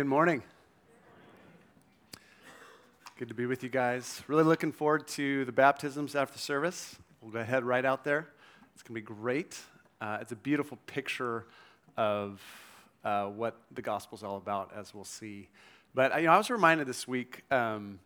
Good 0.00 0.06
morning. 0.06 0.42
Good 3.18 3.28
to 3.28 3.34
be 3.34 3.44
with 3.44 3.62
you 3.62 3.68
guys. 3.68 4.22
Really 4.28 4.44
looking 4.44 4.72
forward 4.72 5.06
to 5.08 5.44
the 5.44 5.52
baptisms 5.52 6.16
after 6.16 6.38
service. 6.38 6.96
We'll 7.20 7.32
go 7.32 7.40
ahead 7.40 7.64
right 7.64 7.84
out 7.84 8.02
there. 8.02 8.28
It's 8.72 8.82
going 8.82 8.94
to 8.94 9.00
be 9.02 9.14
great. 9.14 9.58
Uh, 10.00 10.16
it's 10.22 10.32
a 10.32 10.36
beautiful 10.36 10.78
picture 10.86 11.44
of 11.98 12.40
uh, 13.04 13.26
what 13.26 13.58
the 13.72 13.82
gospel 13.82 14.16
is 14.16 14.24
all 14.24 14.38
about, 14.38 14.72
as 14.74 14.94
we'll 14.94 15.04
see. 15.04 15.50
But 15.94 16.16
you 16.16 16.28
know, 16.28 16.32
I 16.32 16.38
was 16.38 16.48
reminded 16.48 16.86
this 16.86 17.06
week 17.06 17.42
um, 17.50 17.98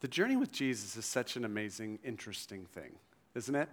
the 0.00 0.08
journey 0.08 0.36
with 0.36 0.50
Jesus 0.50 0.96
is 0.96 1.06
such 1.06 1.36
an 1.36 1.44
amazing, 1.44 2.00
interesting 2.02 2.66
thing, 2.74 2.96
isn't 3.36 3.54
it? 3.54 3.68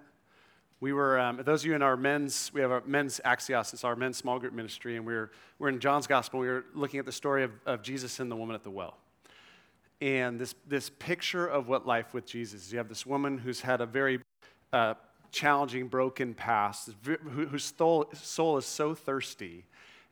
We 0.85 0.93
were, 0.93 1.19
um, 1.19 1.41
those 1.43 1.63
of 1.63 1.65
you 1.65 1.73
in 1.73 1.81
our 1.81 1.97
men's, 1.97 2.51
we 2.53 2.61
have 2.61 2.69
our 2.69 2.83
men's 2.85 3.19
Axios, 3.25 3.73
it's 3.73 3.83
our 3.83 3.95
men's 3.95 4.17
small 4.17 4.37
group 4.37 4.53
ministry, 4.53 4.97
and 4.97 5.03
we 5.03 5.15
we're, 5.15 5.31
we're 5.57 5.69
in 5.69 5.79
John's 5.79 6.05
gospel. 6.05 6.39
We 6.39 6.45
were 6.45 6.63
looking 6.75 6.99
at 6.99 7.07
the 7.07 7.11
story 7.11 7.43
of, 7.43 7.53
of 7.65 7.81
Jesus 7.81 8.19
and 8.19 8.29
the 8.29 8.35
woman 8.35 8.53
at 8.55 8.61
the 8.61 8.69
well. 8.69 8.95
And 9.99 10.39
this, 10.39 10.53
this 10.67 10.91
picture 10.91 11.47
of 11.47 11.67
what 11.67 11.87
life 11.87 12.13
with 12.13 12.27
Jesus 12.27 12.67
is. 12.67 12.71
You 12.71 12.77
have 12.77 12.87
this 12.87 13.03
woman 13.03 13.39
who's 13.39 13.61
had 13.61 13.81
a 13.81 13.87
very 13.87 14.19
uh, 14.71 14.93
challenging, 15.31 15.87
broken 15.87 16.35
past, 16.35 16.91
whose 17.03 17.73
soul, 17.75 18.05
soul 18.13 18.57
is 18.57 18.67
so 18.67 18.93
thirsty 18.93 19.65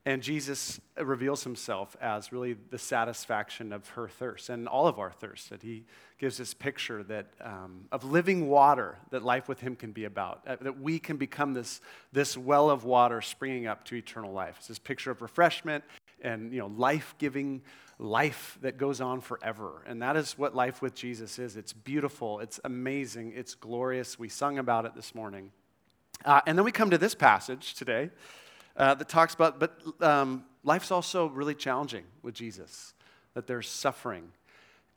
and 0.05 0.21
Jesus 0.21 0.81
reveals 0.97 1.45
himself 1.45 1.95
as 2.01 2.33
really 2.33 2.57
the 2.71 2.77
satisfaction 2.77 3.71
of 3.71 3.87
her 3.89 4.09
thirst 4.09 4.49
and 4.49 4.67
all 4.67 4.85
of 4.85 4.99
our 4.99 5.11
thirst. 5.11 5.49
That 5.49 5.61
he 5.61 5.85
gives 6.19 6.37
this 6.37 6.53
picture 6.53 7.03
that, 7.03 7.27
um, 7.39 7.85
of 7.89 8.03
living 8.03 8.49
water 8.49 8.97
that 9.11 9.23
life 9.23 9.47
with 9.47 9.61
him 9.61 9.77
can 9.77 9.93
be 9.93 10.03
about. 10.03 10.41
Uh, 10.45 10.57
that 10.59 10.79
we 10.81 10.99
can 10.99 11.15
become 11.15 11.53
this, 11.53 11.79
this 12.11 12.37
well 12.37 12.69
of 12.69 12.83
water 12.83 13.21
springing 13.21 13.65
up 13.65 13.85
to 13.85 13.95
eternal 13.95 14.33
life. 14.33 14.55
It's 14.57 14.67
this 14.67 14.79
picture 14.79 15.09
of 15.09 15.21
refreshment 15.21 15.85
and 16.21 16.51
you 16.51 16.59
know, 16.59 16.67
life 16.67 17.15
giving 17.17 17.61
life 17.97 18.57
that 18.61 18.77
goes 18.77 18.99
on 18.99 19.21
forever. 19.21 19.83
And 19.87 20.01
that 20.01 20.17
is 20.17 20.37
what 20.37 20.53
life 20.53 20.81
with 20.81 20.95
Jesus 20.95 21.39
is. 21.39 21.55
It's 21.55 21.71
beautiful, 21.71 22.41
it's 22.41 22.59
amazing, 22.65 23.33
it's 23.37 23.55
glorious. 23.55 24.19
We 24.19 24.27
sung 24.27 24.57
about 24.57 24.85
it 24.85 24.95
this 24.95 25.15
morning. 25.15 25.51
Uh, 26.25 26.41
and 26.45 26.57
then 26.57 26.65
we 26.65 26.73
come 26.73 26.89
to 26.89 26.97
this 26.97 27.15
passage 27.15 27.73
today 27.73 28.09
uh, 28.75 28.93
that 28.95 29.09
talks 29.09 29.33
about, 29.33 29.59
but 29.59 29.79
um, 30.01 30.45
life's 30.63 30.91
also 30.91 31.27
really 31.27 31.55
challenging 31.55 32.03
with 32.21 32.33
Jesus, 32.33 32.93
that 33.33 33.47
there's 33.47 33.69
suffering. 33.69 34.31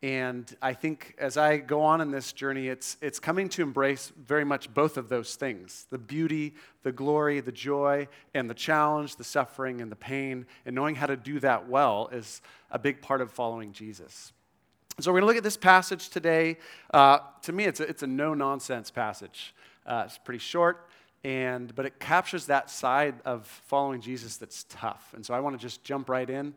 And 0.03 0.55
I 0.61 0.73
think 0.73 1.15
as 1.17 1.37
I 1.37 1.57
go 1.57 1.81
on 1.81 2.01
in 2.01 2.11
this 2.11 2.31
journey, 2.31 2.67
it's, 2.67 2.97
it's 3.01 3.19
coming 3.19 3.49
to 3.49 3.63
embrace 3.63 4.11
very 4.15 4.45
much 4.45 4.71
both 4.71 4.95
of 4.95 5.09
those 5.09 5.35
things 5.35 5.87
the 5.89 5.97
beauty, 5.97 6.53
the 6.83 6.91
glory, 6.91 7.39
the 7.39 7.51
joy, 7.51 8.07
and 8.35 8.47
the 8.47 8.53
challenge, 8.53 9.15
the 9.15 9.23
suffering, 9.23 9.81
and 9.81 9.91
the 9.91 9.95
pain. 9.95 10.45
And 10.65 10.75
knowing 10.75 10.93
how 10.93 11.07
to 11.07 11.17
do 11.17 11.39
that 11.39 11.67
well 11.67 12.09
is 12.11 12.41
a 12.69 12.77
big 12.77 13.01
part 13.01 13.21
of 13.21 13.31
following 13.31 13.71
Jesus. 13.71 14.33
So 14.99 15.11
we're 15.11 15.19
going 15.19 15.23
to 15.23 15.27
look 15.27 15.37
at 15.37 15.43
this 15.43 15.57
passage 15.57 16.09
today. 16.09 16.57
Uh, 16.93 17.19
to 17.43 17.51
me, 17.51 17.65
it's 17.65 17.79
a, 17.79 17.83
it's 17.83 18.03
a 18.03 18.07
no 18.07 18.35
nonsense 18.35 18.91
passage. 18.91 19.55
Uh, 19.85 20.03
it's 20.05 20.17
pretty 20.19 20.39
short 20.39 20.87
and 21.23 21.73
but 21.75 21.85
it 21.85 21.99
captures 21.99 22.45
that 22.45 22.69
side 22.69 23.15
of 23.25 23.45
following 23.65 24.01
jesus 24.01 24.37
that's 24.37 24.65
tough. 24.69 25.13
And 25.15 25.25
so 25.25 25.33
i 25.33 25.39
want 25.39 25.57
to 25.57 25.61
just 25.61 25.83
jump 25.83 26.09
right 26.09 26.29
in 26.29 26.53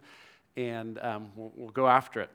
and 0.56 0.98
um, 1.00 1.30
we'll, 1.36 1.52
we'll 1.54 1.70
go 1.70 1.86
after 1.86 2.20
it. 2.20 2.30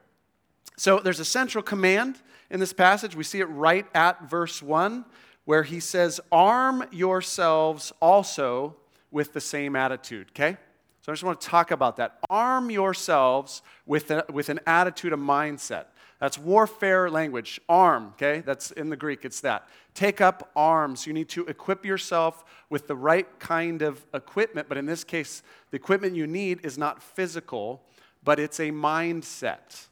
So 0.76 0.98
there's 0.98 1.20
a 1.20 1.24
central 1.24 1.62
command 1.62 2.18
in 2.50 2.60
this 2.60 2.72
passage. 2.72 3.14
We 3.14 3.24
see 3.24 3.40
it 3.40 3.46
right 3.46 3.86
at 3.94 4.28
verse 4.28 4.62
1 4.62 5.04
where 5.44 5.62
he 5.62 5.80
says 5.80 6.20
arm 6.32 6.84
yourselves 6.90 7.92
also 8.00 8.76
with 9.10 9.32
the 9.32 9.40
same 9.40 9.76
attitude 9.76 10.28
okay? 10.30 10.56
So 11.02 11.12
i 11.12 11.14
just 11.14 11.24
want 11.24 11.40
to 11.40 11.46
talk 11.46 11.70
about 11.70 11.96
that. 11.96 12.18
Arm 12.28 12.70
yourselves 12.70 13.62
with, 13.86 14.10
a, 14.10 14.24
with 14.32 14.48
an 14.48 14.60
attitude 14.66 15.12
a 15.12 15.16
mindset 15.16 15.86
that's 16.18 16.38
warfare 16.38 17.10
language. 17.10 17.60
Arm, 17.68 18.12
okay? 18.14 18.42
That's 18.44 18.70
in 18.70 18.88
the 18.88 18.96
Greek, 18.96 19.24
it's 19.24 19.40
that. 19.40 19.68
Take 19.94 20.20
up 20.20 20.50
arms. 20.56 21.06
You 21.06 21.12
need 21.12 21.28
to 21.30 21.44
equip 21.46 21.84
yourself 21.84 22.44
with 22.70 22.86
the 22.86 22.96
right 22.96 23.26
kind 23.38 23.82
of 23.82 24.04
equipment, 24.14 24.68
but 24.68 24.78
in 24.78 24.86
this 24.86 25.04
case, 25.04 25.42
the 25.70 25.76
equipment 25.76 26.16
you 26.16 26.26
need 26.26 26.64
is 26.64 26.78
not 26.78 27.02
physical, 27.02 27.82
but 28.24 28.38
it's 28.38 28.58
a 28.60 28.70
mindset. 28.70 29.86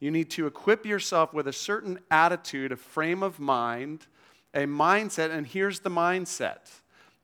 You 0.00 0.10
need 0.10 0.30
to 0.30 0.46
equip 0.46 0.84
yourself 0.84 1.32
with 1.32 1.48
a 1.48 1.52
certain 1.52 1.98
attitude, 2.10 2.72
a 2.72 2.76
frame 2.76 3.22
of 3.22 3.40
mind, 3.40 4.06
a 4.52 4.66
mindset, 4.66 5.30
and 5.30 5.46
here's 5.46 5.80
the 5.80 5.90
mindset 5.90 6.80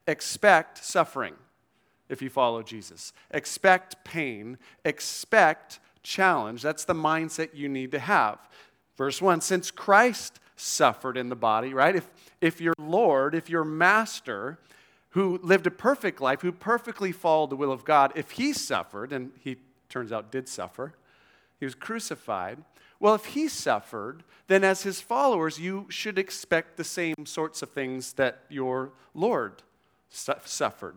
expect 0.07 0.83
suffering 0.83 1.35
if 2.09 2.21
you 2.21 2.29
follow 2.29 2.63
Jesus, 2.63 3.13
expect 3.31 4.03
pain, 4.03 4.59
expect 4.85 5.79
challenge. 6.03 6.63
That's 6.63 6.85
the 6.85 6.95
mindset 6.95 7.51
you 7.55 7.69
need 7.69 7.93
to 7.93 7.99
have. 7.99 8.39
Verse 8.97 9.21
1 9.21 9.41
Since 9.41 9.71
Christ 9.71 10.41
suffered 10.57 11.17
in 11.17 11.29
the 11.29 11.37
body, 11.37 11.73
right? 11.73 11.97
If, 11.97 12.11
if 12.41 12.61
your 12.61 12.75
Lord, 12.79 13.35
if 13.35 13.49
your 13.49 13.65
master, 13.65 14.59
who 15.11 15.41
lived 15.43 15.67
a 15.67 15.71
perfect 15.71 16.21
life, 16.21 16.43
who 16.43 16.53
perfectly 16.53 17.13
followed 17.13 17.51
the 17.51 17.57
will 17.57 17.73
of 17.73 17.85
God, 17.85 18.13
if 18.15 18.33
he 18.33 18.53
suffered, 18.53 19.13
and 19.13 19.33
he 19.41 19.57
turns 19.89 20.13
out 20.13 20.31
did 20.31 20.49
suffer, 20.49 20.95
he 21.59 21.65
was 21.65 21.75
crucified. 21.75 22.59
Well, 22.99 23.15
if 23.15 23.27
he 23.27 23.49
suffered, 23.49 24.23
then 24.47 24.63
as 24.65 24.83
his 24.83 25.01
followers, 25.01 25.59
you 25.59 25.87
should 25.89 26.19
expect 26.19 26.77
the 26.77 26.85
same 26.85 27.25
sorts 27.25 27.63
of 27.63 27.71
things 27.71 28.15
that 28.15 28.45
your 28.49 28.93
Lord 29.15 29.63
su- 30.11 30.35
suffered. 30.45 30.97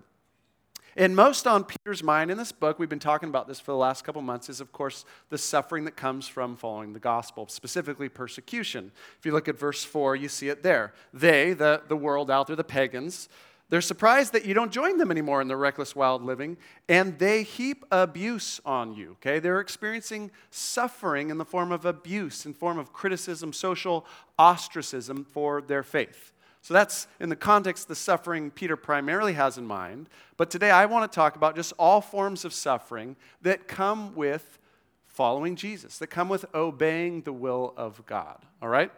And 0.95 1.15
most 1.15 1.47
on 1.47 1.63
Peter's 1.63 2.03
mind 2.03 2.29
in 2.29 2.37
this 2.37 2.51
book, 2.51 2.77
we've 2.77 2.89
been 2.89 2.99
talking 2.99 3.29
about 3.29 3.47
this 3.47 3.59
for 3.59 3.71
the 3.71 3.77
last 3.77 4.03
couple 4.03 4.21
months, 4.21 4.49
is 4.49 4.61
of 4.61 4.71
course 4.71 5.05
the 5.29 5.37
suffering 5.37 5.85
that 5.85 5.95
comes 5.95 6.27
from 6.27 6.55
following 6.55 6.93
the 6.93 6.99
gospel, 6.99 7.47
specifically 7.47 8.09
persecution. 8.09 8.91
If 9.17 9.25
you 9.25 9.31
look 9.31 9.47
at 9.47 9.57
verse 9.57 9.83
4, 9.83 10.15
you 10.15 10.29
see 10.29 10.49
it 10.49 10.61
there. 10.61 10.93
They, 11.13 11.53
the, 11.53 11.81
the 11.87 11.97
world 11.97 12.29
out 12.29 12.47
there, 12.47 12.55
the 12.55 12.63
pagans, 12.63 13.27
they're 13.69 13.81
surprised 13.81 14.33
that 14.33 14.45
you 14.45 14.53
don't 14.53 14.71
join 14.71 14.99
them 14.99 15.09
anymore 15.09 15.41
in 15.41 15.47
their 15.47 15.57
reckless, 15.57 15.95
wild 15.95 16.21
living, 16.21 16.57
and 16.87 17.17
they 17.17 17.41
heap 17.41 17.85
abuse 17.91 18.61
on 18.65 18.93
you. 18.93 19.13
Okay? 19.13 19.39
They're 19.39 19.61
experiencing 19.61 20.29
suffering 20.51 21.31
in 21.31 21.39
the 21.39 21.45
form 21.45 21.71
of 21.71 21.83
abuse, 21.83 22.45
in 22.45 22.53
form 22.53 22.77
of 22.77 22.93
criticism, 22.93 23.51
social 23.51 24.05
ostracism 24.37 25.23
for 25.23 25.59
their 25.59 25.81
faith. 25.81 26.31
So 26.63 26.73
that's 26.73 27.07
in 27.19 27.27
the 27.27 27.35
context 27.35 27.89
the 27.89 27.95
suffering 27.95 28.49
Peter 28.49 28.77
primarily 28.77 29.33
has 29.33 29.57
in 29.57 29.67
mind. 29.67 30.07
But 30.37 30.49
today 30.49 30.71
I 30.71 30.85
want 30.85 31.11
to 31.11 31.13
talk 31.13 31.35
about 31.35 31.55
just 31.55 31.73
all 31.77 31.99
forms 31.99 32.45
of 32.45 32.53
suffering 32.53 33.17
that 33.41 33.67
come 33.67 34.15
with 34.15 34.59
following 35.05 35.57
Jesus, 35.57 35.97
that 35.97 36.07
come 36.07 36.29
with 36.29 36.45
obeying 36.55 37.21
the 37.23 37.33
will 37.33 37.73
of 37.75 38.03
God. 38.05 38.37
All 38.61 38.69
right? 38.69 38.91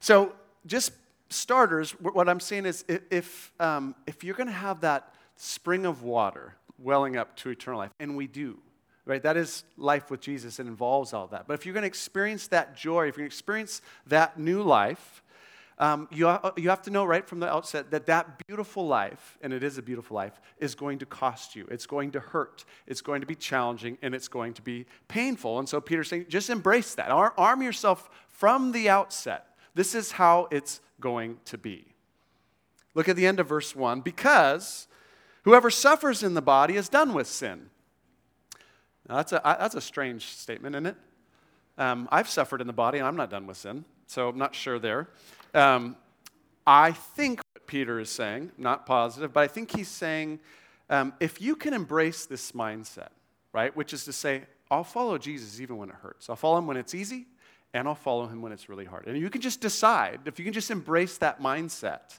So, 0.00 0.32
just 0.66 0.92
starters, 1.28 1.92
what 1.92 2.28
I'm 2.28 2.40
saying 2.40 2.64
is 2.64 2.86
if, 2.88 3.52
um, 3.60 3.94
if 4.06 4.24
you're 4.24 4.34
going 4.34 4.46
to 4.46 4.52
have 4.52 4.80
that 4.80 5.14
spring 5.36 5.84
of 5.84 6.02
water 6.02 6.54
welling 6.78 7.18
up 7.18 7.36
to 7.36 7.50
eternal 7.50 7.78
life, 7.78 7.90
and 8.00 8.16
we 8.16 8.26
do, 8.26 8.58
right? 9.04 9.22
That 9.22 9.36
is 9.36 9.64
life 9.76 10.10
with 10.10 10.20
Jesus. 10.20 10.58
It 10.58 10.66
involves 10.66 11.12
all 11.12 11.26
that. 11.28 11.46
But 11.46 11.54
if 11.54 11.66
you're 11.66 11.74
going 11.74 11.82
to 11.82 11.88
experience 11.88 12.48
that 12.48 12.76
joy, 12.76 13.08
if 13.08 13.16
you're 13.16 13.24
going 13.24 13.30
to 13.30 13.34
experience 13.34 13.82
that 14.06 14.38
new 14.38 14.62
life, 14.62 15.22
um, 15.80 16.08
you, 16.12 16.26
ha- 16.26 16.52
you 16.58 16.68
have 16.68 16.82
to 16.82 16.90
know 16.90 17.06
right 17.06 17.26
from 17.26 17.40
the 17.40 17.50
outset 17.50 17.90
that 17.90 18.04
that 18.04 18.46
beautiful 18.46 18.86
life, 18.86 19.38
and 19.40 19.50
it 19.50 19.64
is 19.64 19.78
a 19.78 19.82
beautiful 19.82 20.14
life, 20.14 20.38
is 20.58 20.74
going 20.74 20.98
to 20.98 21.06
cost 21.06 21.56
you. 21.56 21.66
It's 21.70 21.86
going 21.86 22.10
to 22.10 22.20
hurt. 22.20 22.66
It's 22.86 23.00
going 23.00 23.22
to 23.22 23.26
be 23.26 23.34
challenging, 23.34 23.96
and 24.02 24.14
it's 24.14 24.28
going 24.28 24.52
to 24.54 24.62
be 24.62 24.84
painful. 25.08 25.58
And 25.58 25.66
so 25.66 25.80
Peter's 25.80 26.08
saying, 26.08 26.26
just 26.28 26.50
embrace 26.50 26.94
that. 26.96 27.10
Ar- 27.10 27.32
arm 27.38 27.62
yourself 27.62 28.10
from 28.28 28.72
the 28.72 28.90
outset. 28.90 29.46
This 29.74 29.94
is 29.94 30.12
how 30.12 30.48
it's 30.50 30.80
going 31.00 31.38
to 31.46 31.56
be. 31.56 31.94
Look 32.94 33.08
at 33.08 33.16
the 33.16 33.26
end 33.26 33.40
of 33.40 33.48
verse 33.48 33.74
1 33.74 34.02
because 34.02 34.86
whoever 35.44 35.70
suffers 35.70 36.22
in 36.22 36.34
the 36.34 36.42
body 36.42 36.76
is 36.76 36.90
done 36.90 37.14
with 37.14 37.26
sin. 37.26 37.70
Now, 39.08 39.16
that's 39.16 39.32
a, 39.32 39.40
that's 39.42 39.76
a 39.76 39.80
strange 39.80 40.26
statement, 40.26 40.74
isn't 40.74 40.86
it? 40.86 40.96
Um, 41.78 42.06
I've 42.12 42.28
suffered 42.28 42.60
in 42.60 42.66
the 42.66 42.74
body, 42.74 42.98
and 42.98 43.06
I'm 43.06 43.16
not 43.16 43.30
done 43.30 43.46
with 43.46 43.56
sin, 43.56 43.86
so 44.06 44.28
I'm 44.28 44.36
not 44.36 44.54
sure 44.54 44.78
there. 44.78 45.08
Um, 45.54 45.96
I 46.66 46.92
think 46.92 47.40
what 47.54 47.66
Peter 47.66 47.98
is 47.98 48.10
saying, 48.10 48.52
not 48.56 48.86
positive, 48.86 49.32
but 49.32 49.40
I 49.40 49.48
think 49.48 49.74
he's 49.74 49.88
saying 49.88 50.40
um, 50.88 51.12
if 51.20 51.40
you 51.40 51.56
can 51.56 51.72
embrace 51.72 52.26
this 52.26 52.52
mindset, 52.52 53.08
right, 53.52 53.74
which 53.76 53.92
is 53.92 54.04
to 54.04 54.12
say, 54.12 54.42
I'll 54.70 54.84
follow 54.84 55.18
Jesus 55.18 55.60
even 55.60 55.76
when 55.76 55.88
it 55.88 55.96
hurts, 55.96 56.30
I'll 56.30 56.36
follow 56.36 56.58
him 56.58 56.66
when 56.66 56.76
it's 56.76 56.94
easy, 56.94 57.26
and 57.72 57.88
I'll 57.88 57.94
follow 57.94 58.26
him 58.26 58.42
when 58.42 58.52
it's 58.52 58.68
really 58.68 58.84
hard. 58.84 59.06
And 59.06 59.18
you 59.18 59.30
can 59.30 59.40
just 59.40 59.60
decide, 59.60 60.20
if 60.26 60.38
you 60.38 60.44
can 60.44 60.54
just 60.54 60.70
embrace 60.70 61.18
that 61.18 61.40
mindset, 61.40 62.18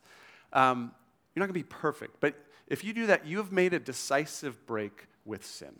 um, 0.53 0.91
you're 1.33 1.41
not 1.41 1.51
going 1.51 1.59
to 1.61 1.67
be 1.67 1.75
perfect, 1.75 2.17
but 2.19 2.35
if 2.67 2.83
you 2.83 2.93
do 2.93 3.07
that, 3.07 3.25
you 3.25 3.37
have 3.37 3.51
made 3.51 3.73
a 3.73 3.79
decisive 3.79 4.65
break 4.65 5.07
with 5.25 5.45
sin. 5.45 5.73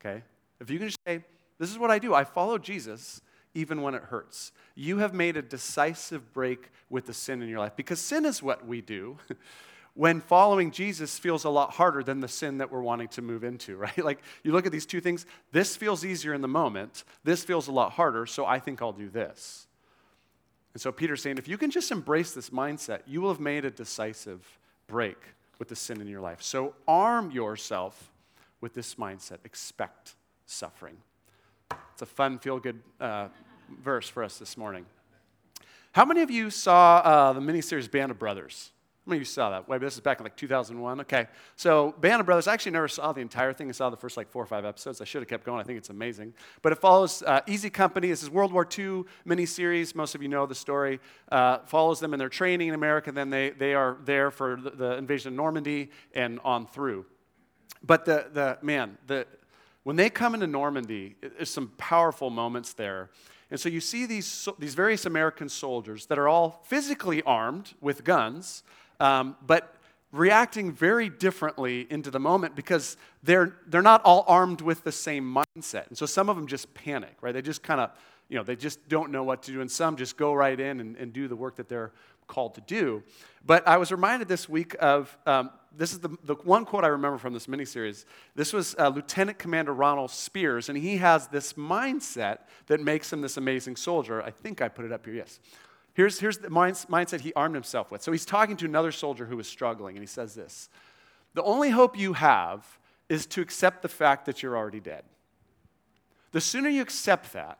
Okay? 0.00 0.22
If 0.60 0.70
you 0.70 0.78
can 0.78 0.88
just 0.88 0.98
say, 1.06 1.24
This 1.58 1.70
is 1.70 1.78
what 1.78 1.90
I 1.90 1.98
do, 1.98 2.14
I 2.14 2.24
follow 2.24 2.58
Jesus 2.58 3.20
even 3.54 3.82
when 3.82 3.94
it 3.94 4.04
hurts. 4.04 4.52
You 4.74 4.98
have 4.98 5.14
made 5.14 5.36
a 5.36 5.42
decisive 5.42 6.32
break 6.32 6.70
with 6.88 7.06
the 7.06 7.14
sin 7.14 7.42
in 7.42 7.48
your 7.48 7.58
life 7.58 7.76
because 7.76 8.00
sin 8.00 8.24
is 8.24 8.42
what 8.42 8.66
we 8.66 8.80
do 8.80 9.18
when 9.94 10.20
following 10.20 10.70
Jesus 10.70 11.18
feels 11.18 11.44
a 11.44 11.50
lot 11.50 11.72
harder 11.72 12.02
than 12.02 12.20
the 12.20 12.28
sin 12.28 12.58
that 12.58 12.72
we're 12.72 12.82
wanting 12.82 13.08
to 13.08 13.22
move 13.22 13.44
into, 13.44 13.76
right? 13.78 13.98
Like 13.98 14.20
you 14.42 14.52
look 14.52 14.66
at 14.66 14.72
these 14.72 14.86
two 14.86 15.00
things, 15.00 15.26
this 15.52 15.76
feels 15.76 16.04
easier 16.04 16.34
in 16.34 16.40
the 16.40 16.48
moment, 16.48 17.04
this 17.24 17.44
feels 17.44 17.68
a 17.68 17.72
lot 17.72 17.92
harder, 17.92 18.26
so 18.26 18.46
I 18.46 18.58
think 18.58 18.80
I'll 18.80 18.92
do 18.92 19.08
this. 19.08 19.66
And 20.74 20.80
so 20.80 20.90
Peter's 20.90 21.20
saying, 21.20 21.36
if 21.36 21.48
you 21.48 21.58
can 21.58 21.70
just 21.70 21.90
embrace 21.90 22.32
this 22.32 22.48
mindset, 22.48 23.00
you 23.06 23.20
will 23.20 23.28
have 23.28 23.40
made 23.40 23.66
a 23.66 23.70
decisive 23.70 24.58
break 24.86 25.18
with 25.58 25.68
the 25.68 25.76
sin 25.76 26.00
in 26.00 26.08
your 26.08 26.22
life. 26.22 26.40
So 26.40 26.74
arm 26.88 27.30
yourself 27.30 28.10
with 28.62 28.72
this 28.72 28.94
mindset. 28.94 29.38
Expect 29.44 30.14
suffering. 30.46 30.96
It's 31.92 32.02
a 32.02 32.06
fun, 32.06 32.38
feel 32.38 32.58
good 32.58 32.80
uh, 33.00 33.28
verse 33.82 34.08
for 34.08 34.22
us 34.24 34.38
this 34.38 34.56
morning. 34.56 34.86
How 35.92 36.04
many 36.04 36.22
of 36.22 36.30
you 36.30 36.50
saw 36.50 36.98
uh, 36.98 37.32
the 37.32 37.40
miniseries 37.40 37.90
Band 37.90 38.10
of 38.10 38.18
Brothers? 38.18 38.70
How 39.04 39.10
many 39.10 39.18
of 39.18 39.22
you 39.22 39.26
saw 39.26 39.50
that? 39.50 39.68
Wait, 39.68 39.80
this 39.80 39.94
is 39.94 40.00
back 40.00 40.20
in 40.20 40.24
like 40.24 40.36
2001. 40.36 41.00
Okay. 41.00 41.26
So, 41.56 41.92
Band 42.00 42.20
of 42.20 42.26
Brothers, 42.26 42.46
I 42.46 42.54
actually 42.54 42.70
never 42.72 42.86
saw 42.86 43.12
the 43.12 43.20
entire 43.20 43.52
thing. 43.52 43.68
I 43.68 43.72
saw 43.72 43.90
the 43.90 43.96
first 43.96 44.16
like 44.16 44.30
four 44.30 44.44
or 44.44 44.46
five 44.46 44.64
episodes. 44.64 45.00
I 45.00 45.04
should 45.04 45.22
have 45.22 45.28
kept 45.28 45.44
going. 45.44 45.60
I 45.60 45.64
think 45.64 45.76
it's 45.76 45.90
amazing. 45.90 46.34
But 46.62 46.72
it 46.72 46.76
follows 46.76 47.20
uh, 47.24 47.40
Easy 47.48 47.68
Company. 47.68 48.08
This 48.08 48.22
is 48.22 48.30
World 48.30 48.52
War 48.52 48.62
II 48.62 49.02
miniseries. 49.26 49.96
Most 49.96 50.14
of 50.14 50.22
you 50.22 50.28
know 50.28 50.46
the 50.46 50.54
story. 50.54 51.00
Uh, 51.32 51.58
follows 51.66 51.98
them 51.98 52.12
in 52.12 52.20
their 52.20 52.28
training 52.28 52.68
in 52.68 52.74
America. 52.74 53.10
Then 53.10 53.28
they, 53.28 53.50
they 53.50 53.74
are 53.74 53.96
there 54.04 54.30
for 54.30 54.56
the, 54.56 54.70
the 54.70 54.96
invasion 54.96 55.32
of 55.32 55.36
Normandy 55.36 55.90
and 56.14 56.38
on 56.44 56.68
through. 56.68 57.04
But 57.84 58.04
the, 58.04 58.28
the 58.32 58.58
man, 58.62 58.98
the, 59.08 59.26
when 59.82 59.96
they 59.96 60.10
come 60.10 60.34
into 60.34 60.46
Normandy, 60.46 61.16
there's 61.20 61.50
some 61.50 61.72
powerful 61.76 62.30
moments 62.30 62.72
there. 62.72 63.10
And 63.52 63.60
so 63.60 63.68
you 63.68 63.80
see 63.80 64.06
these, 64.06 64.48
these 64.58 64.74
various 64.74 65.04
American 65.04 65.48
soldiers 65.50 66.06
that 66.06 66.18
are 66.18 66.26
all 66.26 66.62
physically 66.64 67.22
armed 67.22 67.74
with 67.80 68.02
guns 68.02 68.64
um, 68.98 69.36
but 69.46 69.74
reacting 70.10 70.72
very 70.72 71.10
differently 71.10 71.86
into 71.90 72.10
the 72.10 72.18
moment 72.18 72.56
because 72.56 72.96
they're, 73.22 73.56
they're 73.66 73.82
not 73.82 74.00
all 74.04 74.24
armed 74.26 74.62
with 74.62 74.84
the 74.84 74.92
same 74.92 75.24
mindset. 75.24 75.88
And 75.88 75.98
so 75.98 76.06
some 76.06 76.30
of 76.30 76.36
them 76.36 76.46
just 76.46 76.72
panic, 76.72 77.16
right? 77.20 77.32
They 77.32 77.42
just 77.42 77.62
kind 77.62 77.80
of, 77.80 77.90
you 78.28 78.38
know, 78.38 78.42
they 78.42 78.56
just 78.56 78.88
don't 78.88 79.10
know 79.10 79.22
what 79.22 79.42
to 79.42 79.52
do. 79.52 79.60
And 79.60 79.70
some 79.70 79.96
just 79.96 80.16
go 80.16 80.32
right 80.32 80.58
in 80.58 80.80
and, 80.80 80.96
and 80.96 81.12
do 81.12 81.28
the 81.28 81.36
work 81.36 81.56
that 81.56 81.68
they're 81.68 81.92
called 82.28 82.54
to 82.54 82.62
do. 82.62 83.02
But 83.44 83.68
I 83.68 83.76
was 83.76 83.92
reminded 83.92 84.28
this 84.28 84.48
week 84.48 84.76
of 84.80 85.14
um, 85.26 85.50
this 85.76 85.92
is 85.92 86.00
the, 86.00 86.10
the 86.24 86.34
one 86.34 86.64
quote 86.64 86.84
I 86.84 86.88
remember 86.88 87.18
from 87.18 87.32
this 87.32 87.46
miniseries. 87.46 88.04
This 88.34 88.52
was 88.52 88.74
uh, 88.78 88.88
Lieutenant 88.88 89.38
Commander 89.38 89.72
Ronald 89.72 90.10
Speirs, 90.10 90.68
and 90.68 90.76
he 90.76 90.98
has 90.98 91.28
this 91.28 91.54
mindset 91.54 92.38
that 92.66 92.80
makes 92.80 93.12
him 93.12 93.20
this 93.20 93.36
amazing 93.36 93.76
soldier. 93.76 94.22
I 94.22 94.30
think 94.30 94.60
I 94.60 94.68
put 94.68 94.84
it 94.84 94.92
up 94.92 95.04
here, 95.04 95.14
yes. 95.14 95.40
Here's, 95.94 96.18
here's 96.18 96.38
the 96.38 96.48
mindset 96.48 97.20
he 97.20 97.34
armed 97.34 97.54
himself 97.54 97.90
with. 97.90 98.02
So 98.02 98.12
he's 98.12 98.24
talking 98.24 98.56
to 98.58 98.64
another 98.64 98.92
soldier 98.92 99.26
who 99.26 99.36
was 99.36 99.46
struggling, 99.46 99.96
and 99.96 100.02
he 100.02 100.06
says 100.06 100.34
this 100.34 100.68
The 101.34 101.42
only 101.42 101.70
hope 101.70 101.98
you 101.98 102.14
have 102.14 102.78
is 103.08 103.26
to 103.26 103.40
accept 103.42 103.82
the 103.82 103.88
fact 103.88 104.26
that 104.26 104.42
you're 104.42 104.56
already 104.56 104.80
dead. 104.80 105.04
The 106.32 106.40
sooner 106.40 106.70
you 106.70 106.80
accept 106.80 107.34
that, 107.34 107.58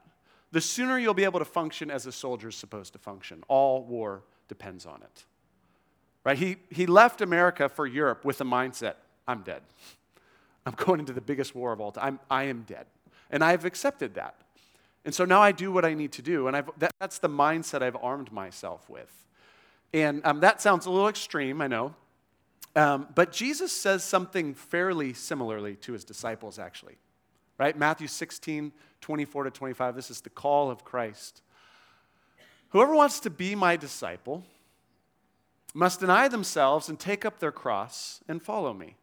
the 0.50 0.60
sooner 0.60 0.98
you'll 0.98 1.14
be 1.14 1.24
able 1.24 1.40
to 1.40 1.44
function 1.44 1.90
as 1.90 2.06
a 2.06 2.12
soldier 2.12 2.48
is 2.48 2.56
supposed 2.56 2.94
to 2.94 2.98
function. 2.98 3.42
All 3.48 3.84
war 3.84 4.22
depends 4.48 4.86
on 4.86 5.02
it. 5.02 5.24
Right? 6.24 6.38
He, 6.38 6.56
he 6.70 6.86
left 6.86 7.20
America 7.20 7.68
for 7.68 7.86
Europe 7.86 8.24
with 8.24 8.38
the 8.38 8.44
mindset 8.44 8.94
I'm 9.26 9.42
dead. 9.42 9.62
I'm 10.66 10.74
going 10.76 11.00
into 11.00 11.12
the 11.12 11.20
biggest 11.20 11.54
war 11.54 11.72
of 11.72 11.80
all 11.80 11.92
time. 11.92 12.04
I'm, 12.04 12.20
I 12.30 12.44
am 12.44 12.62
dead. 12.62 12.86
And 13.30 13.42
I've 13.42 13.64
accepted 13.64 14.14
that. 14.14 14.36
And 15.04 15.14
so 15.14 15.24
now 15.24 15.40
I 15.40 15.52
do 15.52 15.72
what 15.72 15.84
I 15.84 15.94
need 15.94 16.12
to 16.12 16.22
do. 16.22 16.46
And 16.46 16.56
I've, 16.56 16.70
that, 16.78 16.92
that's 17.00 17.18
the 17.18 17.28
mindset 17.28 17.82
I've 17.82 17.96
armed 17.96 18.32
myself 18.32 18.88
with. 18.88 19.10
And 19.92 20.24
um, 20.24 20.40
that 20.40 20.62
sounds 20.62 20.86
a 20.86 20.90
little 20.90 21.08
extreme, 21.08 21.60
I 21.60 21.66
know. 21.66 21.94
Um, 22.74 23.08
but 23.14 23.32
Jesus 23.32 23.72
says 23.72 24.02
something 24.04 24.54
fairly 24.54 25.12
similarly 25.12 25.76
to 25.76 25.92
his 25.92 26.04
disciples, 26.04 26.58
actually. 26.58 26.96
Right? 27.58 27.76
Matthew 27.76 28.06
16, 28.06 28.72
24 29.00 29.44
to 29.44 29.50
25. 29.50 29.94
This 29.94 30.10
is 30.10 30.20
the 30.20 30.30
call 30.30 30.70
of 30.70 30.84
Christ. 30.84 31.42
Whoever 32.70 32.94
wants 32.94 33.20
to 33.20 33.30
be 33.30 33.54
my 33.54 33.76
disciple 33.76 34.44
must 35.74 36.00
deny 36.00 36.28
themselves 36.28 36.88
and 36.88 36.98
take 36.98 37.24
up 37.24 37.38
their 37.38 37.52
cross 37.52 38.20
and 38.28 38.42
follow 38.42 38.72
me. 38.72 38.96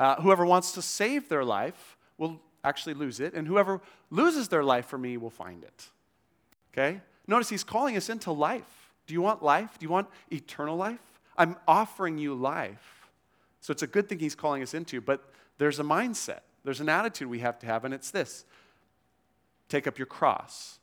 Uh, 0.00 0.20
whoever 0.20 0.44
wants 0.44 0.72
to 0.72 0.82
save 0.82 1.28
their 1.28 1.44
life 1.44 1.96
will 2.16 2.40
actually 2.64 2.94
lose 2.94 3.20
it, 3.20 3.34
and 3.34 3.46
whoever 3.46 3.80
loses 4.10 4.48
their 4.48 4.64
life 4.64 4.86
for 4.86 4.98
me 4.98 5.16
will 5.16 5.30
find 5.30 5.62
it. 5.62 5.88
Okay? 6.72 7.00
Notice 7.26 7.48
he's 7.48 7.64
calling 7.64 7.96
us 7.96 8.08
into 8.08 8.32
life. 8.32 8.92
Do 9.06 9.14
you 9.14 9.22
want 9.22 9.42
life? 9.42 9.78
Do 9.78 9.84
you 9.84 9.90
want 9.90 10.08
eternal 10.30 10.76
life? 10.76 11.00
I'm 11.36 11.56
offering 11.66 12.18
you 12.18 12.34
life. 12.34 13.08
So 13.60 13.72
it's 13.72 13.82
a 13.82 13.86
good 13.86 14.08
thing 14.08 14.18
he's 14.18 14.34
calling 14.34 14.62
us 14.62 14.74
into, 14.74 15.00
but 15.00 15.32
there's 15.58 15.78
a 15.78 15.84
mindset, 15.84 16.40
there's 16.64 16.80
an 16.80 16.88
attitude 16.88 17.28
we 17.28 17.40
have 17.40 17.58
to 17.60 17.66
have, 17.66 17.84
and 17.84 17.92
it's 17.92 18.10
this 18.10 18.44
take 19.68 19.86
up 19.86 19.98
your 19.98 20.06
cross, 20.06 20.78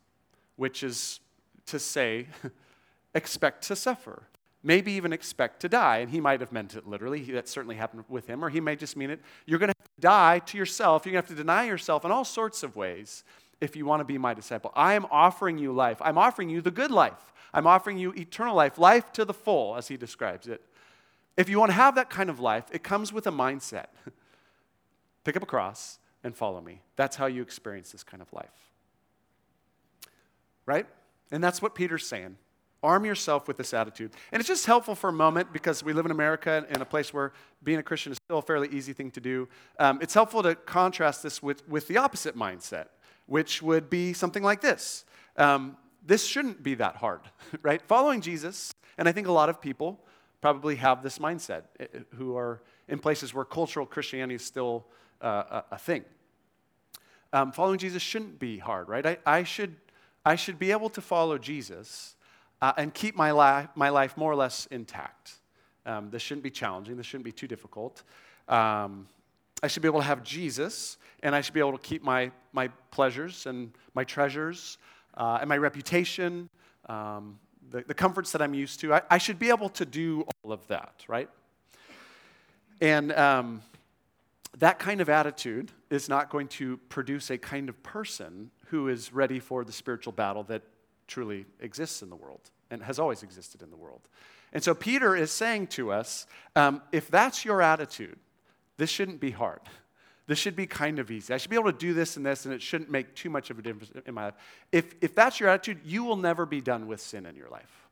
which 0.58 0.84
is 0.84 1.20
to 1.66 1.80
say, 1.80 2.28
expect 3.16 3.64
to 3.64 3.76
suffer 3.76 4.28
maybe 4.66 4.92
even 4.94 5.14
expect 5.14 5.62
to 5.62 5.70
die. 5.70 5.98
And 5.98 6.10
he 6.10 6.20
might 6.20 6.42
have 6.42 6.52
meant 6.52 6.76
it 6.76 6.88
literally. 6.88 7.22
That 7.32 7.48
certainly 7.48 7.76
happened 7.76 8.04
with 8.10 8.28
him. 8.28 8.44
Or 8.44 8.50
he 8.50 8.60
may 8.60 8.76
just 8.76 8.98
mean 8.98 9.12
it. 9.12 9.22
You're 9.46 9.60
going 9.60 9.72
to 9.72 9.76
have 9.78 9.96
to 9.96 10.02
die 10.02 10.40
to 10.40 10.58
yourself. 10.58 11.06
You're 11.06 11.14
going 11.14 11.24
to 11.24 11.30
have 11.30 11.38
to 11.38 11.42
deny 11.42 11.66
yourself 11.66 12.04
in 12.04 12.12
all 12.12 12.26
sorts 12.26 12.64
of 12.64 12.76
ways 12.76 13.24
if 13.62 13.76
you 13.76 13.86
want 13.86 14.02
to 14.02 14.06
be 14.06 14.18
my 14.18 14.34
disciple. 14.34 14.72
I 14.76 14.96
am 14.96 15.06
offering 15.12 15.58
you 15.58 15.72
life. 15.72 16.02
I'm 16.02 16.18
offering 16.18 16.50
you 16.50 16.62
the 16.62 16.72
good 16.72 16.92
life. 16.92 17.34
I'm 17.54 17.68
offering 17.68 17.98
you 17.98 18.12
eternal 18.12 18.56
life, 18.56 18.78
life 18.78 19.14
to 19.14 19.24
the 19.24 19.34
full, 19.34 19.78
as 19.78 19.88
he 19.88 19.96
describes 19.96 20.48
it. 20.48 20.62
If 21.38 21.48
you 21.48 21.60
want 21.60 21.70
to 21.70 21.76
have 21.76 21.96
that 21.96 22.10
kind 22.10 22.30
of 22.30 22.40
life, 22.40 22.66
it 22.72 22.84
comes 22.84 23.14
with 23.14 23.28
a 23.28 23.32
mindset. 23.32 23.88
Pick 25.24 25.38
up 25.38 25.44
a 25.44 25.46
cross 25.46 26.00
and 26.24 26.36
follow 26.36 26.60
me. 26.60 26.82
That's 26.96 27.16
how 27.16 27.28
you 27.28 27.42
experience 27.42 27.92
this 27.92 28.04
kind 28.04 28.22
of 28.22 28.32
life. 28.34 28.72
Right? 30.66 30.86
And 31.32 31.44
that's 31.44 31.62
what 31.62 31.76
Peter's 31.76 32.06
saying. 32.06 32.38
Arm 32.86 33.04
yourself 33.04 33.48
with 33.48 33.58
this 33.58 33.74
attitude. 33.74 34.12
And 34.32 34.40
it's 34.40 34.48
just 34.48 34.68
helpful 34.68 34.94
for 34.94 35.10
a 35.10 35.14
moment 35.14 35.52
because 35.52 35.84
we 35.84 35.92
live 35.92 36.06
in 36.06 36.12
America 36.12 36.66
in 36.70 36.82
a 36.82 36.86
place 36.86 37.12
where 37.14 37.34
being 37.64 37.80
a 37.80 37.84
Christian 37.84 38.12
is 38.12 38.20
still 38.26 38.38
a 38.38 38.42
fairly 38.44 38.70
easy 38.70 38.94
thing 38.94 39.10
to 39.12 39.20
do. 39.20 39.48
Um, 39.80 40.00
it's 40.02 40.14
helpful 40.14 40.44
to 40.44 40.54
contrast 40.54 41.24
this 41.24 41.42
with, 41.42 41.68
with 41.68 41.88
the 41.88 41.98
opposite 41.98 42.38
mindset, 42.38 42.88
which 43.26 43.64
would 43.64 43.90
be 43.90 44.14
something 44.14 44.44
like 44.44 44.62
this. 44.62 45.04
Um, 45.36 45.78
this 46.06 46.26
shouldn't 46.26 46.62
be 46.62 46.76
that 46.76 46.98
hard, 46.98 47.22
right? 47.64 47.82
Following 47.82 48.22
Jesus, 48.22 48.72
and 48.98 49.10
I 49.10 49.12
think 49.12 49.28
a 49.28 49.32
lot 49.32 49.50
of 49.50 49.60
people 49.60 50.00
probably 50.42 50.76
have 50.76 51.02
this 51.02 51.18
mindset 51.18 51.64
eh, 51.80 51.88
eh, 51.92 52.00
who 52.16 52.38
are 52.38 52.62
in 52.88 53.00
places 53.00 53.34
where 53.34 53.46
cultural 53.46 53.86
Christianity 53.86 54.36
is 54.36 54.46
still 54.46 54.86
uh, 55.22 55.62
a, 55.72 55.76
a, 55.76 55.78
thing. 55.80 56.06
Um, 57.34 57.52
following 57.52 57.80
Jesus 57.80 58.04
shouldn't 58.04 58.38
be 58.38 58.60
hard, 58.60 58.88
right? 58.88 59.06
I, 59.06 59.18
I, 59.26 59.44
should, 59.44 59.76
I 60.24 60.36
should 60.36 60.60
be 60.60 60.72
able 60.72 60.90
to 60.90 61.02
follow 61.02 61.40
Jesus 61.40 62.15
uh, 62.66 62.74
and 62.78 62.96
keep 62.96 63.16
my, 63.16 63.32
li- 63.32 63.68
my 63.76 63.90
life 63.90 64.18
more 64.18 64.32
or 64.32 64.36
less 64.36 64.68
intact. 64.72 65.34
Um, 65.86 66.10
this 66.10 66.24
shouldn't 66.24 66.44
be 66.44 66.50
challenging, 66.50 66.98
this 66.98 67.06
shouldn't 67.06 67.26
be 67.26 67.32
too 67.32 67.48
difficult. 67.48 68.02
Um, 68.48 69.08
I 69.62 69.68
should 69.68 69.84
be 69.84 69.88
able 69.88 70.00
to 70.00 70.06
have 70.06 70.24
Jesus, 70.24 70.98
and 71.22 71.36
I 71.36 71.42
should 71.42 71.54
be 71.54 71.60
able 71.60 71.74
to 71.74 71.78
keep 71.78 72.04
my, 72.04 72.32
my 72.54 72.70
pleasures 72.90 73.46
and 73.46 73.72
my 73.94 74.04
treasures 74.04 74.80
uh, 75.16 75.38
and 75.42 75.48
my 75.48 75.58
reputation, 75.58 76.50
um, 76.90 77.38
the, 77.70 77.84
the 77.84 77.94
comforts 77.94 78.32
that 78.32 78.42
I'm 78.42 78.56
used 78.56 78.80
to. 78.80 78.96
I, 78.96 79.02
I, 79.12 79.20
should 79.20 79.38
be 79.38 79.50
able 79.50 79.70
to 79.70 79.86
do 79.86 80.26
all 80.44 80.52
of 80.52 80.66
that, 80.68 81.04
right? 81.08 81.30
And 82.82 83.12
um, 83.14 83.62
that 84.58 84.80
kind 84.80 85.02
of 85.02 85.10
attitude 85.10 85.72
is 85.92 86.10
not 86.10 86.32
going 86.32 86.48
to 86.48 86.78
produce 86.90 87.30
a 87.30 87.38
kind 87.38 87.70
of 87.70 87.82
person 87.84 88.50
who 88.70 88.88
is 88.88 89.14
ready 89.14 89.40
for 89.40 89.64
the 89.64 89.72
spiritual 89.72 90.14
battle 90.14 90.42
that 90.46 90.64
truly 91.08 91.46
exists 91.60 92.02
in 92.02 92.10
the 92.10 92.16
world 92.16 92.50
and 92.70 92.84
has 92.84 93.00
always 93.00 93.24
existed 93.24 93.62
in 93.62 93.70
the 93.70 93.76
world. 93.76 94.02
And 94.54 94.64
so 94.64 94.74
Peter 94.74 95.16
is 95.16 95.32
saying 95.32 95.68
to 95.68 95.92
us 95.92 96.28
um, 96.56 96.82
if 96.92 97.10
that's 97.10 97.46
your 97.46 97.62
attitude, 97.62 98.18
this 98.78 98.90
shouldn't 98.90 99.20
be 99.20 99.32
hard. 99.32 99.62
This 100.28 100.40
should 100.40 100.56
be 100.56 100.66
kind 100.66 100.98
of 100.98 101.12
easy. 101.12 101.34
I 101.34 101.38
should 101.38 101.52
be 101.52 101.56
able 101.56 101.72
to 101.72 101.78
do 101.78 101.94
this 101.94 102.18
and 102.18 102.26
this, 102.26 102.46
and 102.46 102.54
it 102.54 102.62
shouldn't 102.62 102.90
make 102.90 103.14
too 103.14 103.30
much 103.30 103.52
of 103.52 103.60
a 103.60 103.62
difference 103.62 103.92
in 104.06 104.14
my 104.14 104.26
life. 104.26 104.34
If, 104.72 104.96
if 105.02 105.14
that's 105.14 105.40
your 105.40 105.50
attitude, 105.50 105.82
you 105.86 106.04
will 106.04 106.16
never 106.16 106.46
be 106.46 106.62
done 106.62 106.88
with 106.88 107.00
sin 107.00 107.26
in 107.26 107.36
your 107.36 107.50
life 107.50 107.86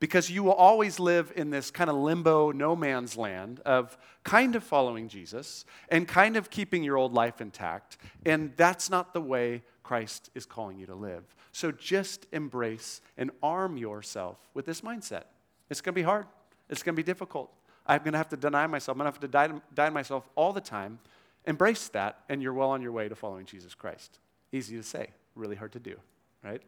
because 0.00 0.30
you 0.30 0.42
will 0.42 0.54
always 0.54 0.98
live 0.98 1.30
in 1.36 1.50
this 1.50 1.70
kind 1.70 1.90
of 1.90 1.96
limbo, 1.96 2.50
no 2.52 2.74
man's 2.74 3.16
land 3.16 3.60
of 3.66 3.96
kind 4.24 4.56
of 4.56 4.64
following 4.64 5.08
Jesus 5.08 5.66
and 5.90 6.08
kind 6.08 6.36
of 6.36 6.48
keeping 6.48 6.82
your 6.82 6.96
old 6.96 7.12
life 7.12 7.42
intact. 7.42 7.98
And 8.24 8.52
that's 8.56 8.88
not 8.88 9.12
the 9.12 9.20
way 9.20 9.62
Christ 9.90 10.30
is 10.36 10.46
calling 10.46 10.78
you 10.78 10.86
to 10.86 10.94
live. 10.94 11.24
So 11.50 11.72
just 11.72 12.26
embrace 12.30 13.00
and 13.18 13.32
arm 13.42 13.76
yourself 13.76 14.38
with 14.54 14.64
this 14.64 14.82
mindset. 14.82 15.24
It's 15.68 15.80
going 15.80 15.94
to 15.94 15.98
be 15.98 16.04
hard, 16.04 16.26
it's 16.68 16.84
going 16.84 16.94
to 16.94 16.96
be 16.96 17.04
difficult. 17.04 17.52
I'm 17.88 17.98
going 17.98 18.12
to 18.12 18.18
have 18.18 18.28
to 18.28 18.36
deny 18.36 18.68
myself, 18.68 18.94
I'm 18.94 19.00
going 19.00 19.12
to 19.12 19.16
have 19.16 19.20
to 19.20 19.60
die, 19.74 19.88
to 19.88 19.90
myself 19.90 20.30
all 20.36 20.52
the 20.52 20.60
time. 20.60 21.00
Embrace 21.44 21.88
that, 21.88 22.20
and 22.28 22.40
you're 22.40 22.52
well 22.52 22.70
on 22.70 22.82
your 22.82 22.92
way 22.92 23.08
to 23.08 23.16
following 23.16 23.46
Jesus 23.46 23.74
Christ. 23.74 24.20
Easy 24.52 24.76
to 24.76 24.82
say, 24.84 25.08
really 25.34 25.56
hard 25.56 25.72
to 25.72 25.80
do, 25.80 25.96
right? 26.44 26.62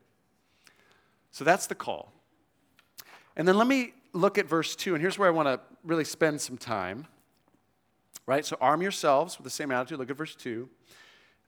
So 1.31 1.45
that's 1.45 1.69
the 1.69 1.77
call. 1.77 2.13
And 3.37 3.47
then 3.47 3.57
let 3.57 3.69
me 3.69 3.93
look 4.13 4.37
at 4.37 4.49
verse 4.49 4.75
2, 4.75 4.97
and 4.97 5.01
here's 5.01 5.17
where 5.17 5.29
I 5.29 5.31
want 5.31 5.47
to 5.47 5.61
really 5.85 6.03
spend 6.03 6.41
some 6.41 6.59
time. 6.59 7.07
Right? 8.27 8.45
So 8.45 8.57
arm 8.61 8.83
yourselves 8.83 9.39
with 9.39 9.45
the 9.45 9.51
same 9.51 9.71
attitude. 9.71 10.01
Look 10.01 10.11
at 10.11 10.17
verse 10.17 10.35
2. 10.35 10.69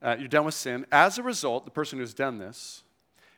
Uh, 0.05 0.15
you're 0.19 0.27
done 0.27 0.45
with 0.45 0.53
sin. 0.53 0.85
As 0.91 1.17
a 1.17 1.23
result, 1.23 1.65
the 1.65 1.71
person 1.71 1.97
who's 1.97 2.13
done 2.13 2.37
this, 2.37 2.83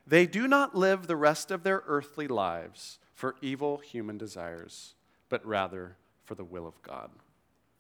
they 0.06 0.26
do 0.26 0.50
not 0.50 0.76
live 0.76 1.08
the 1.08 1.16
rest 1.16 1.50
of 1.50 1.64
their 1.64 1.82
earthly 1.88 2.28
lives 2.28 3.00
for 3.14 3.36
evil 3.42 3.78
human 3.78 4.18
desires, 4.18 4.94
but 5.30 5.46
rather 5.46 5.96
for 6.26 6.36
the 6.36 6.44
will 6.44 6.68
of 6.68 6.82
God. 6.82 7.10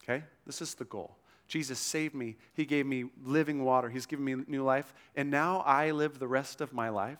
Okay? 0.01 0.23
This 0.45 0.61
is 0.61 0.73
the 0.75 0.85
goal. 0.85 1.17
Jesus 1.49 1.79
saved 1.79 2.15
me. 2.15 2.37
He 2.53 2.65
gave 2.65 2.85
me 2.85 3.05
living 3.23 3.65
water. 3.65 3.89
He's 3.89 4.05
given 4.05 4.23
me 4.23 4.35
new 4.47 4.63
life. 4.63 4.93
And 5.17 5.29
now 5.29 5.59
I 5.65 5.91
live 5.91 6.17
the 6.17 6.27
rest 6.27 6.61
of 6.61 6.71
my 6.71 6.87
life, 6.87 7.19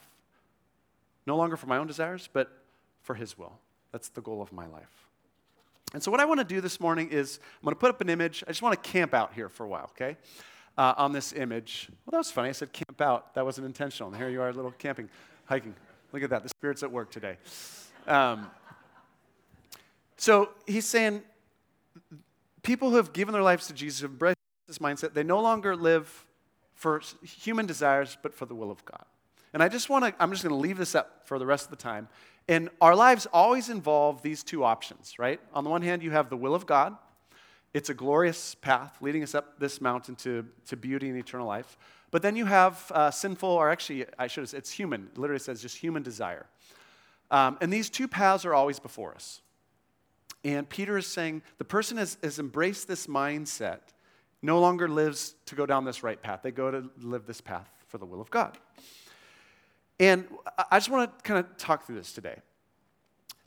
no 1.26 1.36
longer 1.36 1.58
for 1.58 1.68
my 1.68 1.78
own 1.78 1.88
desires, 1.88 2.30
but 2.32 2.50
for 3.02 3.16
His 3.16 3.38
will. 3.38 3.60
That's 3.92 4.10
the 4.10 4.22
goal 4.22 4.42
of 4.42 4.54
my 4.54 4.68
life. 4.68 5.08
And 5.94 6.04
so, 6.04 6.12
what 6.12 6.20
I 6.20 6.26
want 6.26 6.42
to 6.42 6.46
do 6.46 6.60
this 6.60 6.80
morning 6.82 7.10
is 7.10 7.40
I'm 7.60 7.66
going 7.66 7.76
to 7.76 7.80
put 7.80 7.90
up 7.90 8.02
an 8.02 8.10
image. 8.10 8.44
I 8.46 8.52
just 8.52 8.62
want 8.62 8.82
to 8.82 8.90
camp 8.90 9.14
out 9.14 9.34
here 9.34 9.48
for 9.48 9.64
a 9.64 9.70
while, 9.70 9.90
okay? 9.92 10.18
Uh, 10.78 10.94
on 10.96 11.12
this 11.12 11.34
image. 11.34 11.88
Well, 12.06 12.12
that 12.12 12.18
was 12.20 12.30
funny. 12.30 12.50
I 12.50 12.52
said 12.52 12.72
camp 12.72 13.02
out. 13.02 13.34
That 13.34 13.44
wasn't 13.44 13.66
intentional. 13.66 14.10
And 14.10 14.18
here 14.18 14.30
you 14.30 14.42
are, 14.44 14.50
a 14.50 14.54
little 14.54 14.70
camping, 14.78 15.10
hiking. 15.46 15.74
Look 16.14 16.22
at 16.22 16.30
that. 16.30 16.44
The 16.44 16.50
Spirit's 16.50 16.84
at 16.84 16.92
work 16.92 17.10
today. 17.10 17.38
Um, 18.06 18.52
so, 20.18 20.50
he's 20.68 20.86
saying 20.86 21.24
people 22.62 22.92
who 22.92 22.98
have 22.98 23.12
given 23.12 23.34
their 23.34 23.42
lives 23.42 23.66
to 23.68 23.74
Jesus, 23.74 24.02
have 24.02 24.20
this 24.68 24.78
mindset, 24.78 25.14
they 25.14 25.24
no 25.24 25.40
longer 25.40 25.76
live 25.76 26.26
for 26.76 27.02
human 27.24 27.66
desires, 27.66 28.18
but 28.22 28.34
for 28.34 28.46
the 28.46 28.54
will 28.54 28.70
of 28.70 28.86
God. 28.86 29.06
And 29.54 29.64
I 29.64 29.70
just 29.70 29.90
want 29.90 30.06
to, 30.06 30.14
I'm 30.22 30.30
just 30.32 30.44
going 30.44 30.54
to 30.54 30.60
leave 30.60 30.78
this 30.78 30.94
up 30.94 31.22
for 31.26 31.40
the 31.40 31.46
rest 31.46 31.66
of 31.66 31.72
the 31.72 31.78
time. 31.78 32.08
And 32.48 32.70
our 32.82 32.96
lives 32.96 33.26
always 33.34 33.70
involve 33.70 34.22
these 34.22 34.44
two 34.44 34.64
options, 34.64 35.18
right? 35.18 35.40
On 35.54 35.64
the 35.64 35.70
one 35.70 35.82
hand, 35.82 36.04
you 36.04 36.12
have 36.12 36.30
the 36.30 36.38
will 36.38 36.54
of 36.54 36.66
God. 36.66 36.96
It's 37.78 37.92
a 37.92 37.94
glorious 37.94 38.56
path 38.56 38.98
leading 39.02 39.22
us 39.22 39.36
up 39.36 39.60
this 39.60 39.80
mountain 39.80 40.16
to, 40.16 40.44
to 40.66 40.76
beauty 40.76 41.10
and 41.10 41.16
eternal 41.20 41.46
life. 41.46 41.78
But 42.10 42.24
then 42.24 42.36
you 42.36 42.46
have 42.46 42.92
uh, 42.92 43.12
sinful, 43.12 43.48
or 43.48 43.70
actually, 43.70 44.08
I 44.18 44.26
should 44.26 44.42
have 44.42 44.50
said, 44.50 44.58
it's 44.58 44.72
human. 44.72 45.10
It 45.14 45.20
literally 45.20 45.38
says 45.38 45.62
just 45.62 45.78
human 45.78 46.02
desire. 46.02 46.48
Um, 47.30 47.56
and 47.62 47.72
these 47.72 47.92
two 47.92 48.08
paths 48.08 48.46
are 48.46 48.56
always 48.56 48.80
before 48.80 49.14
us. 49.14 49.42
And 50.44 50.68
Peter 50.68 50.98
is 50.98 51.06
saying 51.06 51.44
the 51.60 51.66
person 51.66 51.98
has, 51.98 52.18
has 52.24 52.40
embraced 52.40 52.88
this 52.88 53.06
mindset, 53.06 53.82
no 54.42 54.60
longer 54.60 54.88
lives 54.88 55.36
to 55.46 55.54
go 55.54 55.68
down 55.68 55.86
this 55.86 56.02
right 56.02 56.20
path. 56.20 56.40
They 56.42 56.50
go 56.50 56.72
to 56.72 56.90
live 57.00 57.28
this 57.28 57.42
path 57.42 57.70
for 57.86 58.00
the 58.00 58.08
will 58.08 58.22
of 58.22 58.32
God. 58.32 58.58
And 60.00 60.26
I 60.72 60.78
just 60.78 60.90
want 60.90 61.16
to 61.16 61.24
kind 61.24 61.46
of 61.46 61.58
talk 61.58 61.86
through 61.86 61.98
this 61.98 62.12
today. 62.12 62.38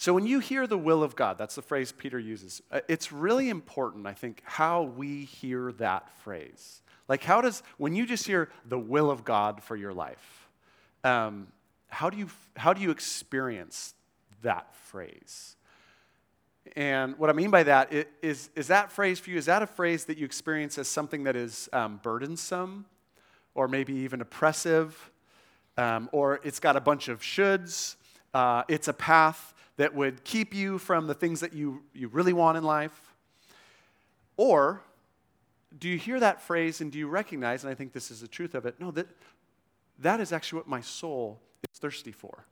So, 0.00 0.14
when 0.14 0.26
you 0.26 0.40
hear 0.40 0.66
the 0.66 0.78
will 0.78 1.02
of 1.02 1.14
God, 1.14 1.36
that's 1.36 1.56
the 1.56 1.60
phrase 1.60 1.92
Peter 1.92 2.18
uses, 2.18 2.62
uh, 2.72 2.80
it's 2.88 3.12
really 3.12 3.50
important, 3.50 4.06
I 4.06 4.14
think, 4.14 4.40
how 4.46 4.84
we 4.84 5.26
hear 5.26 5.72
that 5.72 6.10
phrase. 6.22 6.80
Like, 7.06 7.22
how 7.22 7.42
does, 7.42 7.62
when 7.76 7.94
you 7.94 8.06
just 8.06 8.26
hear 8.26 8.48
the 8.64 8.78
will 8.78 9.10
of 9.10 9.26
God 9.26 9.62
for 9.62 9.76
your 9.76 9.92
life, 9.92 10.48
um, 11.04 11.48
how, 11.88 12.08
do 12.08 12.16
you, 12.16 12.30
how 12.56 12.72
do 12.72 12.80
you 12.80 12.90
experience 12.90 13.92
that 14.40 14.74
phrase? 14.74 15.56
And 16.76 17.18
what 17.18 17.28
I 17.28 17.34
mean 17.34 17.50
by 17.50 17.64
that 17.64 17.92
is, 18.22 18.48
is 18.56 18.68
that 18.68 18.90
phrase 18.90 19.20
for 19.20 19.28
you, 19.28 19.36
is 19.36 19.44
that 19.46 19.60
a 19.60 19.66
phrase 19.66 20.06
that 20.06 20.16
you 20.16 20.24
experience 20.24 20.78
as 20.78 20.88
something 20.88 21.24
that 21.24 21.36
is 21.36 21.68
um, 21.74 22.00
burdensome 22.02 22.86
or 23.54 23.68
maybe 23.68 23.92
even 23.96 24.22
oppressive? 24.22 25.10
Um, 25.76 26.08
or 26.10 26.40
it's 26.42 26.58
got 26.58 26.74
a 26.74 26.80
bunch 26.80 27.08
of 27.08 27.20
shoulds. 27.20 27.96
Uh, 28.32 28.62
it's 28.66 28.88
a 28.88 28.94
path 28.94 29.52
that 29.80 29.94
would 29.94 30.22
keep 30.24 30.52
you 30.52 30.76
from 30.76 31.06
the 31.06 31.14
things 31.14 31.40
that 31.40 31.54
you, 31.54 31.82
you 31.94 32.08
really 32.08 32.34
want 32.34 32.58
in 32.58 32.62
life. 32.62 33.14
Or 34.36 34.82
do 35.78 35.88
you 35.88 35.96
hear 35.96 36.20
that 36.20 36.42
phrase 36.42 36.82
and 36.82 36.92
do 36.92 36.98
you 36.98 37.08
recognize, 37.08 37.64
and 37.64 37.70
I 37.70 37.74
think 37.74 37.94
this 37.94 38.10
is 38.10 38.20
the 38.20 38.28
truth 38.28 38.54
of 38.54 38.66
it, 38.66 38.78
no, 38.78 38.90
that, 38.90 39.06
that 40.00 40.20
is 40.20 40.34
actually 40.34 40.58
what 40.58 40.68
my 40.68 40.82
soul 40.82 41.40
is 41.72 41.78
thirsty 41.78 42.12
for. 42.12 42.44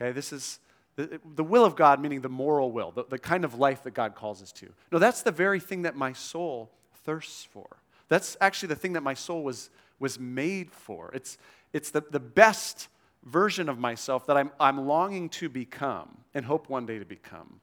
Okay, 0.00 0.12
this 0.12 0.32
is 0.32 0.60
the, 0.94 1.20
the 1.34 1.42
will 1.42 1.64
of 1.64 1.74
God, 1.74 2.00
meaning 2.00 2.20
the 2.20 2.28
moral 2.28 2.70
will, 2.70 2.92
the, 2.92 3.02
the 3.02 3.18
kind 3.18 3.44
of 3.44 3.56
life 3.56 3.82
that 3.82 3.94
God 3.94 4.14
calls 4.14 4.40
us 4.40 4.52
to. 4.52 4.72
No, 4.92 5.00
that's 5.00 5.22
the 5.22 5.32
very 5.32 5.58
thing 5.58 5.82
that 5.82 5.96
my 5.96 6.12
soul 6.12 6.70
thirsts 7.02 7.42
for. 7.42 7.66
That's 8.08 8.36
actually 8.40 8.68
the 8.68 8.76
thing 8.76 8.92
that 8.92 9.02
my 9.02 9.14
soul 9.14 9.42
was, 9.42 9.70
was 9.98 10.20
made 10.20 10.70
for. 10.70 11.10
It's, 11.14 11.36
it's 11.72 11.90
the, 11.90 12.04
the 12.08 12.20
best 12.20 12.86
version 13.24 13.68
of 13.68 13.78
myself 13.78 14.26
that 14.26 14.36
I'm, 14.36 14.50
I'm 14.58 14.86
longing 14.86 15.28
to 15.30 15.48
become 15.48 16.18
and 16.34 16.44
hope 16.44 16.68
one 16.68 16.86
day 16.86 16.98
to 16.98 17.04
become. 17.04 17.60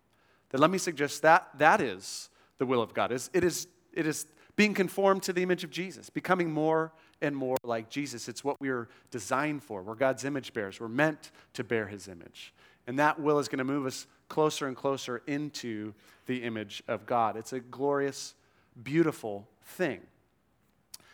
Then 0.50 0.62
let 0.62 0.70
me 0.70 0.78
suggest 0.78 1.22
that 1.22 1.48
that 1.58 1.82
is 1.82 2.30
the 2.58 2.66
will 2.66 2.82
of 2.82 2.94
God. 2.94 3.12
Is 3.12 3.30
it 3.34 3.44
is, 3.44 3.68
it 3.94 4.06
is 4.06 4.25
being 4.56 4.74
conformed 4.74 5.24
to 5.24 5.34
the 5.34 5.44
image 5.44 5.63
of 5.63 5.70
Jesus, 5.70 6.10
becoming 6.10 6.51
more 6.51 6.92
and 7.22 7.36
more 7.36 7.58
like 7.63 7.89
Jesus. 7.89 8.28
It's 8.28 8.44
what 8.44 8.60
we 8.60 8.70
are 8.70 8.88
designed 9.12 9.63
for. 9.63 9.82
We're 9.82 9.96
God's 9.96 10.25
image 10.25 10.54
bearers. 10.54 10.80
We're 10.80 10.88
meant 10.88 11.32
to 11.54 11.63
bear 11.63 11.88
his 11.88 12.08
image. 12.08 12.54
And 12.88 12.98
that 13.00 13.20
will 13.20 13.39
is 13.39 13.48
going 13.48 13.60
to 13.60 13.63
move 13.63 13.86
us 13.86 14.08
closer 14.30 14.68
and 14.68 14.75
closer 14.75 15.22
into 15.28 15.94
the 16.25 16.44
image 16.44 16.84
of 16.88 17.06
God. 17.06 17.36
It's 17.36 17.54
a 17.54 17.60
glorious, 17.60 18.36
beautiful 18.82 19.48
thing. 19.63 20.01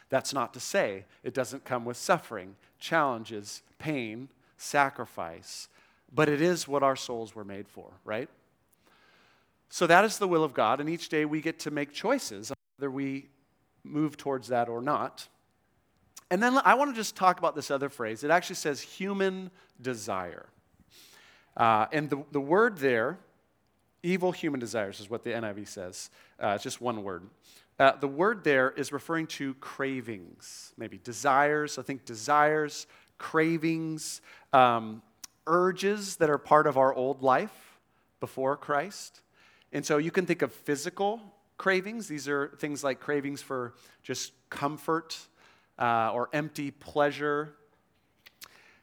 That's 0.10 0.34
not 0.34 0.54
to 0.54 0.60
say 0.60 1.06
it 1.24 1.34
doesn't 1.34 1.66
come 1.66 1.86
with 1.86 1.98
suffering, 1.98 2.56
challenges, 2.80 3.64
pain, 3.80 4.30
sacrifice, 4.58 5.68
but 6.14 6.30
it 6.30 6.42
is 6.42 6.68
what 6.68 6.84
our 6.84 6.96
souls 6.96 7.36
were 7.36 7.44
made 7.44 7.68
for, 7.68 7.92
right? 8.04 8.30
So 9.70 9.88
that 9.88 10.06
is 10.06 10.18
the 10.18 10.28
will 10.28 10.44
of 10.44 10.54
God, 10.54 10.80
and 10.80 10.90
each 10.90 11.10
day 11.10 11.26
we 11.26 11.42
get 11.42 11.60
to 11.60 11.72
make 11.72 11.92
choices 11.92 12.52
whether 12.78 12.92
we 12.92 13.28
move 13.84 14.18
towards 14.18 14.48
that 14.50 14.70
or 14.70 14.82
not. 14.82 15.28
And 16.32 16.42
then 16.42 16.60
I 16.64 16.74
want 16.74 16.92
to 16.92 16.96
just 16.96 17.16
talk 17.16 17.40
about 17.40 17.56
this 17.56 17.70
other 17.70 17.90
phrase. 17.90 18.24
It 18.24 18.32
actually 18.32 18.56
says 18.56 18.82
human 18.82 19.52
desire. 19.82 20.48
Uh, 21.56 21.86
and 21.92 22.10
the, 22.10 22.24
the 22.32 22.42
word 22.42 22.78
there, 22.78 23.20
evil 24.04 24.32
human 24.32 24.60
desires, 24.60 25.00
is 25.00 25.10
what 25.10 25.24
the 25.24 25.32
NIV 25.32 25.68
says. 25.68 26.10
Uh, 26.42 26.54
it's 26.56 26.64
just 26.64 26.82
one 26.82 27.04
word. 27.04 27.24
Uh, 27.78 27.92
the 27.98 28.08
word 28.08 28.44
there 28.44 28.72
is 28.72 28.92
referring 28.92 29.28
to 29.28 29.54
cravings, 29.56 30.74
maybe 30.78 30.98
desires. 31.04 31.78
I 31.78 31.82
think 31.82 32.06
desires, 32.06 32.88
cravings, 33.17 34.22
um, 34.53 35.01
urges 35.48 36.17
that 36.17 36.29
are 36.29 36.38
part 36.38 36.67
of 36.67 36.77
our 36.77 36.93
old 36.93 37.22
life 37.22 37.79
before 38.19 38.57
Christ. 38.57 39.22
And 39.72 39.86
so 39.86 39.98
you 39.98 40.12
can 40.12 40.25
think 40.25 40.41
of 40.41 40.53
physical 40.53 41.22
cravings. 41.57 42.07
These 42.07 42.27
are 42.27 42.50
things 42.60 42.84
like 42.84 43.00
cravings 43.00 43.41
for 43.41 43.74
just 44.03 44.34
comfort 44.50 45.17
uh, 45.77 46.12
or 46.13 46.29
empty 46.34 46.72
pleasure, 46.72 47.55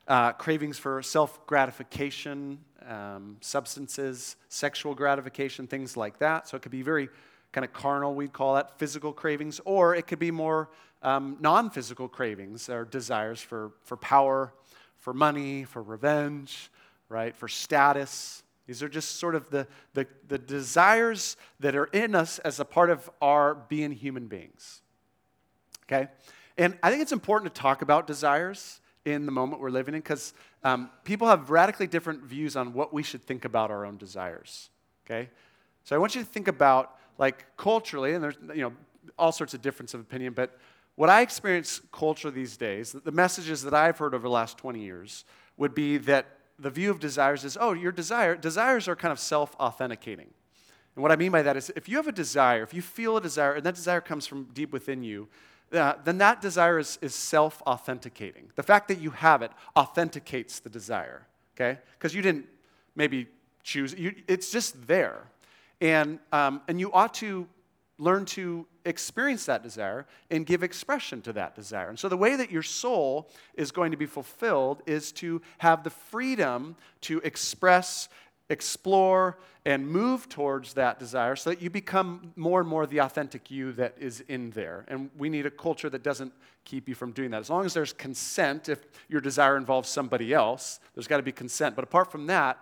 uh, 0.09 0.33
cravings 0.33 0.79
for 0.79 1.03
self 1.03 1.47
gratification, 1.47 2.59
um, 2.87 3.37
substances, 3.41 4.37
sexual 4.49 4.95
gratification, 4.95 5.67
things 5.67 5.97
like 5.97 6.19
that. 6.19 6.49
So 6.49 6.57
it 6.57 6.63
could 6.63 6.73
be 6.73 6.83
very 6.83 7.09
kind 7.53 7.65
of 7.65 7.73
carnal, 7.73 8.15
we'd 8.15 8.33
call 8.33 8.55
that 8.55 8.79
physical 8.79 9.13
cravings, 9.13 9.61
or 9.65 9.95
it 9.95 10.07
could 10.07 10.19
be 10.19 10.31
more 10.31 10.71
um, 11.03 11.37
non 11.41 11.71
physical 11.71 12.09
cravings 12.09 12.69
or 12.69 12.85
desires 12.85 13.41
for, 13.41 13.73
for 13.83 13.97
power, 13.97 14.53
for 14.97 15.13
money, 15.13 15.65
for 15.65 15.83
revenge, 15.83 16.71
right, 17.09 17.37
for 17.37 17.49
status. 17.49 18.43
These 18.67 18.83
are 18.83 18.89
just 18.89 19.17
sort 19.17 19.35
of 19.35 19.51
the, 19.51 19.67
the, 19.95 20.07
the 20.29 20.39
desires 20.39 21.37
that 21.61 21.75
are 21.75 21.87
in 21.87 22.15
us 22.15 22.39
as 22.39 22.61
a 22.61 22.65
part 22.65 22.91
of 22.91 23.11
our 23.21 23.55
being 23.55 23.93
human 23.93 24.29
beings. 24.29 24.83
Okay? 25.85 26.09
And 26.57 26.79
I 26.83 26.91
think 26.91 27.03
it's 27.03 27.13
important 27.13 27.55
to 27.55 27.61
talk 27.61 27.83
about 27.83 28.07
desires 28.07 28.81
in 29.05 29.27
the 29.27 29.33
moment 29.33 29.61
we're 29.61 29.71
living 29.71 29.95
in 29.95 30.01
because 30.01 30.33
um, 30.63 30.91
people 31.05 31.27
have 31.27 31.51
radically 31.51 31.89
different 31.89 32.23
views 32.23 32.55
on 32.55 32.73
what 32.73 32.95
we 32.95 33.03
should 33.03 33.23
think 33.23 33.45
about 33.45 33.71
our 33.71 33.85
own 33.85 33.97
desires. 33.97 34.71
Okay? 35.05 35.29
So 35.85 35.97
I 35.97 35.99
want 35.99 36.15
you 36.15 36.23
to 36.23 36.27
think 36.27 36.47
about, 36.47 36.97
like, 37.19 37.45
culturally, 37.57 38.15
and 38.15 38.23
there's, 38.23 38.37
you 38.55 38.63
know, 38.63 38.73
all 39.19 39.33
sorts 39.33 39.55
of 39.55 39.61
difference 39.63 39.95
of 39.95 40.01
opinion, 40.01 40.33
but 40.33 40.57
what 40.97 41.09
I 41.11 41.23
experience 41.23 41.81
culture 41.91 42.31
these 42.31 42.57
days, 42.57 42.93
the 42.93 43.13
messages 43.13 43.63
that 43.63 43.75
I've 43.75 43.99
heard 43.99 44.15
over 44.15 44.23
the 44.23 44.31
last 44.31 44.59
20 44.59 44.81
years, 44.81 45.25
would 45.57 45.75
be 45.75 45.99
that 45.99 46.39
the 46.59 46.71
view 46.71 46.91
of 46.91 47.01
desires 47.01 47.45
is, 47.45 47.57
oh, 47.61 47.73
your 47.73 47.93
desire, 47.93 48.37
desires 48.37 48.89
are 48.89 48.97
kind 48.97 49.13
of 49.13 49.19
self 49.19 49.55
authenticating. 49.57 50.29
And 50.95 51.03
what 51.03 51.11
I 51.11 51.17
mean 51.17 51.33
by 51.33 51.43
that 51.43 51.57
is 51.57 51.73
if 51.75 51.89
you 51.89 51.97
have 51.97 52.07
a 52.07 52.13
desire, 52.13 52.63
if 52.63 52.75
you 52.75 52.83
feel 52.83 53.17
a 53.17 53.21
desire, 53.21 53.55
and 53.55 53.65
that 53.65 53.75
desire 53.75 54.01
comes 54.01 54.27
from 54.27 54.45
deep 54.53 54.73
within 54.73 55.03
you, 55.03 55.29
uh, 55.73 55.95
then 56.05 56.19
that 56.19 56.43
desire 56.43 56.79
is, 56.79 56.99
is 57.01 57.15
self 57.15 57.63
authenticating. 57.63 58.51
The 58.57 58.63
fact 58.63 58.89
that 58.89 59.01
you 59.01 59.11
have 59.11 59.43
it 59.43 59.51
authenticates 59.77 60.61
the 60.61 60.69
desire, 60.69 61.27
okay? 61.57 61.81
Because 61.99 62.15
you 62.15 62.21
didn't 62.21 62.47
maybe 62.95 63.27
choose, 63.63 63.95
you, 63.95 64.15
it's 64.29 64.51
just 64.51 64.87
there. 64.87 65.25
And, 65.81 66.19
um, 66.31 66.61
and 66.69 66.79
you 66.79 66.93
ought 66.93 67.15
to 67.15 67.49
learn 67.99 68.25
to 68.27 68.67
experience 68.85 69.47
that 69.47 69.63
desire 69.63 70.07
and 70.31 70.47
give 70.47 70.63
expression 70.63 71.23
to 71.23 71.33
that 71.35 71.55
desire. 71.55 71.89
And 71.89 71.99
so, 71.99 72.09
the 72.09 72.17
way 72.17 72.37
that 72.37 72.51
your 72.51 72.63
soul 72.63 73.29
is 73.55 73.71
going 73.71 73.91
to 73.91 73.97
be 73.97 74.07
fulfilled 74.07 74.83
is 74.87 75.13
to 75.13 75.41
have 75.59 75.85
the 75.85 75.91
freedom 75.91 76.77
to 77.03 77.19
express 77.21 78.09
explore 78.53 79.39
and 79.65 79.87
move 79.87 80.29
towards 80.29 80.75
that 80.75 80.99
desire 80.99 81.35
so 81.37 81.51
that 81.51 81.63
you 81.63 81.71
become 81.71 82.33
more 82.37 82.61
and 82.61 82.69
more 82.69 82.87
the 82.87 82.99
authentic 82.99 83.51
you 83.51 83.73
that 83.73 83.95
is 83.99 84.21
in 84.29 84.51
there. 84.51 84.85
And 84.89 85.11
we 85.17 85.29
need 85.29 85.47
a 85.47 85.51
culture 85.51 85.89
that 85.89 86.03
doesn't 86.03 86.33
keep 86.65 86.89
you 86.89 86.95
from 86.95 87.13
doing 87.13 87.31
that. 87.31 87.41
As 87.41 87.51
long 87.51 87.65
as 87.65 87.75
there's 87.75 87.93
consent, 87.93 88.69
if 88.69 88.85
your 89.09 89.21
desire 89.21 89.57
involves 89.57 89.89
somebody 89.89 90.35
else, 90.35 90.81
there's 90.95 91.07
got 91.07 91.17
to 91.17 91.23
be 91.23 91.33
consent. 91.33 91.75
But 91.75 91.85
apart 91.85 92.13
from 92.13 92.27
that, 92.27 92.59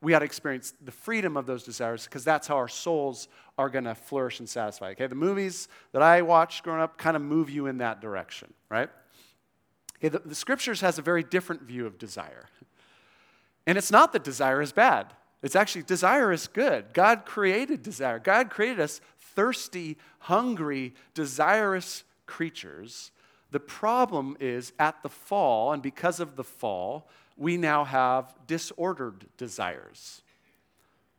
we 0.00 0.12
got 0.12 0.20
to 0.20 0.24
experience 0.24 0.74
the 0.84 0.92
freedom 0.92 1.36
of 1.36 1.46
those 1.46 1.64
desires 1.64 2.04
because 2.04 2.24
that's 2.24 2.46
how 2.46 2.56
our 2.56 2.68
souls 2.68 3.28
are 3.58 3.68
going 3.68 3.84
to 3.84 3.94
flourish 3.94 4.38
and 4.38 4.48
satisfy. 4.48 4.90
Okay, 4.90 5.08
the 5.08 5.14
movies 5.14 5.68
that 5.92 6.00
I 6.00 6.22
watched 6.22 6.62
growing 6.62 6.80
up 6.80 6.96
kind 6.96 7.16
of 7.16 7.22
move 7.22 7.50
you 7.50 7.66
in 7.66 7.78
that 7.78 8.00
direction, 8.00 8.54
right? 8.70 8.88
Okay, 9.98 10.08
the, 10.08 10.20
the 10.20 10.34
scriptures 10.34 10.80
has 10.80 10.98
a 10.98 11.02
very 11.02 11.24
different 11.24 11.62
view 11.62 11.84
of 11.84 11.98
desire. 11.98 12.46
And 13.66 13.76
it's 13.76 13.90
not 13.90 14.12
that 14.12 14.24
desire 14.24 14.62
is 14.62 14.72
bad. 14.72 15.12
It's 15.42 15.56
actually, 15.56 15.82
desire 15.82 16.32
is 16.32 16.46
good. 16.46 16.94
God 16.94 17.26
created 17.26 17.82
desire. 17.82 18.18
God 18.18 18.48
created 18.48 18.80
us 18.80 19.00
thirsty, 19.18 19.98
hungry, 20.20 20.94
desirous 21.14 22.04
creatures. 22.26 23.10
The 23.50 23.60
problem 23.60 24.36
is 24.40 24.72
at 24.78 25.02
the 25.02 25.08
fall, 25.08 25.72
and 25.72 25.82
because 25.82 26.20
of 26.20 26.36
the 26.36 26.44
fall, 26.44 27.08
we 27.36 27.56
now 27.56 27.84
have 27.84 28.34
disordered 28.46 29.26
desires. 29.36 30.22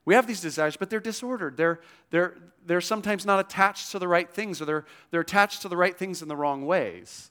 We 0.09 0.15
have 0.15 0.25
these 0.25 0.41
desires, 0.41 0.75
but 0.75 0.89
they're 0.89 0.99
disordered. 0.99 1.55
They're, 1.55 1.81
they're, 2.09 2.35
they're 2.65 2.81
sometimes 2.81 3.27
not 3.27 3.39
attached 3.39 3.91
to 3.91 3.99
the 3.99 4.07
right 4.07 4.27
things, 4.27 4.59
or 4.59 4.65
they're, 4.65 4.85
they're 5.11 5.21
attached 5.21 5.61
to 5.61 5.69
the 5.69 5.77
right 5.77 5.95
things 5.95 6.23
in 6.23 6.27
the 6.27 6.35
wrong 6.35 6.65
ways. 6.65 7.29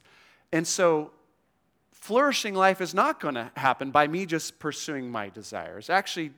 And 0.53 0.65
so, 0.65 1.11
flourishing 1.91 2.55
life 2.55 2.79
is 2.79 2.93
not 2.93 3.19
going 3.19 3.35
to 3.35 3.51
happen 3.57 3.91
by 3.91 4.07
me 4.07 4.25
just 4.25 4.59
pursuing 4.59 5.11
my 5.11 5.27
desires. 5.27 5.89
Actually, 5.89 6.31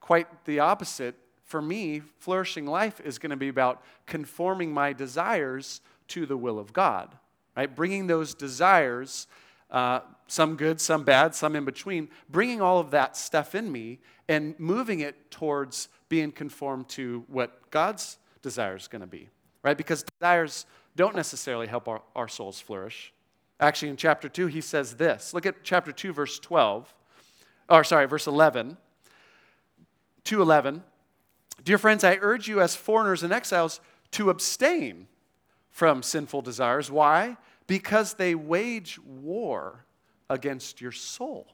quite 0.00 0.46
the 0.46 0.60
opposite. 0.60 1.14
For 1.44 1.60
me, 1.60 2.00
flourishing 2.20 2.64
life 2.64 2.98
is 3.04 3.18
going 3.18 3.28
to 3.28 3.36
be 3.36 3.48
about 3.48 3.82
conforming 4.06 4.72
my 4.72 4.94
desires 4.94 5.82
to 6.08 6.24
the 6.24 6.38
will 6.38 6.58
of 6.58 6.72
God, 6.72 7.14
right? 7.54 7.76
Bringing 7.76 8.06
those 8.06 8.32
desires 8.34 9.26
uh, 9.70 10.00
some 10.26 10.56
good, 10.56 10.80
some 10.80 11.04
bad, 11.04 11.34
some 11.34 11.54
in 11.54 11.66
between, 11.66 12.08
bringing 12.30 12.62
all 12.62 12.78
of 12.78 12.92
that 12.92 13.14
stuff 13.14 13.54
in 13.54 13.70
me 13.70 13.98
and 14.28 14.58
moving 14.58 15.00
it 15.00 15.30
towards 15.30 15.88
being 16.08 16.32
conformed 16.32 16.88
to 16.90 17.24
what 17.28 17.70
God's 17.70 18.18
desire 18.42 18.76
is 18.76 18.88
going 18.88 19.00
to 19.00 19.06
be, 19.06 19.28
right? 19.62 19.76
Because 19.76 20.04
desires 20.18 20.66
don't 20.94 21.14
necessarily 21.14 21.66
help 21.66 21.88
our, 21.88 22.02
our 22.14 22.28
souls 22.28 22.60
flourish. 22.60 23.12
Actually, 23.60 23.90
in 23.90 23.96
chapter 23.96 24.28
2, 24.28 24.46
he 24.46 24.60
says 24.60 24.94
this. 24.94 25.32
Look 25.32 25.46
at 25.46 25.62
chapter 25.62 25.92
2, 25.92 26.12
verse 26.12 26.38
12, 26.38 26.92
or 27.68 27.84
sorry, 27.84 28.06
verse 28.06 28.26
11. 28.26 28.76
2:11 30.24 30.82
Dear 31.64 31.78
friends, 31.78 32.04
I 32.04 32.18
urge 32.20 32.48
you 32.48 32.60
as 32.60 32.76
foreigners 32.76 33.22
and 33.22 33.32
exiles 33.32 33.80
to 34.12 34.28
abstain 34.30 35.06
from 35.70 36.02
sinful 36.02 36.42
desires. 36.42 36.90
Why? 36.90 37.36
because 37.66 38.14
they 38.14 38.34
wage 38.34 38.98
war 39.00 39.84
against 40.30 40.80
your 40.80 40.92
soul. 40.92 41.46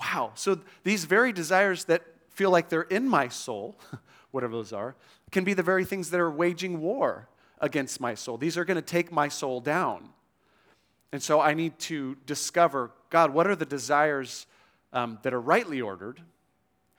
Wow. 0.00 0.32
So 0.34 0.58
these 0.82 1.04
very 1.04 1.32
desires 1.32 1.84
that 1.84 2.02
feel 2.30 2.50
like 2.50 2.68
they're 2.68 2.82
in 2.82 3.08
my 3.08 3.28
soul, 3.28 3.78
whatever 4.30 4.54
those 4.54 4.72
are, 4.72 4.96
can 5.30 5.44
be 5.44 5.54
the 5.54 5.62
very 5.62 5.84
things 5.84 6.10
that 6.10 6.20
are 6.20 6.30
waging 6.30 6.80
war 6.80 7.28
against 7.60 8.00
my 8.00 8.14
soul. 8.14 8.38
These 8.38 8.56
are 8.56 8.64
going 8.64 8.76
to 8.76 8.82
take 8.82 9.12
my 9.12 9.28
soul 9.28 9.60
down. 9.60 10.08
And 11.12 11.22
so 11.22 11.40
I 11.40 11.54
need 11.54 11.78
to 11.80 12.16
discover 12.24 12.92
God, 13.10 13.34
what 13.34 13.46
are 13.46 13.56
the 13.56 13.66
desires 13.66 14.46
um, 14.92 15.18
that 15.22 15.34
are 15.34 15.40
rightly 15.40 15.80
ordered? 15.80 16.22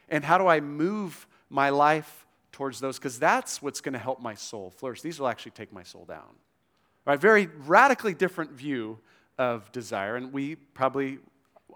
And 0.09 0.23
how 0.23 0.37
do 0.37 0.47
I 0.47 0.59
move 0.59 1.25
my 1.49 1.69
life 1.69 2.27
towards 2.51 2.79
those? 2.79 2.99
Because 2.99 3.17
that's 3.17 3.61
what's 3.61 3.81
going 3.81 3.93
to 3.93 3.99
help 3.99 4.21
my 4.21 4.35
soul 4.35 4.69
flourish. 4.69 5.01
These 5.01 5.19
will 5.19 5.29
actually 5.29 5.53
take 5.53 5.71
my 5.71 5.83
soul 5.83 6.05
down. 6.05 6.35
Right? 7.05 7.19
Very 7.19 7.47
radically 7.65 8.13
different 8.13 8.51
view 8.51 8.99
of 9.37 9.71
desire. 9.71 10.17
And 10.17 10.31
we 10.33 10.55
probably, 10.55 11.19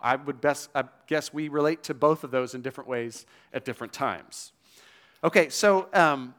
I 0.02 0.16
would 0.16 0.42
best, 0.42 0.70
I 0.76 0.84
guess 1.08 1.34
we 1.34 1.50
relate 1.50 1.84
to 1.84 1.94
both 1.94 2.24
of 2.24 2.32
those 2.32 2.54
in 2.54 2.62
different 2.62 2.90
ways 2.90 3.26
at 3.54 3.66
different 3.66 3.94
times. 3.94 4.52
Okay, 5.24 5.50
so, 5.50 5.88
um, 5.94 6.36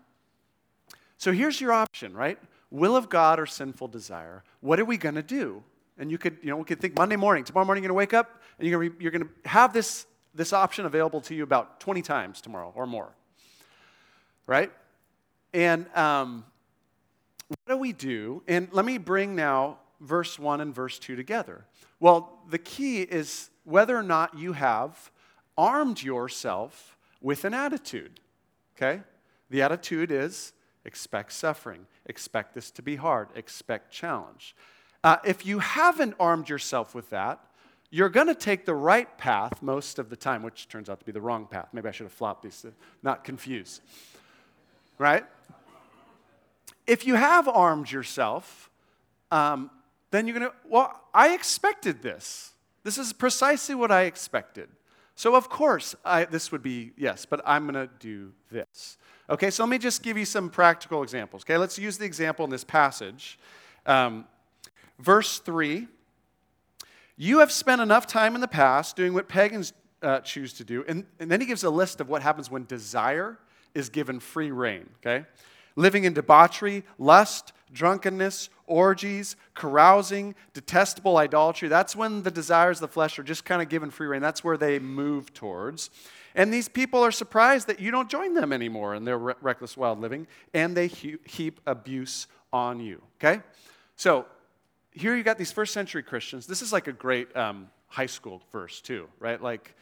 so 1.19 1.33
here's 1.33 1.61
your 1.61 1.73
option, 1.73 2.15
right? 2.15 2.39
Will 2.71 2.97
of 2.97 3.09
God 3.09 3.41
or 3.41 3.47
sinful 3.47 3.89
desire? 3.89 4.45
What 4.61 4.79
are 4.81 4.85
we 4.85 4.97
going 4.97 5.15
to 5.15 5.23
do? 5.23 5.63
And 5.99 6.11
you 6.11 6.19
could, 6.19 6.37
you 6.43 6.51
know, 6.51 6.57
we 6.57 6.65
could 6.65 6.81
think 6.81 6.97
Monday 6.97 7.17
morning, 7.17 7.45
tomorrow 7.45 7.65
morning 7.65 7.83
you're 7.83 7.89
going 7.89 7.97
to 7.97 7.99
wake 7.99 8.15
up 8.15 8.43
and 8.59 8.69
you're 8.69 8.79
going 8.79 8.91
to, 8.93 9.03
you're 9.03 9.13
to 9.13 9.29
have 9.49 9.73
this, 9.73 10.07
this 10.35 10.53
option 10.53 10.85
available 10.85 11.21
to 11.23 11.35
you 11.35 11.43
about 11.43 11.81
20 11.81 12.03
times 12.03 12.41
tomorrow 12.41 12.73
or 12.77 12.87
more, 12.87 13.11
right? 14.47 14.71
And 15.55 15.87
um, 15.97 16.45
what 17.49 17.75
do 17.75 17.77
we 17.79 17.93
do? 17.93 18.43
And 18.47 18.69
let 18.73 18.85
me 18.85 18.99
bring 18.99 19.35
now 19.35 19.79
verse 20.01 20.39
1 20.39 20.61
and 20.61 20.75
verse 20.75 20.99
2 20.99 21.17
together. 21.17 21.65
Well, 22.01 22.39
the 22.49 22.59
key 22.59 23.03
is 23.03 23.51
whether 23.65 23.97
or 23.97 24.03
not 24.03 24.39
you 24.39 24.53
have 24.53 25.11
armed 25.57 26.03
yourself 26.03 26.97
with 27.21 27.45
an 27.45 27.55
attitude. 27.55 28.21
Okay? 28.77 29.03
The 29.51 29.63
attitude 29.63 30.11
is 30.11 30.53
expect 30.85 31.33
suffering, 31.33 31.87
expect 32.05 32.55
this 32.55 32.71
to 32.73 32.83
be 32.83 32.97
hard, 32.97 33.29
expect 33.35 33.91
challenge. 33.91 34.55
Uh, 35.03 35.17
if 35.25 35.45
you 35.45 35.59
haven't 35.59 36.15
armed 36.21 36.49
yourself 36.49 36.95
with 36.95 37.11
that, 37.11 37.41
you're 37.91 38.09
going 38.09 38.27
to 38.27 38.35
take 38.35 38.67
the 38.67 38.75
right 38.75 39.17
path 39.19 39.63
most 39.63 39.99
of 39.99 40.11
the 40.11 40.17
time, 40.17 40.43
which 40.43 40.69
turns 40.69 40.89
out 40.89 40.99
to 41.01 41.07
be 41.07 41.13
the 41.13 41.21
wrong 41.21 41.47
path. 41.47 41.69
Maybe 41.73 41.89
I 41.89 41.93
should 41.93 42.05
have 42.05 42.13
flopped 42.13 42.43
these 42.43 42.61
to 42.63 42.73
not 43.03 43.25
confuse. 43.25 43.81
Right? 44.99 45.25
if 46.87 47.07
you 47.07 47.15
have 47.17 47.49
armed 47.49 47.91
yourself, 47.91 48.71
um, 49.31 49.71
then 50.17 50.27
you're 50.27 50.39
going 50.39 50.51
to, 50.51 50.57
well, 50.69 51.01
I 51.13 51.35
expected 51.35 52.03
this. 52.03 52.53
This 52.85 52.99
is 52.99 53.13
precisely 53.13 53.75
what 53.75 53.91
I 53.91 54.03
expected. 54.03 54.69
So, 55.15 55.35
of 55.35 55.49
course, 55.49 55.95
I, 56.05 56.25
this 56.25 56.53
would 56.53 56.63
be 56.63 56.93
yes, 56.97 57.27
but 57.27 57.41
I'm 57.45 57.67
going 57.67 57.89
to 57.89 57.93
do 57.99 58.33
this. 58.51 58.99
Okay, 59.29 59.51
so 59.51 59.65
let 59.65 59.71
me 59.71 59.79
just 59.79 60.03
give 60.03 60.17
you 60.17 60.25
some 60.25 60.51
practical 60.51 61.03
examples. 61.03 61.43
Okay, 61.43 61.57
let's 61.57 61.79
use 61.79 61.99
the 61.99 62.05
example 62.05 62.45
in 62.45 62.51
this 62.51 62.65
passage. 62.65 63.39
Um, 63.87 64.27
verse 64.99 65.39
3 65.41 65.89
You 67.17 67.39
have 67.41 67.51
spent 67.51 67.81
enough 67.81 68.07
time 68.07 68.35
in 68.35 68.41
the 68.41 68.49
past 68.49 68.95
doing 68.95 69.15
what 69.15 69.29
pagans 69.29 69.73
uh, 70.03 70.21
choose 70.21 70.53
to 70.55 70.65
do. 70.65 70.85
And, 70.87 71.07
and 71.19 71.31
then 71.31 71.41
he 71.41 71.47
gives 71.47 71.65
a 71.65 71.71
list 71.71 72.01
of 72.01 72.09
what 72.09 72.23
happens 72.23 72.51
when 72.51 72.67
desire 72.67 73.39
is 73.75 73.89
given 73.89 74.21
free 74.21 74.51
rein. 74.51 74.89
Okay? 74.99 75.25
living 75.77 76.05
in 76.05 76.15
debauchery, 76.15 76.83
lust, 76.99 77.53
drunkenness, 77.73 78.49
orgies, 78.67 79.37
carousing, 79.55 80.35
detestable 80.55 81.17
idolatry. 81.17 81.69
That's 81.69 81.97
when 81.97 82.23
the 82.23 82.31
desires 82.31 82.79
of 82.79 82.83
the 82.83 82.93
flesh 82.93 83.19
are 83.19 83.23
just 83.23 83.45
kind 83.45 83.63
of 83.63 83.69
given 83.69 83.91
free 83.91 84.07
rein. 84.07 84.23
That's 84.23 84.45
where 84.45 84.57
they 84.57 84.79
move 84.79 85.33
towards. 85.35 85.91
And 86.35 86.53
these 86.53 86.69
people 86.69 87.03
are 87.03 87.11
surprised 87.11 87.67
that 87.69 87.81
you 87.81 87.91
don't 87.91 88.11
join 88.11 88.35
them 88.35 88.53
anymore 88.53 88.95
in 88.95 89.05
their 89.05 89.19
re- 89.19 89.35
reckless, 89.41 89.77
wild 89.77 90.01
living, 90.01 90.27
and 90.53 90.77
they 90.77 90.87
he- 90.87 91.17
heap 91.25 91.61
abuse 91.67 92.27
on 92.53 92.79
you. 92.79 93.03
Okay? 93.19 93.43
So 93.97 94.27
here 94.93 95.17
you 95.17 95.23
got 95.23 95.39
these 95.39 95.53
first 95.53 95.73
century 95.73 96.03
Christians. 96.03 96.47
This 96.47 96.63
is 96.63 96.73
like 96.73 96.89
a 96.89 96.93
great 96.93 97.35
um, 97.37 97.69
high 97.87 98.07
school 98.07 98.43
verse, 98.53 98.81
too, 98.81 99.09
right? 99.19 99.41
Like, 99.41 99.75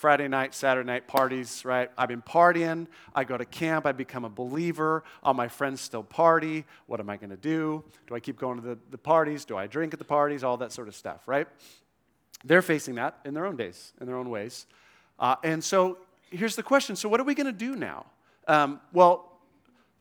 Friday 0.00 0.28
night, 0.28 0.54
Saturday 0.54 0.86
night 0.86 1.06
parties, 1.06 1.62
right? 1.62 1.90
I've 1.98 2.08
been 2.08 2.22
partying. 2.22 2.86
I 3.14 3.24
go 3.24 3.36
to 3.36 3.44
camp. 3.44 3.84
I 3.84 3.92
become 3.92 4.24
a 4.24 4.30
believer. 4.30 5.04
All 5.22 5.34
my 5.34 5.46
friends 5.46 5.82
still 5.82 6.02
party. 6.02 6.64
What 6.86 7.00
am 7.00 7.10
I 7.10 7.18
going 7.18 7.28
to 7.28 7.36
do? 7.36 7.84
Do 8.06 8.14
I 8.14 8.20
keep 8.20 8.38
going 8.38 8.58
to 8.62 8.66
the, 8.66 8.78
the 8.90 8.96
parties? 8.96 9.44
Do 9.44 9.58
I 9.58 9.66
drink 9.66 9.92
at 9.92 9.98
the 9.98 10.06
parties? 10.06 10.42
All 10.42 10.56
that 10.56 10.72
sort 10.72 10.88
of 10.88 10.94
stuff, 10.96 11.28
right? 11.28 11.46
They're 12.46 12.62
facing 12.62 12.94
that 12.94 13.18
in 13.26 13.34
their 13.34 13.44
own 13.44 13.56
days, 13.56 13.92
in 14.00 14.06
their 14.06 14.16
own 14.16 14.30
ways. 14.30 14.64
Uh, 15.18 15.36
and 15.44 15.62
so 15.62 15.98
here's 16.30 16.56
the 16.56 16.62
question 16.62 16.96
so, 16.96 17.06
what 17.06 17.20
are 17.20 17.24
we 17.24 17.34
going 17.34 17.44
to 17.44 17.52
do 17.52 17.76
now? 17.76 18.06
Um, 18.48 18.80
well, 18.94 19.30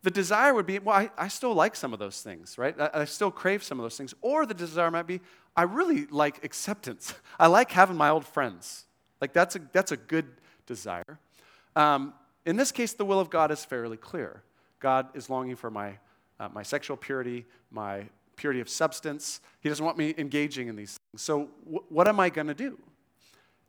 the 0.04 0.12
desire 0.12 0.54
would 0.54 0.66
be, 0.66 0.80
well, 0.80 0.96
I, 0.96 1.10
I, 1.18 1.28
still 1.28 1.54
like 1.54 1.76
some 1.76 1.92
of 1.92 2.00
those 2.00 2.22
things, 2.22 2.58
right? 2.58 2.74
I, 2.80 3.02
I, 3.02 3.04
still 3.04 3.32
crave 3.32 3.66
some 3.66 3.82
of 3.82 3.84
those 3.84 3.98
things. 3.98 4.14
Or 4.22 4.46
the 4.46 4.54
desire 4.54 4.90
might 4.92 5.08
be, 5.08 5.20
I 5.58 5.64
really 5.64 6.06
like 6.06 6.46
acceptance. 6.46 7.14
I 7.38 7.48
like 7.48 7.72
having 7.72 7.98
my 7.98 8.08
old 8.08 8.26
friends. 8.26 8.86
Like, 9.22 9.34
that's 9.34 9.56
a, 9.56 9.62
that's 9.72 9.92
a 9.92 9.98
good 9.98 10.28
desire. 10.66 11.20
Um, 11.76 12.14
in 12.46 12.56
this 12.56 12.72
case, 12.72 12.94
the 12.94 13.06
will 13.06 13.20
of 13.20 13.30
God 13.30 13.52
is 13.52 13.66
fairly 13.66 13.98
clear. 13.98 14.44
God 14.80 15.08
is 15.14 15.30
longing 15.30 15.56
for 15.56 15.70
my, 15.70 15.98
uh, 16.40 16.50
my 16.54 16.64
sexual 16.64 16.98
purity, 16.98 17.46
my 17.72 18.06
purity 18.36 18.62
of 18.62 18.70
substance. 18.70 19.42
He 19.60 19.70
doesn't 19.70 19.86
want 19.86 19.98
me 19.98 20.16
engaging 20.18 20.68
in 20.68 20.76
these 20.76 20.98
things. 20.98 21.22
So, 21.22 21.50
what 21.90 22.08
am 22.08 22.20
I 22.20 22.30
going 22.30 22.48
to 22.48 22.54
do? 22.54 22.80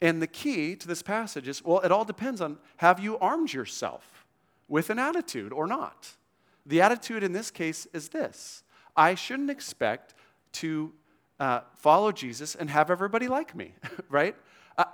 And 0.00 0.22
the 0.22 0.26
key 0.26 0.76
to 0.76 0.88
this 0.88 1.02
passage 1.02 1.46
is 1.48 1.62
well, 1.64 1.80
it 1.80 1.92
all 1.92 2.04
depends 2.04 2.40
on 2.40 2.58
have 2.78 3.00
you 3.00 3.18
armed 3.18 3.52
yourself 3.52 4.24
with 4.68 4.88
an 4.88 4.98
attitude 4.98 5.52
or 5.52 5.66
not? 5.66 6.16
The 6.64 6.80
attitude 6.80 7.22
in 7.22 7.32
this 7.32 7.50
case 7.50 7.86
is 7.92 8.08
this 8.08 8.62
I 8.96 9.14
shouldn't 9.14 9.50
expect 9.50 10.14
to 10.52 10.92
uh, 11.38 11.60
follow 11.74 12.12
Jesus 12.12 12.54
and 12.54 12.70
have 12.70 12.90
everybody 12.90 13.28
like 13.28 13.54
me, 13.54 13.74
right? 14.08 14.36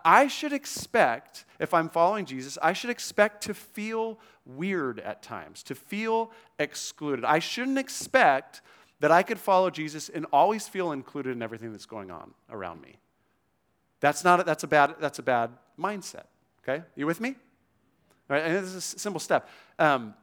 I 0.05 0.29
should 0.29 0.53
expect, 0.53 1.44
if 1.59 1.75
I'm 1.75 1.88
following 1.88 2.25
Jesus, 2.25 2.59
I 2.62 2.72
should 2.72 2.90
expect 2.90 3.42
to 3.44 3.55
feel 3.55 4.18
weird 4.44 5.01
at 5.01 5.22
times, 5.22 5.62
to 5.64 5.75
feel 5.75 6.31
excluded. 6.59 7.25
I 7.25 7.38
shouldn't 7.40 7.79
expect 7.79 8.62
that 9.01 9.11
I 9.11 9.22
could 9.22 9.38
follow 9.38 9.70
Jesus 9.70 10.09
and 10.09 10.27
always 10.33 10.66
feel 10.66 10.92
included 10.92 11.33
in 11.33 11.42
everything 11.42 11.72
that's 11.72 11.87
going 11.87 12.11
on 12.11 12.33
around 12.51 12.81
me. 12.81 12.96
That's 14.01 14.25
not 14.25 14.40
a, 14.40 14.44
that's 14.44 14.64
a 14.64 14.66
bad 14.68 14.96
that's 15.01 15.18
a 15.18 15.22
bad 15.22 15.51
mindset. 15.79 16.25
Okay, 16.62 16.83
you 16.94 17.07
with 17.07 17.20
me? 17.20 17.31
All 18.29 18.37
right, 18.37 18.44
and 18.44 18.57
this 18.57 18.75
is 18.75 18.94
a 18.94 18.99
simple 18.99 19.20
step. 19.20 19.49
Um, 19.79 20.14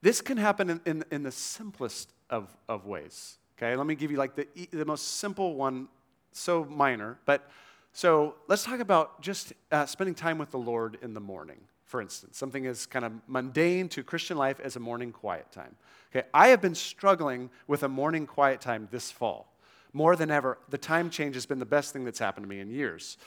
this 0.00 0.20
can 0.20 0.36
happen 0.36 0.70
in, 0.70 0.80
in, 0.86 1.04
in, 1.10 1.22
the 1.22 1.32
simplest 1.32 2.12
of, 2.30 2.56
of 2.68 2.86
ways. 2.86 3.36
Okay, 3.58 3.76
let 3.76 3.86
me 3.86 3.94
give 3.94 4.10
you 4.10 4.16
like 4.16 4.36
the, 4.36 4.46
the 4.70 4.84
most 4.84 5.18
simple 5.18 5.54
one, 5.54 5.88
so 6.32 6.64
minor, 6.64 7.18
but 7.26 7.50
so 7.98 8.36
let's 8.46 8.62
talk 8.62 8.78
about 8.78 9.20
just 9.20 9.52
uh, 9.72 9.84
spending 9.84 10.14
time 10.14 10.38
with 10.38 10.52
the 10.52 10.58
Lord 10.58 10.98
in 11.02 11.14
the 11.14 11.20
morning, 11.20 11.58
for 11.84 12.00
instance. 12.00 12.38
Something 12.38 12.64
as 12.64 12.86
kind 12.86 13.04
of 13.04 13.10
mundane 13.26 13.88
to 13.88 14.04
Christian 14.04 14.36
life 14.36 14.60
as 14.60 14.76
a 14.76 14.78
morning 14.78 15.10
quiet 15.10 15.50
time. 15.50 15.74
Okay, 16.14 16.24
I 16.32 16.46
have 16.50 16.62
been 16.62 16.76
struggling 16.76 17.50
with 17.66 17.82
a 17.82 17.88
morning 17.88 18.24
quiet 18.24 18.60
time 18.60 18.86
this 18.92 19.10
fall. 19.10 19.52
More 19.92 20.14
than 20.14 20.30
ever, 20.30 20.58
the 20.68 20.78
time 20.78 21.10
change 21.10 21.34
has 21.34 21.44
been 21.44 21.58
the 21.58 21.66
best 21.66 21.92
thing 21.92 22.04
that's 22.04 22.20
happened 22.20 22.44
to 22.44 22.48
me 22.48 22.60
in 22.60 22.70
years. 22.70 23.18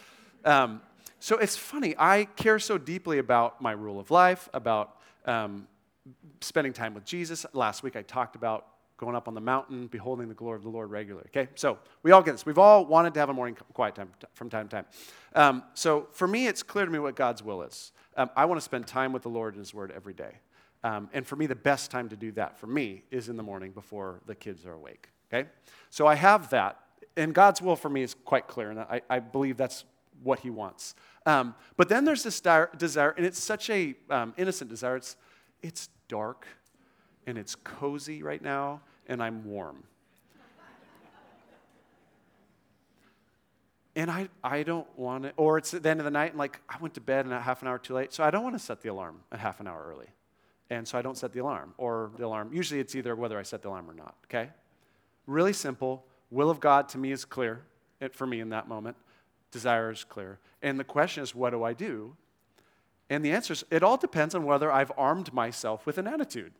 Um, 0.46 0.82
so 1.20 1.38
it's 1.38 1.58
funny, 1.58 1.94
I 2.00 2.24
care 2.38 2.58
so 2.58 2.78
deeply 2.78 3.18
about 3.18 3.62
my 3.62 3.74
rule 3.74 4.00
of 4.00 4.10
life, 4.10 4.48
about 4.54 4.96
um, 5.26 5.68
spending 6.40 6.72
time 6.72 6.94
with 6.94 7.04
Jesus. 7.04 7.46
Last 7.52 7.84
week 7.84 7.98
I 7.98 8.04
talked 8.04 8.38
about 8.38 8.68
going 9.02 9.16
up 9.16 9.28
on 9.28 9.34
the 9.34 9.42
mountain, 9.42 9.88
beholding 9.88 10.30
the 10.30 10.36
glory 10.36 10.56
of 10.56 10.64
the 10.64 10.70
Lord 10.70 10.92
regularly. 10.92 11.28
Okay, 11.36 11.50
so 11.56 11.80
we 12.04 12.12
all 12.12 12.22
get 12.22 12.34
this. 12.34 12.46
We've 12.46 12.60
all 12.60 12.86
wanted 12.86 13.16
to 13.16 13.20
have 13.20 13.30
a 13.30 13.34
morning 13.34 13.58
quiet 13.74 13.96
time 13.96 14.12
from 14.34 14.50
time 14.50 14.70
to 14.70 14.76
time. 14.78 14.86
Um, 15.36 15.64
so 15.74 16.08
for 16.12 16.28
me, 16.28 16.46
it's 16.48 16.62
clear 16.62 16.86
to 16.86 16.92
me 16.92 17.00
what 17.00 17.16
God's 17.16 17.42
will 17.44 17.64
is. 17.64 17.92
Um, 18.16 18.30
I 18.36 18.46
want 18.46 18.60
to 18.60 18.64
spend 18.64 18.86
time 18.86 19.12
with 19.12 19.24
the 19.24 19.30
Lord 19.30 19.56
and 19.56 19.60
His 19.60 19.74
Word 19.74 19.92
every 19.92 20.14
day. 20.14 20.36
Um, 20.84 21.10
and 21.14 21.26
for 21.26 21.36
me, 21.36 21.48
the 21.48 21.56
best 21.56 21.90
time 21.90 22.10
to 22.10 22.16
do 22.16 22.32
that 22.34 22.58
for 22.60 22.68
me 22.68 23.04
is 23.10 23.28
in 23.28 23.38
the 23.38 23.44
morning 23.44 23.72
before 23.72 24.22
the 24.28 24.36
kids 24.36 24.66
are 24.66 24.74
awake. 24.74 25.10
Okay? 25.34 25.50
So 25.90 26.06
I 26.06 26.16
have 26.16 26.52
that. 26.52 26.80
And 27.18 27.34
God's 27.34 27.62
will 27.62 27.76
for 27.76 27.90
me 27.90 28.04
is 28.04 28.16
quite 28.24 28.48
clear, 28.48 28.70
and 28.70 28.80
I, 28.80 29.02
I 29.10 29.20
believe 29.20 29.58
that's 29.58 29.84
what 30.24 30.40
He 30.40 30.50
wants. 30.50 30.96
Um, 31.26 31.56
but 31.76 31.90
then 31.90 32.06
there's 32.06 32.24
this 32.24 32.40
desire, 32.78 33.14
and 33.18 33.26
it's 33.26 33.44
such 33.44 33.70
a 33.70 33.96
um, 34.10 34.34
innocent 34.38 34.70
desire. 34.70 34.96
It's, 34.96 35.18
it's 35.62 35.90
dark, 36.08 36.48
and 37.28 37.38
it's 37.38 37.56
cozy 37.56 38.24
right 38.24 38.42
now, 38.42 38.82
and 39.12 39.22
I'm 39.22 39.44
warm. 39.44 39.84
and 43.94 44.10
I, 44.10 44.30
I 44.42 44.64
don't 44.64 44.88
want 44.98 45.24
to, 45.24 45.34
or 45.36 45.58
it's 45.58 45.74
at 45.74 45.84
the 45.84 45.90
end 45.90 46.00
of 46.00 46.06
the 46.06 46.12
night, 46.12 46.32
and 46.32 46.40
like 46.40 46.62
I 46.70 46.78
went 46.80 46.94
to 46.94 47.02
bed 47.02 47.26
and 47.26 47.34
a 47.34 47.42
half 47.42 47.62
an 47.62 47.68
hour 47.68 47.78
too 47.78 47.94
late, 47.94 48.14
so 48.14 48.24
I 48.24 48.32
don't 48.32 48.44
want 48.44 48.56
to 48.56 48.60
set 48.60 48.82
the 48.82 48.90
alarm 48.90 49.20
a 49.32 49.38
half 49.38 49.60
an 49.60 49.68
hour 49.68 49.86
early. 49.86 50.08
And 50.70 50.88
so 50.88 50.98
I 50.98 51.02
don't 51.02 51.18
set 51.18 51.34
the 51.34 51.40
alarm, 51.40 51.74
or 51.78 52.12
the 52.18 52.26
alarm. 52.26 52.54
Usually 52.54 52.80
it's 52.80 52.96
either 52.96 53.14
whether 53.14 53.38
I 53.38 53.44
set 53.44 53.62
the 53.62 53.68
alarm 53.68 53.90
or 53.90 53.94
not, 53.94 54.16
okay? 54.26 54.50
Really 55.28 55.52
simple. 55.52 56.06
Will 56.30 56.50
of 56.50 56.62
God 56.62 56.88
to 56.90 56.98
me 56.98 57.12
is 57.12 57.26
clear 57.26 57.64
it, 58.00 58.16
for 58.16 58.26
me 58.26 58.40
in 58.40 58.50
that 58.50 58.70
moment. 58.70 58.96
Desire 59.52 59.92
is 59.92 60.06
clear. 60.06 60.40
And 60.62 60.80
the 60.80 60.86
question 60.86 61.22
is, 61.22 61.36
what 61.36 61.50
do 61.50 61.66
I 61.66 61.74
do? 61.74 62.16
And 63.10 63.26
the 63.26 63.34
answer 63.34 63.52
is, 63.52 63.66
it 63.70 63.84
all 63.84 63.98
depends 63.98 64.34
on 64.34 64.46
whether 64.46 64.72
I've 64.72 64.94
armed 64.98 65.34
myself 65.34 65.86
with 65.86 65.98
an 65.98 66.08
attitude. 66.08 66.54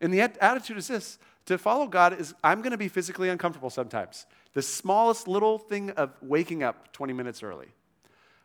And 0.00 0.14
the 0.14 0.22
attitude 0.22 0.78
is 0.78 0.88
this 0.88 1.18
to 1.46 1.58
follow 1.58 1.86
God 1.86 2.20
is 2.20 2.34
I'm 2.44 2.62
going 2.62 2.72
to 2.72 2.78
be 2.78 2.88
physically 2.88 3.28
uncomfortable 3.28 3.70
sometimes. 3.70 4.26
The 4.52 4.62
smallest 4.62 5.28
little 5.28 5.58
thing 5.58 5.90
of 5.90 6.12
waking 6.20 6.62
up 6.62 6.92
20 6.92 7.12
minutes 7.12 7.42
early. 7.42 7.68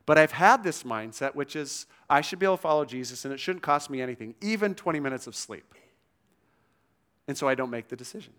But 0.05 0.17
I've 0.17 0.31
had 0.31 0.63
this 0.63 0.83
mindset, 0.83 1.33
which 1.33 1.55
is 1.55 1.87
I 2.09 2.21
should 2.21 2.39
be 2.39 2.45
able 2.45 2.57
to 2.57 2.61
follow 2.61 2.85
Jesus 2.85 3.25
and 3.25 3.33
it 3.33 3.39
shouldn't 3.39 3.63
cost 3.63 3.89
me 3.89 4.01
anything, 4.01 4.35
even 4.41 4.75
20 4.75 4.99
minutes 4.99 5.27
of 5.27 5.35
sleep. 5.35 5.73
And 7.27 7.37
so 7.37 7.47
I 7.47 7.55
don't 7.55 7.71
make 7.71 7.87
the 7.87 7.95
decision. 7.95 8.33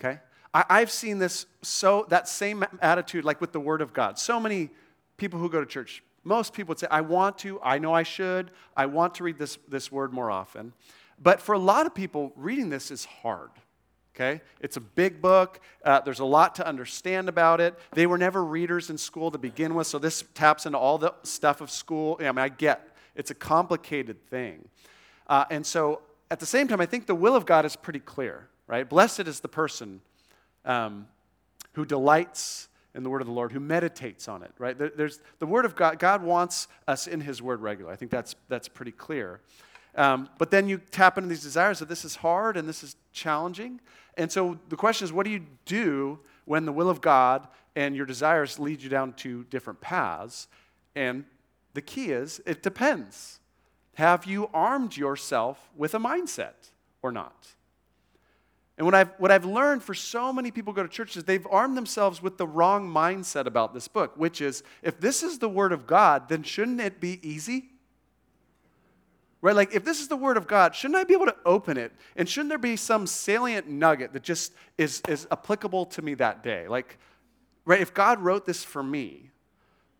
Okay? 0.00 0.18
I, 0.52 0.80
have 0.80 0.90
seen 0.90 1.18
this 1.18 1.46
so, 1.62 2.06
that 2.08 2.28
same 2.28 2.64
attitude, 2.80 3.24
like 3.24 3.40
with 3.40 3.52
the 3.52 3.60
Word 3.60 3.82
of 3.82 3.92
God. 3.92 4.18
So 4.18 4.40
many 4.40 4.70
people 5.16 5.38
who 5.38 5.50
go 5.50 5.60
to 5.60 5.66
church, 5.66 6.02
most 6.24 6.54
people 6.54 6.70
would 6.70 6.78
say, 6.78 6.86
I 6.90 7.02
want 7.02 7.38
to, 7.38 7.60
I 7.62 7.78
know 7.78 7.92
I 7.92 8.02
should, 8.02 8.50
I 8.76 8.86
want 8.86 9.14
to 9.16 9.24
read 9.24 9.38
this, 9.38 9.58
this 9.68 9.92
Word 9.92 10.12
more 10.12 10.30
often. 10.30 10.72
But 11.22 11.40
for 11.40 11.54
a 11.54 11.58
lot 11.58 11.86
of 11.86 11.94
people, 11.94 12.32
reading 12.36 12.70
this 12.70 12.90
is 12.90 13.04
hard 13.04 13.50
okay? 14.16 14.40
It's 14.60 14.78
a 14.78 14.80
big 14.80 15.20
book. 15.20 15.60
Uh, 15.84 16.00
there's 16.00 16.20
a 16.20 16.24
lot 16.24 16.54
to 16.54 16.66
understand 16.66 17.28
about 17.28 17.60
it. 17.60 17.78
They 17.92 18.06
were 18.06 18.16
never 18.16 18.42
readers 18.42 18.88
in 18.88 18.96
school 18.96 19.30
to 19.30 19.36
begin 19.36 19.74
with, 19.74 19.86
so 19.86 19.98
this 19.98 20.24
taps 20.32 20.64
into 20.64 20.78
all 20.78 20.96
the 20.96 21.12
stuff 21.22 21.60
of 21.60 21.70
school. 21.70 22.16
I 22.18 22.24
mean, 22.24 22.38
I 22.38 22.48
get 22.48 22.96
it's 23.16 23.30
a 23.30 23.34
complicated 23.34 24.24
thing. 24.28 24.68
Uh, 25.26 25.44
and 25.50 25.66
so 25.66 26.02
at 26.30 26.38
the 26.38 26.46
same 26.46 26.68
time, 26.68 26.80
I 26.80 26.86
think 26.86 27.06
the 27.06 27.14
will 27.14 27.34
of 27.34 27.46
God 27.46 27.64
is 27.64 27.74
pretty 27.74 27.98
clear, 27.98 28.48
right? 28.66 28.88
Blessed 28.88 29.20
is 29.20 29.40
the 29.40 29.48
person 29.48 30.00
um, 30.64 31.06
who 31.72 31.84
delights 31.84 32.68
in 32.94 33.02
the 33.02 33.10
word 33.10 33.20
of 33.20 33.26
the 33.26 33.32
Lord, 33.32 33.52
who 33.52 33.60
meditates 33.60 34.28
on 34.28 34.42
it, 34.42 34.52
right? 34.58 34.78
There, 34.78 34.90
there's 34.94 35.20
the 35.38 35.46
word 35.46 35.64
of 35.64 35.74
God. 35.74 35.98
God 35.98 36.22
wants 36.22 36.68
us 36.86 37.06
in 37.06 37.20
his 37.20 37.42
word 37.42 37.60
regularly. 37.60 37.92
I 37.92 37.96
think 37.96 38.10
that's, 38.10 38.34
that's 38.48 38.68
pretty 38.68 38.92
clear. 38.92 39.40
Um, 39.96 40.28
but 40.38 40.50
then 40.50 40.68
you 40.68 40.78
tap 40.90 41.16
into 41.16 41.28
these 41.28 41.42
desires 41.42 41.78
that 41.78 41.88
this 41.88 42.04
is 42.04 42.16
hard 42.16 42.56
and 42.56 42.68
this 42.68 42.84
is 42.84 42.96
challenging. 43.12 43.80
And 44.16 44.30
so 44.30 44.58
the 44.68 44.76
question 44.76 45.06
is, 45.06 45.12
what 45.12 45.24
do 45.24 45.30
you 45.30 45.42
do 45.64 46.18
when 46.44 46.66
the 46.66 46.72
will 46.72 46.90
of 46.90 47.00
God 47.00 47.48
and 47.74 47.96
your 47.96 48.06
desires 48.06 48.58
lead 48.58 48.82
you 48.82 48.88
down 48.88 49.14
two 49.14 49.44
different 49.44 49.80
paths? 49.80 50.48
And 50.94 51.24
the 51.74 51.82
key 51.82 52.10
is, 52.10 52.40
it 52.46 52.62
depends. 52.62 53.40
Have 53.94 54.26
you 54.26 54.50
armed 54.52 54.96
yourself 54.96 55.70
with 55.74 55.94
a 55.94 55.98
mindset 55.98 56.70
or 57.02 57.10
not? 57.10 57.48
And 58.76 58.84
what 58.84 58.94
I've, 58.94 59.10
what 59.16 59.30
I've 59.30 59.46
learned 59.46 59.82
for 59.82 59.94
so 59.94 60.32
many 60.32 60.50
people 60.50 60.74
go 60.74 60.82
to 60.82 60.88
church 60.88 61.16
is 61.16 61.24
they've 61.24 61.46
armed 61.50 61.78
themselves 61.78 62.22
with 62.22 62.36
the 62.36 62.46
wrong 62.46 62.90
mindset 62.90 63.46
about 63.46 63.72
this 63.72 63.88
book, 63.88 64.12
which 64.16 64.42
is 64.42 64.62
if 64.82 65.00
this 65.00 65.22
is 65.22 65.38
the 65.38 65.48
Word 65.48 65.72
of 65.72 65.86
God, 65.86 66.28
then 66.28 66.42
shouldn't 66.42 66.80
it 66.82 67.00
be 67.00 67.18
easy? 67.26 67.70
Right? 69.46 69.54
Like, 69.54 69.76
if 69.76 69.84
this 69.84 70.00
is 70.00 70.08
the 70.08 70.16
Word 70.16 70.36
of 70.36 70.48
God, 70.48 70.74
shouldn't 70.74 70.96
I 70.96 71.04
be 71.04 71.14
able 71.14 71.26
to 71.26 71.36
open 71.44 71.76
it? 71.76 71.92
And 72.16 72.28
shouldn't 72.28 72.48
there 72.48 72.58
be 72.58 72.74
some 72.74 73.06
salient 73.06 73.68
nugget 73.68 74.12
that 74.12 74.24
just 74.24 74.52
is, 74.76 75.02
is 75.06 75.28
applicable 75.30 75.86
to 75.86 76.02
me 76.02 76.14
that 76.14 76.42
day? 76.42 76.66
Like, 76.66 76.98
right? 77.64 77.80
If 77.80 77.94
God 77.94 78.18
wrote 78.18 78.44
this 78.44 78.64
for 78.64 78.82
me, 78.82 79.30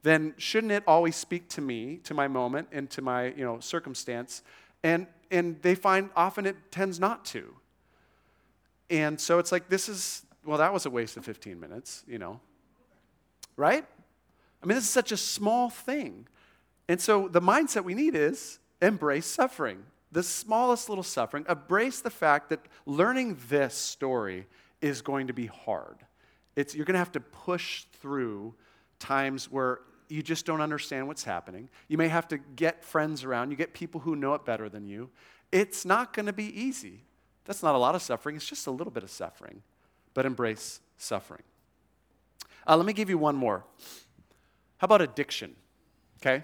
then 0.03 0.35
shouldn't 0.37 0.73
it 0.73 0.83
always 0.85 1.15
speak 1.15 1.49
to 1.51 1.61
me, 1.61 1.99
to 1.99 2.13
my 2.13 2.27
moment, 2.27 2.71
and 2.73 2.91
to 2.91 3.03
my 3.03 3.27
you 3.35 3.45
know, 3.45 3.61
circumstance? 3.61 4.43
And, 4.83 5.07
and 5.31 5.63
they 5.63 5.77
find 5.77 6.11
often 6.17 6.45
it 6.45 6.57
tends 6.73 6.99
not 6.99 7.25
to. 7.27 7.55
And 8.91 9.21
so 9.21 9.39
it's 9.39 9.53
like, 9.53 9.69
this 9.69 9.89
is, 9.89 10.27
well, 10.45 10.59
that 10.59 10.73
was 10.73 10.87
a 10.87 10.91
waste 10.91 11.17
of 11.17 11.25
15 11.25 11.61
minutes, 11.61 12.03
you 12.09 12.19
know. 12.19 12.41
Right? 13.57 13.85
I 14.61 14.67
mean, 14.67 14.75
this 14.75 14.83
is 14.83 14.91
such 14.91 15.13
a 15.13 15.17
small 15.17 15.71
thing. 15.71 16.27
And 16.89 17.01
so 17.01 17.29
the 17.29 17.41
mindset 17.41 17.85
we 17.85 17.95
need 17.95 18.17
is 18.17 18.59
embrace 18.81 19.27
suffering, 19.27 19.85
the 20.13 20.23
smallest 20.23 20.89
little 20.89 21.05
suffering. 21.05 21.45
Embrace 21.49 22.01
the 22.01 22.11
fact 22.11 22.51
that 22.51 22.61
learning 22.85 23.39
this 23.49 23.75
story 23.75 24.47
is 24.81 25.03
going 25.03 25.27
to 25.27 25.33
be 25.33 25.47
hard. 25.47 25.97
It's, 26.55 26.75
you're 26.75 26.85
going 26.85 26.95
to 26.95 26.99
have 26.99 27.13
to 27.13 27.21
push 27.21 27.85
through 28.01 28.55
times 28.99 29.51
where 29.51 29.81
you 30.09 30.23
just 30.23 30.47
don't 30.47 30.61
understand 30.61 31.09
what's 31.09 31.25
happening. 31.25 31.69
You 31.89 31.99
may 31.99 32.09
have 32.09 32.29
to 32.29 32.39
get 32.39 32.85
friends 32.85 33.25
around, 33.25 33.51
you 33.51 33.57
get 33.57 33.75
people 33.75 34.01
who 34.01 34.17
know 34.17 34.35
it 34.35 34.45
better 34.45 34.69
than 34.69 34.87
you. 34.87 35.11
It's 35.53 35.85
not 35.85 36.13
going 36.13 36.27
to 36.27 36.33
be 36.33 36.45
easy. 36.59 37.05
That's 37.45 37.63
not 37.63 37.75
a 37.75 37.79
lot 37.79 37.95
of 37.95 38.03
suffering, 38.03 38.37
it's 38.37 38.47
just 38.47 38.67
a 38.67 38.71
little 38.71 38.91
bit 38.91 39.03
of 39.03 39.11
suffering. 39.11 39.63
But 40.15 40.27
embrace 40.27 40.81
suffering. 40.97 41.43
Uh, 42.67 42.77
let 42.77 42.87
me 42.87 42.93
give 42.93 43.11
you 43.11 43.19
one 43.19 43.37
more. 43.37 43.65
How 44.79 44.87
about 44.87 45.03
addiction? 45.03 45.55
Okay? 46.21 46.43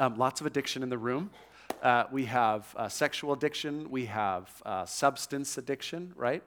Um, 0.00 0.16
lots 0.16 0.40
of 0.40 0.46
addiction 0.46 0.84
in 0.84 0.90
the 0.90 0.98
room. 0.98 1.30
Uh, 1.82 2.04
we 2.12 2.24
have 2.26 2.72
uh, 2.76 2.88
sexual 2.88 3.32
addiction, 3.32 3.90
we 3.90 4.06
have 4.06 4.50
uh, 4.64 4.84
substance 4.84 5.58
addiction, 5.58 6.12
right? 6.16 6.42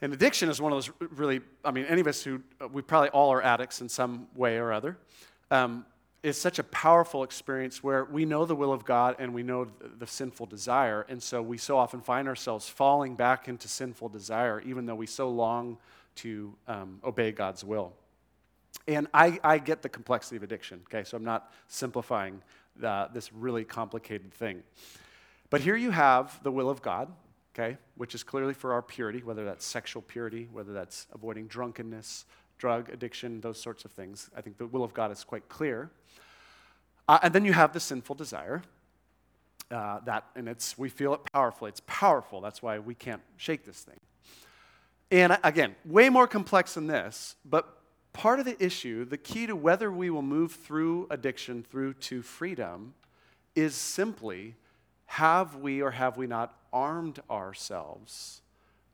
And 0.00 0.12
addiction 0.12 0.48
is 0.48 0.60
one 0.60 0.72
of 0.72 0.76
those 0.76 1.08
really, 1.16 1.40
I 1.64 1.70
mean, 1.70 1.84
any 1.86 2.00
of 2.00 2.06
us 2.06 2.22
who, 2.22 2.40
uh, 2.60 2.68
we 2.68 2.82
probably 2.82 3.10
all 3.10 3.32
are 3.32 3.42
addicts 3.42 3.80
in 3.80 3.88
some 3.88 4.28
way 4.34 4.56
or 4.58 4.72
other. 4.72 4.96
Um, 5.50 5.84
is 6.22 6.40
such 6.40 6.58
a 6.58 6.64
powerful 6.64 7.22
experience 7.22 7.82
where 7.82 8.04
we 8.06 8.24
know 8.24 8.46
the 8.46 8.56
will 8.56 8.72
of 8.72 8.84
God 8.84 9.16
and 9.18 9.34
we 9.34 9.42
know 9.42 9.64
the, 9.64 9.88
the 9.98 10.06
sinful 10.06 10.46
desire. 10.46 11.04
And 11.08 11.22
so 11.22 11.42
we 11.42 11.58
so 11.58 11.76
often 11.76 12.00
find 12.00 12.28
ourselves 12.28 12.66
falling 12.66 13.14
back 13.14 13.46
into 13.46 13.68
sinful 13.68 14.08
desire, 14.08 14.62
even 14.62 14.86
though 14.86 14.94
we 14.94 15.06
so 15.06 15.28
long 15.28 15.76
to 16.16 16.54
um, 16.66 17.00
obey 17.04 17.30
God's 17.30 17.62
will. 17.62 17.92
And 18.86 19.08
I, 19.14 19.38
I 19.42 19.58
get 19.58 19.82
the 19.82 19.88
complexity 19.88 20.36
of 20.36 20.42
addiction, 20.42 20.82
okay? 20.86 21.04
So 21.04 21.16
I'm 21.16 21.24
not 21.24 21.52
simplifying 21.68 22.42
the, 22.76 23.08
this 23.12 23.32
really 23.32 23.64
complicated 23.64 24.32
thing. 24.32 24.62
But 25.50 25.60
here 25.60 25.76
you 25.76 25.90
have 25.90 26.42
the 26.42 26.50
will 26.50 26.68
of 26.68 26.82
God, 26.82 27.10
okay, 27.54 27.78
which 27.96 28.14
is 28.14 28.22
clearly 28.22 28.54
for 28.54 28.72
our 28.72 28.82
purity, 28.82 29.22
whether 29.22 29.44
that's 29.44 29.64
sexual 29.64 30.02
purity, 30.02 30.48
whether 30.52 30.72
that's 30.72 31.06
avoiding 31.12 31.46
drunkenness, 31.46 32.26
drug 32.58 32.90
addiction, 32.90 33.40
those 33.40 33.60
sorts 33.60 33.84
of 33.84 33.92
things. 33.92 34.30
I 34.36 34.40
think 34.40 34.58
the 34.58 34.66
will 34.66 34.84
of 34.84 34.92
God 34.92 35.12
is 35.12 35.24
quite 35.24 35.48
clear. 35.48 35.90
Uh, 37.08 37.18
and 37.22 37.34
then 37.34 37.44
you 37.44 37.52
have 37.52 37.72
the 37.72 37.80
sinful 37.80 38.16
desire. 38.16 38.62
Uh, 39.70 40.00
that 40.04 40.24
and 40.36 40.48
it's 40.48 40.76
we 40.76 40.88
feel 40.88 41.14
it 41.14 41.20
powerfully. 41.32 41.70
It's 41.70 41.82
powerful. 41.86 42.40
That's 42.40 42.62
why 42.62 42.78
we 42.78 42.94
can't 42.94 43.22
shake 43.36 43.64
this 43.64 43.80
thing. 43.80 43.98
And 45.10 45.38
again, 45.42 45.74
way 45.84 46.08
more 46.08 46.26
complex 46.26 46.74
than 46.74 46.86
this, 46.86 47.36
but 47.44 47.78
part 48.14 48.38
of 48.38 48.46
the 48.46 48.56
issue, 48.64 49.04
the 49.04 49.18
key 49.18 49.46
to 49.46 49.54
whether 49.54 49.92
we 49.92 50.08
will 50.08 50.22
move 50.22 50.52
through 50.52 51.06
addiction 51.10 51.62
through 51.62 51.94
to 51.94 52.22
freedom, 52.22 52.94
is 53.54 53.74
simply 53.74 54.54
have 55.06 55.56
we 55.56 55.82
or 55.82 55.90
have 55.90 56.16
we 56.16 56.26
not 56.26 56.56
armed 56.72 57.20
ourselves 57.30 58.40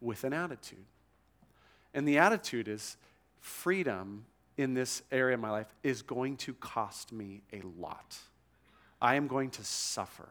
with 0.00 0.24
an 0.24 0.32
attitude? 0.32 0.84
And 1.94 2.08
the 2.08 2.18
attitude 2.18 2.66
is 2.66 2.96
freedom 3.38 4.24
in 4.56 4.74
this 4.74 5.02
area 5.10 5.34
of 5.34 5.40
my 5.40 5.50
life 5.50 5.74
is 5.82 6.02
going 6.02 6.36
to 6.38 6.52
cost 6.54 7.12
me 7.12 7.42
a 7.52 7.62
lot. 7.78 8.18
I 9.00 9.14
am 9.14 9.26
going 9.26 9.50
to 9.50 9.64
suffer. 9.64 10.28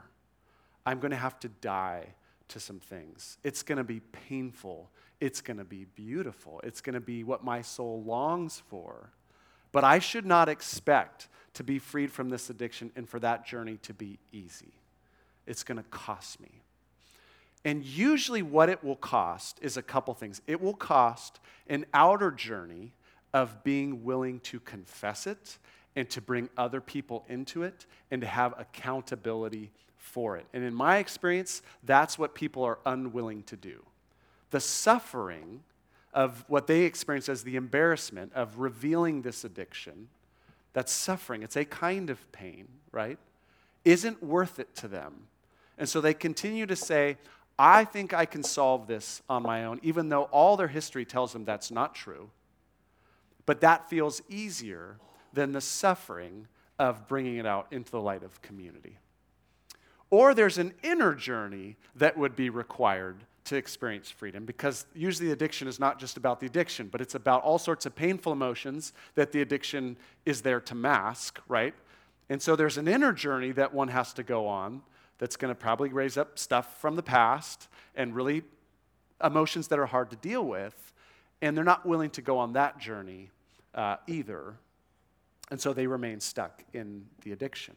I'm 0.86 0.99
going 0.99 1.12
to 1.12 1.17
have 1.17 1.39
to 1.41 1.47
die 1.47 2.08
to 2.49 2.60
some 2.60 2.80
things. 2.80 3.38
It's 3.43 3.63
going 3.63 3.78
to 3.78 3.84
be 3.84 3.99
painful. 3.99 4.89
It's 5.19 5.41
going 5.41 5.58
to 5.58 5.65
be 5.65 5.86
beautiful. 5.95 6.62
It's 6.63 6.82
going 6.82 6.93
to 6.93 7.01
be 7.01 7.23
what 7.23 7.43
my 7.43 7.62
soul 7.62 8.03
longs 8.03 8.62
for. 8.69 9.12
But 9.71 9.84
I 9.84 9.99
should 9.99 10.25
not 10.25 10.49
expect 10.49 11.27
to 11.53 11.63
be 11.63 11.79
freed 11.79 12.12
from 12.12 12.29
this 12.29 12.49
addiction 12.49 12.91
and 12.95 13.08
for 13.08 13.19
that 13.19 13.45
journey 13.45 13.77
to 13.84 13.93
be 13.93 14.19
easy. 14.32 14.73
It's 15.45 15.63
going 15.63 15.77
to 15.77 15.84
cost 15.89 16.39
me. 16.39 16.62
And 17.65 17.84
usually, 17.84 18.41
what 18.41 18.69
it 18.69 18.84
will 18.84 18.95
cost 18.95 19.60
is 19.62 19.75
a 19.75 19.82
couple 19.82 20.13
things. 20.13 20.41
It 20.47 20.62
will 20.62 20.73
cost 20.73 21.39
an 21.67 21.86
outer 21.93 22.32
journey 22.32 22.93
of 23.34 23.63
being 23.63 24.03
willing 24.03 24.39
to 24.39 24.60
confess 24.62 25.27
it 25.27 25.58
and 25.95 26.10
to 26.12 26.21
bring 26.21 26.49
other 26.58 26.79
people 26.79 27.25
into 27.27 27.63
it 27.63 27.86
and 28.12 28.21
to 28.21 28.27
have 28.27 28.53
accountability 28.58 29.71
for 29.97 30.38
it. 30.38 30.45
And 30.53 30.63
in 30.63 30.73
my 30.73 30.97
experience, 30.97 31.62
that's 31.84 32.17
what 32.17 32.34
people 32.34 32.63
are 32.63 32.79
unwilling 32.86 33.43
to 33.43 33.58
do. 33.58 33.84
The 34.51 34.59
suffering 34.59 35.62
of 36.13 36.43
what 36.47 36.67
they 36.67 36.81
experience 36.81 37.29
as 37.29 37.43
the 37.43 37.55
embarrassment 37.55 38.33
of 38.33 38.59
revealing 38.59 39.21
this 39.21 39.43
addiction, 39.43 40.09
that 40.73 40.89
suffering, 40.89 41.43
it's 41.43 41.55
a 41.55 41.65
kind 41.65 42.09
of 42.09 42.31
pain, 42.31 42.67
right? 42.91 43.19
Isn't 43.85 44.21
worth 44.23 44.59
it 44.59 44.75
to 44.77 44.88
them. 44.88 45.27
And 45.77 45.88
so 45.88 46.01
they 46.01 46.13
continue 46.13 46.65
to 46.65 46.75
say, 46.75 47.17
I 47.57 47.85
think 47.85 48.13
I 48.13 48.25
can 48.25 48.43
solve 48.43 48.88
this 48.88 49.21
on 49.29 49.43
my 49.43 49.65
own, 49.65 49.79
even 49.83 50.09
though 50.09 50.23
all 50.23 50.57
their 50.57 50.67
history 50.67 51.05
tells 51.05 51.33
them 51.33 51.45
that's 51.45 51.71
not 51.71 51.93
true. 51.93 52.29
But 53.45 53.62
that 53.62 53.89
feels 53.89 54.21
easier 54.29 54.97
than 55.33 55.51
the 55.51 55.62
suffering 55.62 56.47
of 56.77 57.07
bringing 57.07 57.38
it 57.38 57.45
out 57.45 57.67
into 57.71 57.91
the 57.91 58.01
light 58.01 58.23
of 58.23 58.41
community. 58.41 58.97
Or 60.09 60.33
there's 60.33 60.57
an 60.57 60.73
inner 60.81 61.13
journey 61.13 61.75
that 61.95 62.17
would 62.17 62.35
be 62.35 62.49
required 62.49 63.17
to 63.49 63.55
experience 63.55 64.09
freedom 64.09 64.45
because 64.45 64.85
usually 64.95 65.31
addiction 65.31 65.67
is 65.67 65.79
not 65.79 65.99
just 65.99 66.17
about 66.17 66.39
the 66.39 66.45
addiction, 66.45 66.88
but 66.88 67.01
it's 67.01 67.15
about 67.15 67.43
all 67.43 67.59
sorts 67.59 67.85
of 67.85 67.95
painful 67.95 68.31
emotions 68.31 68.93
that 69.15 69.31
the 69.31 69.41
addiction 69.41 69.97
is 70.25 70.41
there 70.41 70.59
to 70.62 70.75
mask, 70.75 71.39
right? 71.47 71.73
And 72.29 72.41
so 72.41 72.55
there's 72.55 72.77
an 72.77 72.88
inner 72.88 73.12
journey 73.12 73.51
that 73.53 73.73
one 73.73 73.88
has 73.89 74.13
to 74.13 74.23
go 74.23 74.47
on 74.47 74.81
that's 75.17 75.35
going 75.35 75.53
to 75.53 75.59
probably 75.59 75.89
raise 75.89 76.17
up 76.17 76.39
stuff 76.39 76.79
from 76.79 76.95
the 76.95 77.03
past 77.03 77.67
and 77.95 78.15
really 78.15 78.43
emotions 79.23 79.67
that 79.67 79.79
are 79.79 79.88
hard 79.88 80.09
to 80.12 80.15
deal 80.15 80.45
with. 80.45 80.93
And 81.41 81.57
they're 81.57 81.63
not 81.63 81.85
willing 81.85 82.09
to 82.12 82.21
go 82.21 82.38
on 82.38 82.53
that 82.53 82.79
journey 82.79 83.29
uh, 83.75 83.97
either. 84.07 84.55
And 85.51 85.59
so 85.59 85.73
they 85.73 85.88
remain 85.88 86.19
stuck 86.19 86.63
in 86.73 87.05
the 87.23 87.31
addiction 87.31 87.75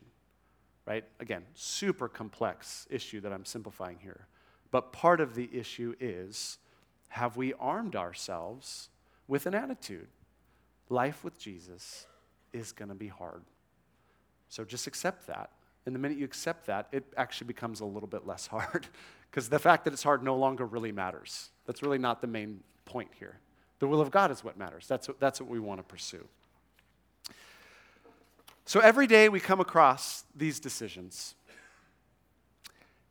right? 0.86 1.04
Again, 1.20 1.44
super 1.54 2.08
complex 2.08 2.86
issue 2.90 3.20
that 3.20 3.32
I'm 3.32 3.44
simplifying 3.44 3.98
here. 4.00 4.26
But 4.72 4.92
part 4.92 5.20
of 5.20 5.36
the 5.36 5.48
issue 5.52 5.94
is 6.00 6.58
have 7.10 7.36
we 7.36 7.52
armed 7.54 7.94
ourselves 7.94 8.88
with 9.28 9.46
an 9.46 9.54
attitude? 9.54 10.08
Life 10.88 11.22
with 11.22 11.38
Jesus 11.38 12.06
is 12.52 12.72
going 12.72 12.88
to 12.88 12.94
be 12.94 13.08
hard. 13.08 13.42
So 14.48 14.64
just 14.64 14.86
accept 14.86 15.26
that. 15.28 15.50
And 15.84 15.94
the 15.94 15.98
minute 15.98 16.18
you 16.18 16.24
accept 16.24 16.66
that, 16.66 16.88
it 16.90 17.04
actually 17.16 17.46
becomes 17.46 17.80
a 17.80 17.84
little 17.84 18.08
bit 18.08 18.26
less 18.26 18.46
hard 18.48 18.86
because 19.30 19.48
the 19.48 19.58
fact 19.58 19.84
that 19.84 19.92
it's 19.92 20.02
hard 20.02 20.22
no 20.22 20.36
longer 20.36 20.66
really 20.66 20.92
matters. 20.92 21.50
That's 21.66 21.82
really 21.82 21.98
not 21.98 22.20
the 22.20 22.26
main 22.26 22.60
point 22.84 23.10
here. 23.18 23.38
The 23.78 23.86
will 23.86 24.00
of 24.00 24.10
God 24.10 24.30
is 24.30 24.42
what 24.42 24.56
matters. 24.56 24.86
That's 24.86 25.08
what, 25.08 25.20
that's 25.20 25.40
what 25.40 25.50
we 25.50 25.58
want 25.58 25.80
to 25.80 25.84
pursue. 25.84 26.26
So 28.64 28.80
every 28.80 29.06
day 29.06 29.28
we 29.28 29.40
come 29.40 29.60
across 29.60 30.24
these 30.34 30.60
decisions. 30.60 31.34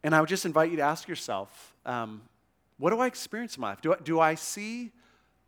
And 0.04 0.16
I 0.16 0.20
would 0.20 0.30
just 0.30 0.46
invite 0.46 0.72
you 0.72 0.78
to 0.78 0.84
ask 0.84 1.08
yourself 1.08 1.74
um, 1.86 2.22
what 2.78 2.90
do 2.90 3.00
I 3.00 3.06
experience 3.06 3.58
in 3.58 3.62
my 3.62 3.70
life? 3.70 3.82
Do 3.82 3.94
I, 3.94 3.98
do 4.04 4.20
I 4.20 4.36
see 4.36 4.92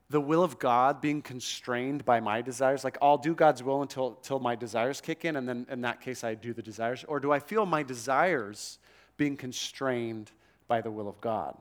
the 0.10 0.22
will 0.22 0.44
of 0.44 0.60
God 0.60 1.02
being 1.02 1.22
constrained 1.22 2.06
by 2.06 2.20
my 2.20 2.44
desires? 2.44 2.84
Like, 2.84 2.98
I'll 3.02 3.18
do 3.18 3.34
God's 3.34 3.64
will 3.64 3.82
until, 3.82 4.18
until 4.18 4.38
my 4.38 4.56
desires 4.56 5.02
kick 5.02 5.26
in, 5.26 5.36
and 5.36 5.50
then 5.50 5.66
in 5.72 5.82
that 5.82 6.00
case, 6.00 6.24
I 6.24 6.36
do 6.36 6.54
the 6.54 6.62
desires? 6.62 7.04
Or 7.08 7.20
do 7.20 7.32
I 7.32 7.40
feel 7.40 7.66
my 7.66 7.82
desires 7.82 8.78
being 9.18 9.36
constrained 9.36 10.30
by 10.68 10.82
the 10.82 10.92
will 10.92 11.10
of 11.10 11.20
God? 11.22 11.58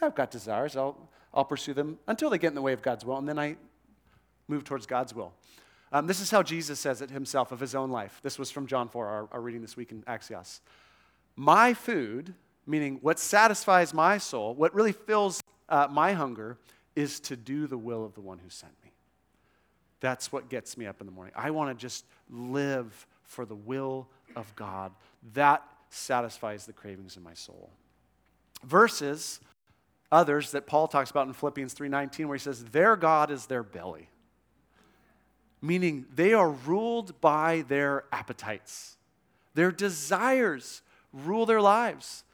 Yeah, 0.00 0.08
I've 0.08 0.14
got 0.14 0.30
desires. 0.30 0.76
I'll, 0.76 1.08
I'll 1.32 1.46
pursue 1.46 1.72
them 1.72 1.98
until 2.06 2.28
they 2.28 2.36
get 2.36 2.48
in 2.48 2.54
the 2.54 2.62
way 2.62 2.74
of 2.74 2.82
God's 2.82 3.06
will, 3.06 3.16
and 3.16 3.26
then 3.26 3.38
I 3.38 3.56
move 4.46 4.64
towards 4.64 4.84
God's 4.84 5.14
will. 5.14 5.32
Um, 5.90 6.06
this 6.06 6.20
is 6.20 6.30
how 6.30 6.42
Jesus 6.42 6.78
says 6.80 7.00
it 7.00 7.10
himself 7.10 7.50
of 7.50 7.60
his 7.60 7.74
own 7.74 7.90
life. 7.90 8.20
This 8.22 8.38
was 8.38 8.50
from 8.50 8.66
John 8.66 8.90
4, 8.90 9.06
our, 9.06 9.28
our 9.32 9.40
reading 9.40 9.62
this 9.62 9.76
week 9.76 9.90
in 9.90 10.02
Axios. 10.02 10.60
My 11.36 11.74
food, 11.74 12.34
meaning 12.66 12.98
what 13.02 13.18
satisfies 13.18 13.92
my 13.92 14.18
soul, 14.18 14.54
what 14.54 14.74
really 14.74 14.92
fills 14.92 15.42
uh, 15.68 15.88
my 15.90 16.12
hunger, 16.12 16.58
is 16.94 17.20
to 17.20 17.36
do 17.36 17.66
the 17.66 17.78
will 17.78 18.04
of 18.04 18.14
the 18.14 18.20
one 18.20 18.38
who 18.38 18.48
sent 18.48 18.72
me. 18.84 18.90
That's 20.00 20.30
what 20.30 20.48
gets 20.48 20.76
me 20.76 20.86
up 20.86 21.00
in 21.00 21.06
the 21.06 21.12
morning. 21.12 21.32
I 21.36 21.50
want 21.50 21.76
to 21.76 21.80
just 21.80 22.04
live 22.30 23.06
for 23.22 23.44
the 23.44 23.54
will 23.54 24.06
of 24.36 24.54
God. 24.54 24.92
That 25.32 25.62
satisfies 25.88 26.66
the 26.66 26.72
cravings 26.72 27.16
in 27.16 27.22
my 27.22 27.34
soul. 27.34 27.70
Versus 28.64 29.40
others 30.12 30.52
that 30.52 30.66
Paul 30.66 30.88
talks 30.88 31.10
about 31.10 31.26
in 31.26 31.32
Philippians 31.32 31.74
3:19 31.74 32.28
where 32.28 32.36
he 32.36 32.42
says 32.42 32.64
their 32.66 32.96
god 32.96 33.30
is 33.30 33.46
their 33.46 33.62
belly 33.62 34.08
meaning 35.64 36.04
they 36.14 36.34
are 36.34 36.50
ruled 36.50 37.18
by 37.22 37.64
their 37.68 38.04
appetites. 38.12 38.98
Their 39.54 39.72
desires 39.72 40.82
rule 41.14 41.46
their 41.46 41.60
lives 41.60 42.24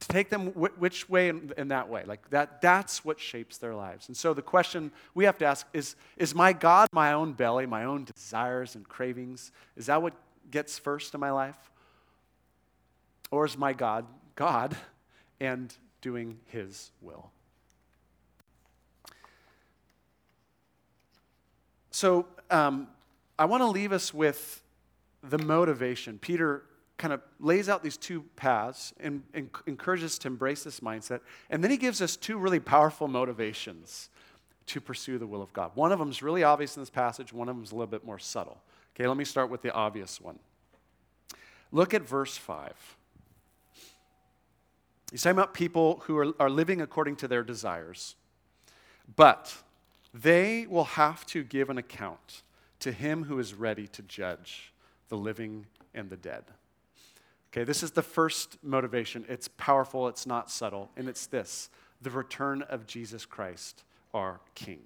to 0.00 0.08
take 0.08 0.30
them 0.30 0.46
which 0.54 1.08
way 1.08 1.28
and, 1.28 1.52
and 1.58 1.70
that 1.70 1.88
way. 1.88 2.04
Like 2.06 2.30
that, 2.30 2.62
that's 2.62 3.04
what 3.04 3.20
shapes 3.20 3.58
their 3.58 3.74
lives. 3.74 4.08
And 4.08 4.16
so 4.16 4.32
the 4.32 4.42
question 4.42 4.90
we 5.14 5.24
have 5.24 5.38
to 5.38 5.44
ask 5.44 5.66
is 5.72 5.94
Is 6.16 6.34
my 6.34 6.52
God 6.52 6.88
my 6.92 7.12
own 7.12 7.34
belly, 7.34 7.66
my 7.66 7.84
own 7.84 8.04
desires 8.04 8.74
and 8.74 8.88
cravings? 8.88 9.52
Is 9.76 9.86
that 9.86 10.00
what 10.00 10.14
gets 10.50 10.78
first 10.78 11.14
in 11.14 11.20
my 11.20 11.30
life? 11.30 11.70
Or 13.30 13.44
is 13.44 13.56
my 13.58 13.72
God 13.74 14.06
God 14.36 14.76
and 15.40 15.72
doing 16.00 16.38
his 16.46 16.90
will? 17.02 17.30
So 21.90 22.26
um, 22.50 22.88
I 23.38 23.44
want 23.44 23.60
to 23.62 23.66
leave 23.66 23.92
us 23.92 24.14
with 24.14 24.62
the 25.22 25.36
motivation. 25.36 26.18
Peter 26.18 26.62
kind 27.00 27.14
of 27.14 27.22
lays 27.40 27.70
out 27.70 27.82
these 27.82 27.96
two 27.96 28.22
paths 28.36 28.92
and, 29.00 29.22
and, 29.32 29.48
encourages 29.66 30.12
us 30.12 30.18
to 30.18 30.28
embrace 30.28 30.64
this 30.64 30.80
mindset. 30.80 31.20
And 31.48 31.64
then 31.64 31.70
he 31.70 31.78
gives 31.78 32.02
us 32.02 32.14
two 32.14 32.36
really 32.36 32.60
powerful 32.60 33.08
motivations 33.08 34.10
to 34.66 34.82
pursue 34.82 35.16
the 35.16 35.26
will 35.26 35.40
of 35.40 35.50
God. 35.54 35.70
One 35.74 35.92
of 35.92 35.98
them 35.98 36.10
is 36.10 36.22
really 36.22 36.44
obvious 36.44 36.76
in 36.76 36.82
this 36.82 36.90
passage, 36.90 37.32
one 37.32 37.48
of 37.48 37.56
them 37.56 37.64
is 37.64 37.72
a 37.72 37.74
little 37.74 37.86
bit 37.86 38.04
more 38.04 38.18
subtle. 38.18 38.58
Okay, 38.94 39.08
let 39.08 39.16
me 39.16 39.24
start 39.24 39.48
with 39.48 39.62
the 39.62 39.72
obvious 39.72 40.20
one. 40.20 40.38
Look 41.72 41.94
at 41.94 42.02
verse 42.02 42.36
5. 42.36 42.74
He's 45.10 45.22
talking 45.22 45.38
about 45.38 45.54
people 45.54 46.02
who 46.04 46.18
are, 46.18 46.34
are 46.38 46.50
living 46.50 46.82
according 46.82 47.16
to 47.16 47.28
their 47.28 47.42
desires. 47.42 48.14
But 49.16 49.56
they 50.12 50.66
will 50.68 50.84
have 50.84 51.24
to 51.28 51.42
give 51.44 51.70
an 51.70 51.78
account 51.78 52.42
to 52.80 52.92
him 52.92 53.24
who 53.24 53.38
is 53.38 53.54
ready 53.54 53.86
to 53.88 54.02
judge 54.02 54.74
the 55.08 55.16
living 55.16 55.66
and 55.94 56.10
the 56.10 56.16
dead. 56.16 56.44
Okay, 57.52 57.64
this 57.64 57.82
is 57.82 57.90
the 57.90 58.02
first 58.02 58.58
motivation. 58.62 59.24
It's 59.28 59.48
powerful, 59.48 60.06
it's 60.06 60.26
not 60.26 60.50
subtle, 60.50 60.90
and 60.96 61.08
it's 61.08 61.26
this 61.26 61.70
the 62.02 62.10
return 62.10 62.62
of 62.62 62.86
Jesus 62.86 63.26
Christ, 63.26 63.84
our 64.14 64.40
King. 64.54 64.80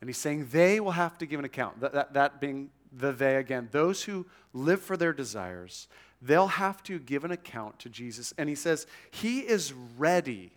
And 0.00 0.08
he's 0.08 0.18
saying 0.18 0.48
they 0.50 0.78
will 0.80 0.90
have 0.90 1.16
to 1.18 1.26
give 1.26 1.38
an 1.38 1.46
account. 1.46 1.80
That, 1.80 1.92
that, 1.92 2.12
that 2.14 2.40
being 2.40 2.70
the 2.92 3.12
they 3.12 3.36
again, 3.36 3.68
those 3.72 4.02
who 4.02 4.26
live 4.52 4.82
for 4.82 4.96
their 4.96 5.12
desires, 5.12 5.88
they'll 6.20 6.48
have 6.48 6.82
to 6.82 6.98
give 6.98 7.24
an 7.24 7.30
account 7.30 7.78
to 7.78 7.88
Jesus. 7.88 8.34
And 8.36 8.48
he 8.48 8.54
says, 8.54 8.86
He 9.10 9.40
is 9.40 9.72
ready 9.96 10.52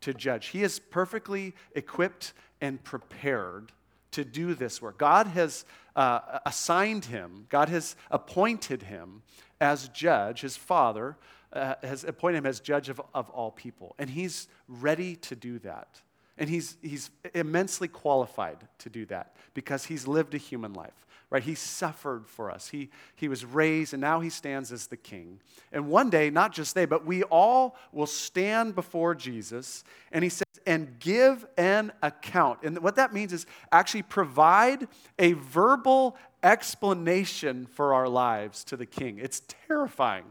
to 0.00 0.14
judge. 0.14 0.48
He 0.48 0.62
is 0.62 0.78
perfectly 0.78 1.54
equipped 1.74 2.32
and 2.60 2.82
prepared 2.82 3.70
to 4.12 4.24
do 4.24 4.54
this 4.54 4.82
work. 4.82 4.98
God 4.98 5.28
has 5.28 5.64
uh, 5.94 6.40
assigned 6.46 7.04
him, 7.04 7.46
God 7.48 7.68
has 7.68 7.94
appointed 8.10 8.82
him 8.82 9.22
as 9.60 9.88
judge, 9.88 10.40
his 10.40 10.56
father 10.56 11.16
uh, 11.52 11.74
has 11.82 12.04
appointed 12.04 12.38
him 12.38 12.46
as 12.46 12.60
judge 12.60 12.88
of, 12.88 13.00
of 13.14 13.28
all 13.30 13.50
people. 13.50 13.94
And 13.98 14.08
he's 14.08 14.48
ready 14.68 15.16
to 15.16 15.36
do 15.36 15.58
that. 15.60 16.00
And 16.38 16.48
he's, 16.48 16.78
he's 16.80 17.10
immensely 17.34 17.86
qualified 17.86 18.56
to 18.78 18.88
do 18.88 19.04
that 19.06 19.34
because 19.52 19.84
he's 19.84 20.08
lived 20.08 20.34
a 20.34 20.38
human 20.38 20.72
life, 20.72 21.06
right? 21.28 21.42
He 21.42 21.54
suffered 21.54 22.26
for 22.26 22.50
us. 22.50 22.68
He, 22.68 22.88
he 23.14 23.28
was 23.28 23.44
raised, 23.44 23.92
and 23.92 24.00
now 24.00 24.20
he 24.20 24.30
stands 24.30 24.72
as 24.72 24.86
the 24.86 24.96
king. 24.96 25.40
And 25.70 25.88
one 25.88 26.08
day, 26.08 26.30
not 26.30 26.52
just 26.54 26.74
they, 26.74 26.86
but 26.86 27.04
we 27.04 27.24
all 27.24 27.76
will 27.92 28.06
stand 28.06 28.74
before 28.74 29.14
Jesus. 29.14 29.84
And 30.12 30.24
he 30.24 30.30
says, 30.30 30.46
and 30.66 30.98
give 30.98 31.46
an 31.56 31.92
account. 32.02 32.60
And 32.62 32.78
what 32.78 32.96
that 32.96 33.12
means 33.12 33.32
is 33.32 33.46
actually 33.72 34.02
provide 34.02 34.88
a 35.18 35.32
verbal 35.32 36.16
explanation 36.42 37.66
for 37.66 37.94
our 37.94 38.08
lives 38.08 38.64
to 38.64 38.76
the 38.76 38.86
king. 38.86 39.18
It's 39.18 39.42
terrifying. 39.66 40.24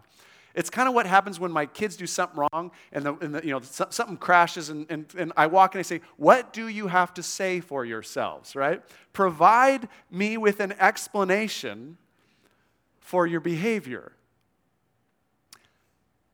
It's 0.55 0.69
kind 0.69 0.89
of 0.89 0.95
what 0.95 1.05
happens 1.05 1.39
when 1.39 1.51
my 1.51 1.65
kids 1.65 1.95
do 1.95 2.07
something 2.07 2.45
wrong 2.51 2.71
and, 2.91 3.05
the, 3.05 3.13
and 3.15 3.35
the, 3.35 3.45
you 3.45 3.51
know, 3.51 3.61
something 3.61 4.17
crashes, 4.17 4.69
and, 4.69 4.85
and, 4.89 5.05
and 5.17 5.31
I 5.37 5.47
walk 5.47 5.75
and 5.75 5.79
I 5.79 5.83
say, 5.83 6.01
What 6.17 6.53
do 6.53 6.67
you 6.67 6.87
have 6.87 7.13
to 7.13 7.23
say 7.23 7.59
for 7.59 7.85
yourselves, 7.85 8.55
right? 8.55 8.81
Provide 9.13 9.87
me 10.09 10.37
with 10.37 10.59
an 10.59 10.73
explanation 10.79 11.97
for 12.99 13.25
your 13.25 13.39
behavior. 13.39 14.11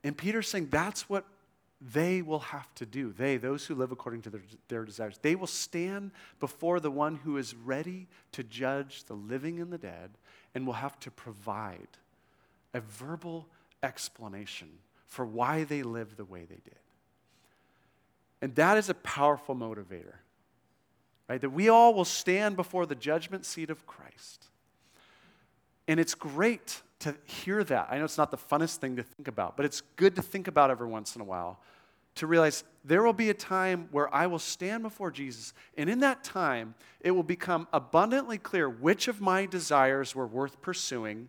And 0.02 0.16
Peter's 0.16 0.48
saying 0.48 0.68
that's 0.70 1.08
what 1.08 1.24
they 1.80 2.22
will 2.22 2.40
have 2.40 2.74
to 2.76 2.86
do. 2.86 3.12
They, 3.12 3.36
those 3.36 3.66
who 3.66 3.74
live 3.74 3.92
according 3.92 4.22
to 4.22 4.30
their, 4.30 4.42
their, 4.68 4.84
desires, 4.84 5.18
they 5.20 5.34
will 5.34 5.46
stand 5.46 6.10
before 6.40 6.80
the 6.80 6.90
one 6.90 7.16
who 7.16 7.36
is 7.36 7.54
ready 7.54 8.06
to 8.32 8.42
judge 8.42 9.04
the 9.04 9.14
living 9.14 9.60
and 9.60 9.72
the 9.72 9.78
dead 9.78 10.10
and 10.54 10.66
will 10.66 10.74
have 10.74 10.98
to 11.00 11.10
provide 11.10 11.88
a 12.72 12.80
verbal 12.80 13.46
explanation 13.82 14.68
for 15.06 15.26
why 15.26 15.64
they 15.64 15.82
live 15.82 16.16
the 16.16 16.24
way 16.24 16.40
they 16.40 16.60
did. 16.64 16.78
And 18.40 18.54
that 18.54 18.78
is 18.78 18.88
a 18.88 18.94
powerful 18.94 19.54
motivator, 19.54 20.16
right? 21.28 21.40
That 21.40 21.50
we 21.50 21.68
all 21.68 21.94
will 21.94 22.04
stand 22.04 22.56
before 22.56 22.86
the 22.86 22.94
judgment 22.94 23.44
seat 23.44 23.70
of 23.70 23.86
Christ. 23.86 24.46
And 25.88 26.00
it's 26.00 26.14
great 26.14 26.82
to 27.00 27.14
hear 27.24 27.62
that. 27.64 27.88
I 27.90 27.98
know 27.98 28.04
it's 28.04 28.18
not 28.18 28.30
the 28.30 28.36
funnest 28.36 28.76
thing 28.76 28.96
to 28.96 29.02
think 29.02 29.28
about, 29.28 29.56
but 29.56 29.66
it's 29.66 29.82
good 29.96 30.16
to 30.16 30.22
think 30.22 30.48
about 30.48 30.70
every 30.70 30.88
once 30.88 31.14
in 31.14 31.22
a 31.22 31.24
while 31.24 31.60
to 32.16 32.26
realize 32.26 32.64
there 32.84 33.02
will 33.02 33.12
be 33.12 33.30
a 33.30 33.34
time 33.34 33.88
where 33.92 34.12
I 34.12 34.26
will 34.26 34.38
stand 34.38 34.82
before 34.82 35.10
Jesus, 35.10 35.52
and 35.76 35.88
in 35.88 36.00
that 36.00 36.24
time, 36.24 36.74
it 37.00 37.10
will 37.12 37.22
become 37.22 37.68
abundantly 37.72 38.38
clear 38.38 38.68
which 38.68 39.06
of 39.06 39.20
my 39.20 39.46
desires 39.46 40.14
were 40.14 40.26
worth 40.26 40.60
pursuing 40.60 41.28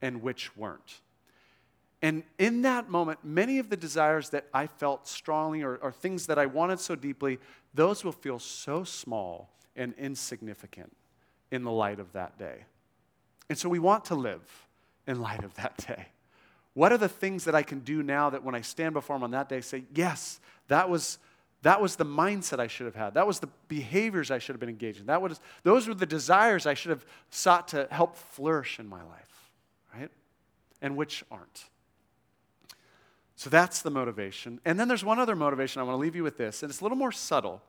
and 0.00 0.22
which 0.22 0.56
weren't. 0.56 1.00
And 2.02 2.22
in 2.38 2.62
that 2.62 2.88
moment, 2.88 3.20
many 3.22 3.58
of 3.58 3.68
the 3.68 3.76
desires 3.76 4.30
that 4.30 4.46
I 4.54 4.66
felt 4.66 5.06
strongly 5.06 5.62
or, 5.62 5.76
or, 5.76 5.92
things 5.92 6.26
that 6.26 6.38
I 6.38 6.46
wanted 6.46 6.80
so 6.80 6.94
deeply, 6.94 7.38
those 7.74 8.04
will 8.04 8.12
feel 8.12 8.38
so 8.38 8.84
small 8.84 9.50
and 9.76 9.92
insignificant 9.98 10.96
in 11.50 11.62
the 11.62 11.70
light 11.70 12.00
of 12.00 12.12
that 12.12 12.38
day. 12.38 12.64
And 13.50 13.58
so 13.58 13.68
we 13.68 13.78
want 13.78 14.06
to 14.06 14.14
live 14.14 14.40
in 15.06 15.20
light 15.20 15.44
of 15.44 15.54
that 15.54 15.76
day. 15.86 16.06
What 16.74 16.92
are 16.92 16.98
the 16.98 17.08
things 17.08 17.44
that 17.44 17.54
I 17.54 17.62
can 17.62 17.80
do 17.80 18.02
now 18.02 18.30
that 18.30 18.44
when 18.44 18.54
I 18.54 18.60
stand 18.60 18.94
before 18.94 19.16
Him 19.16 19.24
on 19.24 19.32
that 19.32 19.48
day, 19.48 19.60
say, 19.60 19.84
yes, 19.94 20.40
that 20.68 20.88
was, 20.88 21.18
that 21.62 21.80
was 21.80 21.96
the 21.96 22.06
mindset 22.06 22.60
I 22.60 22.68
should 22.68 22.86
have 22.86 22.94
had. 22.94 23.14
That 23.14 23.26
was 23.26 23.40
the 23.40 23.48
behaviors 23.68 24.30
I 24.30 24.38
should 24.38 24.54
have 24.54 24.60
been 24.60 24.68
engaged 24.68 25.00
in. 25.00 25.06
That 25.06 25.20
was, 25.20 25.40
those 25.62 25.88
were 25.88 25.94
the 25.94 26.06
desires 26.06 26.66
I 26.66 26.74
should 26.74 26.90
have 26.90 27.04
sought 27.30 27.68
to 27.68 27.88
help 27.90 28.16
flourish 28.16 28.78
in 28.78 28.86
my 28.86 29.02
life, 29.02 29.50
right? 29.94 30.10
And 30.80 30.96
which 30.96 31.24
aren't. 31.30 31.64
So 33.34 33.50
that's 33.50 33.82
the 33.82 33.90
motivation. 33.90 34.60
And 34.64 34.78
then 34.78 34.86
there's 34.86 35.04
one 35.04 35.18
other 35.18 35.34
motivation. 35.34 35.80
I 35.80 35.84
want 35.84 35.94
to 35.94 36.00
leave 36.00 36.14
you 36.14 36.22
with 36.22 36.36
this, 36.36 36.62
and 36.62 36.70
it's 36.70 36.80
a 36.80 36.84
little 36.84 36.98
more 36.98 37.10
subtle. 37.10 37.62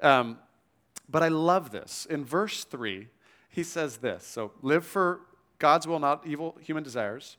Um, 0.00 0.38
but 1.08 1.22
I 1.22 1.28
love 1.28 1.70
this. 1.70 2.06
In 2.08 2.24
verse 2.24 2.64
3, 2.64 3.08
he 3.48 3.62
says 3.62 3.98
this 3.98 4.24
So 4.24 4.52
live 4.62 4.86
for 4.86 5.20
God's 5.58 5.86
will, 5.86 5.98
not 5.98 6.26
evil 6.26 6.56
human 6.60 6.82
desires. 6.82 7.36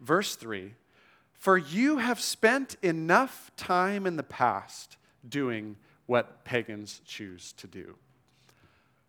Verse 0.00 0.36
3 0.36 0.72
For 1.32 1.58
you 1.58 1.98
have 1.98 2.20
spent 2.20 2.76
enough 2.82 3.50
time 3.56 4.06
in 4.06 4.16
the 4.16 4.22
past 4.22 4.96
doing 5.28 5.76
what 6.06 6.44
pagans 6.44 7.02
choose 7.04 7.52
to 7.54 7.66
do. 7.66 7.96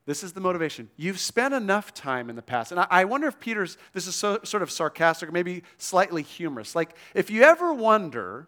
This 0.06 0.24
is 0.24 0.34
the 0.34 0.42
motivation. 0.42 0.90
You've 0.98 1.20
spent 1.20 1.54
enough 1.54 1.94
time 1.94 2.32
in 2.32 2.36
the 2.36 2.42
past. 2.42 2.72
And 2.72 2.84
I, 2.90 3.06
wonder 3.06 3.28
if 3.28 3.40
Peter's, 3.40 3.78
this 3.94 4.08
is 4.08 4.16
so, 4.16 4.40
sort 4.44 4.64
of 4.64 4.72
sarcastic 4.72 5.32
maybe 5.32 5.62
slightly 5.78 6.24
humorous. 6.24 6.76
Like, 6.76 6.96
if 7.14 7.30
you 7.30 7.44
ever 7.44 7.72
wonder, 7.74 8.48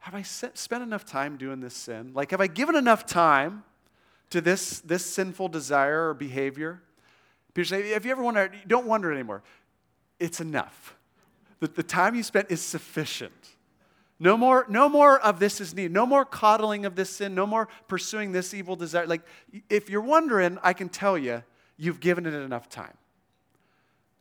have 0.00 0.14
I 0.14 0.20
spent 0.20 0.82
enough 0.82 1.06
time 1.06 1.38
doing 1.38 1.60
this 1.60 1.74
sin? 1.74 2.12
Like, 2.12 2.30
have 2.32 2.42
I 2.42 2.46
given 2.46 2.76
enough 2.76 3.06
time 3.06 3.64
to 4.28 4.42
this, 4.42 4.80
this 4.80 5.06
sinful 5.06 5.48
desire 5.48 6.10
or 6.10 6.14
behavior? 6.14 6.82
Peter 7.54 7.64
says, 7.64 7.84
if 7.90 8.04
you 8.04 8.10
ever 8.10 8.22
wonder, 8.22 8.50
don't 8.66 8.86
wonder 8.86 9.12
anymore. 9.12 9.42
It's 10.18 10.40
enough. 10.40 10.96
The, 11.60 11.68
the 11.68 11.82
time 11.82 12.14
you 12.14 12.22
spent 12.22 12.50
is 12.50 12.60
sufficient. 12.60 13.32
No 14.18 14.36
more, 14.36 14.66
no 14.68 14.88
more 14.88 15.18
of 15.20 15.40
this 15.40 15.60
is 15.60 15.74
needed. 15.74 15.92
No 15.92 16.06
more 16.06 16.24
coddling 16.24 16.86
of 16.86 16.94
this 16.94 17.10
sin. 17.10 17.34
No 17.34 17.46
more 17.46 17.68
pursuing 17.88 18.32
this 18.32 18.54
evil 18.54 18.76
desire. 18.76 19.06
Like, 19.06 19.22
if 19.68 19.90
you're 19.90 20.00
wondering, 20.00 20.58
I 20.62 20.72
can 20.72 20.88
tell 20.88 21.18
you, 21.18 21.42
you've 21.76 22.00
given 22.00 22.26
it 22.26 22.34
enough 22.34 22.68
time. 22.68 22.96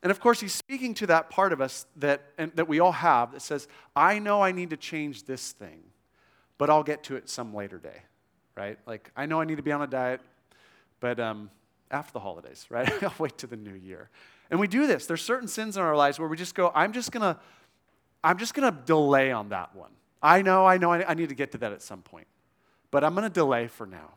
And 0.04 0.10
of 0.10 0.20
course, 0.20 0.40
he's 0.40 0.54
speaking 0.54 0.96
to 0.96 1.08
that 1.08 1.30
part 1.30 1.54
of 1.54 1.62
us 1.62 1.86
that, 1.98 2.22
and, 2.38 2.52
that 2.56 2.68
we 2.68 2.80
all 2.80 2.92
have 2.92 3.34
that 3.34 3.42
says, 3.42 3.68
I 3.96 4.18
know 4.18 4.42
I 4.42 4.52
need 4.52 4.72
to 4.72 4.78
change 4.78 5.26
this 5.26 5.52
thing, 5.52 5.84
but 6.58 6.70
I'll 6.70 6.84
get 6.84 7.04
to 7.04 7.16
it 7.16 7.30
some 7.30 7.54
later 7.54 7.78
day, 7.78 8.02
right? 8.56 8.80
Like, 8.88 9.12
I 9.16 9.28
know 9.28 9.40
I 9.40 9.46
need 9.46 9.58
to 9.58 9.64
be 9.64 9.72
on 9.72 9.84
a 9.84 9.88
diet, 9.88 10.22
but 11.00 11.20
um, 11.20 11.52
after 11.92 12.14
the 12.14 12.20
holidays, 12.20 12.66
right? 12.70 12.92
I'll 13.04 13.14
wait 13.20 13.38
to 13.40 13.48
the 13.48 13.58
new 13.58 13.74
year. 13.74 14.10
And 14.50 14.60
we 14.60 14.68
do 14.68 14.88
this. 14.88 15.06
There's 15.06 15.22
certain 15.22 15.48
sins 15.48 15.78
in 15.78 15.84
our 15.84 15.96
lives 15.96 16.20
where 16.20 16.28
we 16.28 16.38
just 16.38 16.56
go, 16.56 16.72
I'm 16.74 16.94
just 16.94 17.12
going 17.12 17.22
to 17.22 17.40
I'm 18.24 18.38
just 18.38 18.54
going 18.54 18.72
to 18.72 18.80
delay 18.86 19.32
on 19.32 19.50
that 19.50 19.76
one. 19.76 19.92
I 20.22 20.42
know, 20.42 20.66
I 20.66 20.78
know, 20.78 20.92
I 20.92 21.14
need 21.14 21.30
to 21.30 21.36
get 21.36 21.52
to 21.54 21.58
that 21.60 21.72
at 21.72 21.82
some 21.82 22.02
point. 22.02 22.28
But 22.92 23.04
I'm 23.04 23.16
going 23.16 23.28
to 23.28 23.34
delay 23.34 23.68
for 23.68 23.88
now. 23.88 24.12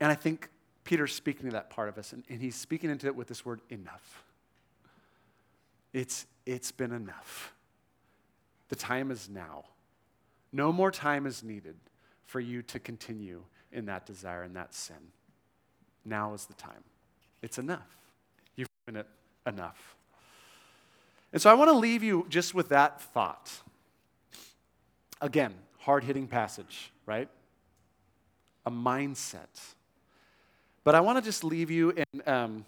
And 0.00 0.10
I 0.10 0.14
think 0.14 0.48
Peter's 0.84 1.14
speaking 1.14 1.46
to 1.46 1.52
that 1.52 1.70
part 1.70 1.88
of 1.88 1.98
us, 1.98 2.12
and, 2.12 2.24
and 2.28 2.40
he's 2.40 2.56
speaking 2.56 2.90
into 2.90 3.06
it 3.06 3.14
with 3.14 3.28
this 3.28 3.44
word 3.44 3.60
enough. 3.68 4.24
It's, 5.92 6.26
it's 6.46 6.72
been 6.72 6.92
enough. 6.92 7.52
The 8.68 8.76
time 8.76 9.10
is 9.10 9.28
now. 9.28 9.64
No 10.52 10.72
more 10.72 10.90
time 10.90 11.26
is 11.26 11.42
needed 11.42 11.76
for 12.24 12.40
you 12.40 12.62
to 12.62 12.78
continue 12.78 13.42
in 13.72 13.86
that 13.86 14.06
desire 14.06 14.42
and 14.42 14.56
that 14.56 14.74
sin. 14.74 14.96
Now 16.04 16.34
is 16.34 16.46
the 16.46 16.54
time. 16.54 16.84
It's 17.42 17.58
enough. 17.58 17.96
You've 18.56 18.68
given 18.86 19.00
it 19.00 19.06
enough. 19.46 19.96
And 21.32 21.42
so 21.42 21.50
I 21.50 21.54
want 21.54 21.68
to 21.70 21.76
leave 21.76 22.02
you 22.02 22.26
just 22.28 22.54
with 22.54 22.68
that 22.68 23.00
thought. 23.00 23.50
Again, 25.20 25.54
hard 25.78 26.04
hitting 26.04 26.26
passage, 26.26 26.92
right? 27.06 27.28
A 28.66 28.70
mindset. 28.70 29.74
But 30.84 30.94
I 30.94 31.00
want 31.00 31.18
to 31.18 31.24
just 31.24 31.42
leave 31.42 31.70
you 31.70 31.90
in, 31.90 32.22
um, 32.26 32.64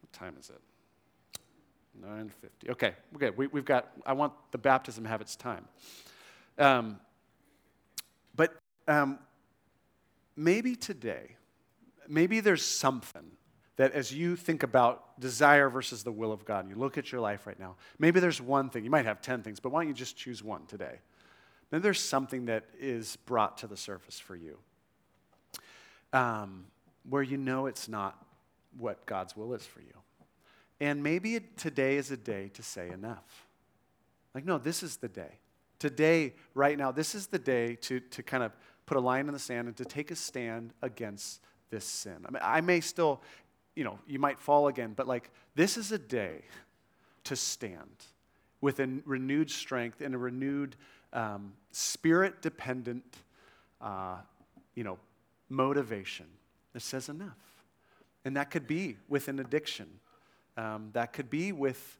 what 0.00 0.12
time 0.12 0.36
is 0.40 0.50
it? 0.50 0.60
9.50. 2.04 2.70
Okay, 2.70 2.94
okay, 3.16 3.30
we, 3.30 3.48
have 3.54 3.64
got, 3.64 3.90
I 4.06 4.12
want 4.12 4.32
the 4.52 4.58
baptism 4.58 5.04
to 5.04 5.10
have 5.10 5.20
its 5.20 5.36
time. 5.36 5.66
Um, 6.58 6.98
but 8.34 8.56
um, 8.88 9.18
maybe 10.36 10.74
today, 10.74 11.36
maybe 12.12 12.40
there's 12.40 12.64
something 12.64 13.24
that 13.76 13.92
as 13.92 14.12
you 14.12 14.36
think 14.36 14.62
about 14.62 15.18
desire 15.18 15.70
versus 15.70 16.04
the 16.04 16.12
will 16.12 16.30
of 16.30 16.44
God, 16.44 16.64
and 16.64 16.74
you 16.74 16.78
look 16.78 16.98
at 16.98 17.10
your 17.10 17.20
life 17.20 17.46
right 17.46 17.58
now, 17.58 17.76
maybe 17.98 18.20
there's 18.20 18.40
one 18.40 18.68
thing, 18.68 18.84
you 18.84 18.90
might 18.90 19.06
have 19.06 19.22
10 19.22 19.42
things, 19.42 19.60
but 19.60 19.72
why 19.72 19.80
don't 19.80 19.88
you 19.88 19.94
just 19.94 20.16
choose 20.16 20.42
one 20.42 20.66
today? 20.66 21.00
Then 21.70 21.80
there's 21.80 22.00
something 22.00 22.44
that 22.46 22.64
is 22.78 23.16
brought 23.24 23.56
to 23.58 23.66
the 23.66 23.78
surface 23.78 24.20
for 24.20 24.36
you 24.36 24.58
um, 26.12 26.66
where 27.08 27.22
you 27.22 27.38
know 27.38 27.64
it's 27.66 27.88
not 27.88 28.22
what 28.76 29.06
God's 29.06 29.34
will 29.34 29.54
is 29.54 29.64
for 29.64 29.80
you. 29.80 29.94
And 30.80 31.02
maybe 31.02 31.40
today 31.56 31.96
is 31.96 32.10
a 32.10 32.16
day 32.16 32.50
to 32.54 32.62
say 32.62 32.90
enough. 32.90 33.46
Like, 34.34 34.44
no, 34.44 34.58
this 34.58 34.82
is 34.82 34.98
the 34.98 35.08
day. 35.08 35.38
Today, 35.78 36.34
right 36.54 36.76
now, 36.76 36.92
this 36.92 37.14
is 37.14 37.28
the 37.28 37.38
day 37.38 37.76
to, 37.76 38.00
to 38.00 38.22
kind 38.22 38.42
of 38.42 38.52
put 38.84 38.96
a 38.96 39.00
line 39.00 39.28
in 39.28 39.32
the 39.32 39.38
sand 39.38 39.68
and 39.68 39.76
to 39.78 39.84
take 39.84 40.10
a 40.10 40.16
stand 40.16 40.74
against 40.82 41.40
this 41.72 41.84
sin. 41.84 42.24
I, 42.24 42.30
mean, 42.30 42.40
I 42.40 42.60
may 42.60 42.80
still 42.80 43.20
you 43.74 43.84
know, 43.84 43.98
you 44.06 44.18
might 44.18 44.38
fall 44.38 44.68
again, 44.68 44.92
but 44.94 45.08
like 45.08 45.30
this 45.54 45.76
is 45.76 45.92
a 45.92 45.98
day 45.98 46.42
to 47.24 47.36
stand 47.36 48.04
with 48.60 48.80
a 48.80 49.00
renewed 49.04 49.50
strength 49.50 50.00
and 50.00 50.14
a 50.14 50.18
renewed 50.18 50.76
um, 51.12 51.52
spirit 51.70 52.42
dependent, 52.42 53.04
uh, 53.80 54.16
you 54.74 54.84
know, 54.84 54.98
motivation 55.48 56.26
that 56.72 56.80
says 56.80 57.08
enough. 57.08 57.36
And 58.24 58.36
that 58.36 58.50
could 58.50 58.66
be 58.66 58.96
with 59.08 59.28
an 59.28 59.40
addiction, 59.40 59.88
um, 60.56 60.90
that 60.92 61.12
could 61.12 61.28
be 61.28 61.50
with 61.52 61.98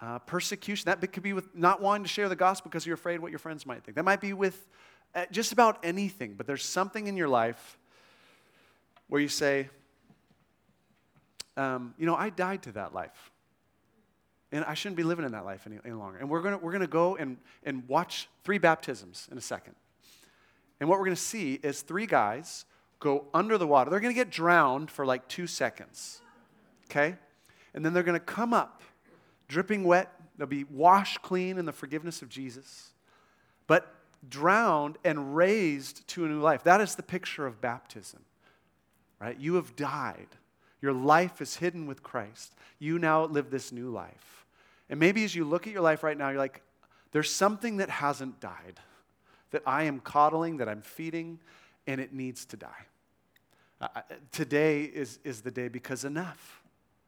uh, 0.00 0.18
persecution, 0.20 0.84
that 0.86 1.12
could 1.12 1.22
be 1.22 1.32
with 1.32 1.54
not 1.54 1.82
wanting 1.82 2.04
to 2.04 2.08
share 2.08 2.28
the 2.28 2.36
gospel 2.36 2.70
because 2.70 2.86
you're 2.86 2.94
afraid 2.94 3.20
what 3.20 3.32
your 3.32 3.38
friends 3.38 3.66
might 3.66 3.84
think. 3.84 3.96
That 3.96 4.04
might 4.04 4.20
be 4.20 4.32
with 4.32 4.66
uh, 5.14 5.26
just 5.30 5.52
about 5.52 5.78
anything, 5.82 6.34
but 6.34 6.46
there's 6.46 6.64
something 6.64 7.06
in 7.06 7.16
your 7.16 7.28
life 7.28 7.78
where 9.08 9.20
you 9.20 9.28
say, 9.28 9.68
um, 11.56 11.94
you 11.98 12.06
know, 12.06 12.14
I 12.14 12.30
died 12.30 12.62
to 12.64 12.72
that 12.72 12.94
life. 12.94 13.30
And 14.50 14.64
I 14.64 14.74
shouldn't 14.74 14.96
be 14.96 15.02
living 15.02 15.26
in 15.26 15.32
that 15.32 15.44
life 15.44 15.66
any, 15.66 15.78
any 15.84 15.92
longer. 15.92 16.18
And 16.18 16.30
we're 16.30 16.40
going 16.40 16.58
we're 16.62 16.72
gonna 16.72 16.86
go 16.86 17.16
and, 17.16 17.36
and 17.64 17.86
watch 17.86 18.28
three 18.44 18.58
baptisms 18.58 19.28
in 19.30 19.36
a 19.36 19.42
second. 19.42 19.74
And 20.80 20.88
what 20.88 20.98
we're 20.98 21.06
going 21.06 21.16
to 21.16 21.22
see 21.22 21.54
is 21.62 21.82
three 21.82 22.06
guys 22.06 22.64
go 23.00 23.26
under 23.34 23.58
the 23.58 23.66
water. 23.66 23.90
They're 23.90 24.00
going 24.00 24.14
to 24.14 24.18
get 24.18 24.30
drowned 24.30 24.90
for 24.90 25.04
like 25.04 25.28
two 25.28 25.46
seconds. 25.46 26.20
Okay? 26.90 27.16
And 27.74 27.84
then 27.84 27.92
they're 27.92 28.02
going 28.02 28.18
to 28.18 28.24
come 28.24 28.52
up 28.52 28.82
dripping 29.48 29.84
wet. 29.84 30.12
They'll 30.36 30.46
be 30.46 30.64
washed 30.64 31.22
clean 31.22 31.58
in 31.58 31.64
the 31.64 31.72
forgiveness 31.72 32.22
of 32.22 32.28
Jesus, 32.28 32.92
but 33.66 33.92
drowned 34.28 34.98
and 35.04 35.34
raised 35.34 36.06
to 36.08 36.24
a 36.24 36.28
new 36.28 36.40
life. 36.40 36.62
That 36.64 36.80
is 36.80 36.94
the 36.94 37.02
picture 37.02 37.46
of 37.46 37.60
baptism, 37.60 38.20
right? 39.20 39.38
You 39.38 39.54
have 39.54 39.76
died. 39.76 40.28
Your 40.80 40.92
life 40.92 41.40
is 41.40 41.56
hidden 41.56 41.86
with 41.86 42.02
Christ. 42.02 42.54
You 42.78 42.98
now 42.98 43.24
live 43.24 43.50
this 43.50 43.72
new 43.72 43.90
life. 43.90 44.46
And 44.88 44.98
maybe 45.00 45.24
as 45.24 45.34
you 45.34 45.44
look 45.44 45.66
at 45.66 45.72
your 45.72 45.82
life 45.82 46.02
right 46.02 46.16
now, 46.16 46.28
you're 46.30 46.38
like, 46.38 46.62
there's 47.12 47.32
something 47.32 47.78
that 47.78 47.90
hasn't 47.90 48.40
died, 48.40 48.80
that 49.50 49.62
I 49.66 49.84
am 49.84 50.00
coddling, 50.00 50.58
that 50.58 50.68
I'm 50.68 50.82
feeding, 50.82 51.40
and 51.86 52.00
it 52.00 52.12
needs 52.12 52.44
to 52.46 52.56
die. 52.56 52.86
Uh, 53.80 53.88
today 54.32 54.82
is, 54.82 55.18
is 55.24 55.40
the 55.40 55.50
day 55.50 55.68
because 55.68 56.04
enough. 56.04 56.62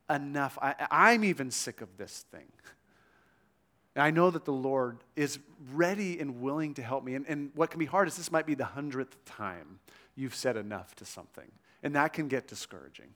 Enough. 0.08 0.58
I, 0.60 0.74
I'm 0.90 1.24
even 1.24 1.50
sick 1.50 1.80
of 1.80 1.96
this 1.96 2.24
thing. 2.32 2.46
And 3.94 4.02
I 4.04 4.10
know 4.10 4.30
that 4.30 4.44
the 4.44 4.52
Lord 4.52 4.98
is 5.16 5.38
ready 5.72 6.20
and 6.20 6.40
willing 6.40 6.74
to 6.74 6.82
help 6.82 7.04
me. 7.04 7.14
And, 7.14 7.26
and 7.28 7.50
what 7.54 7.70
can 7.70 7.78
be 7.78 7.86
hard 7.86 8.08
is 8.08 8.16
this 8.16 8.30
might 8.30 8.46
be 8.46 8.54
the 8.54 8.64
hundredth 8.64 9.24
time 9.24 9.80
you've 10.14 10.34
said 10.34 10.56
enough 10.56 10.94
to 10.96 11.04
something. 11.04 11.50
And 11.82 11.94
that 11.94 12.12
can 12.12 12.28
get 12.28 12.46
discouraging. 12.46 13.08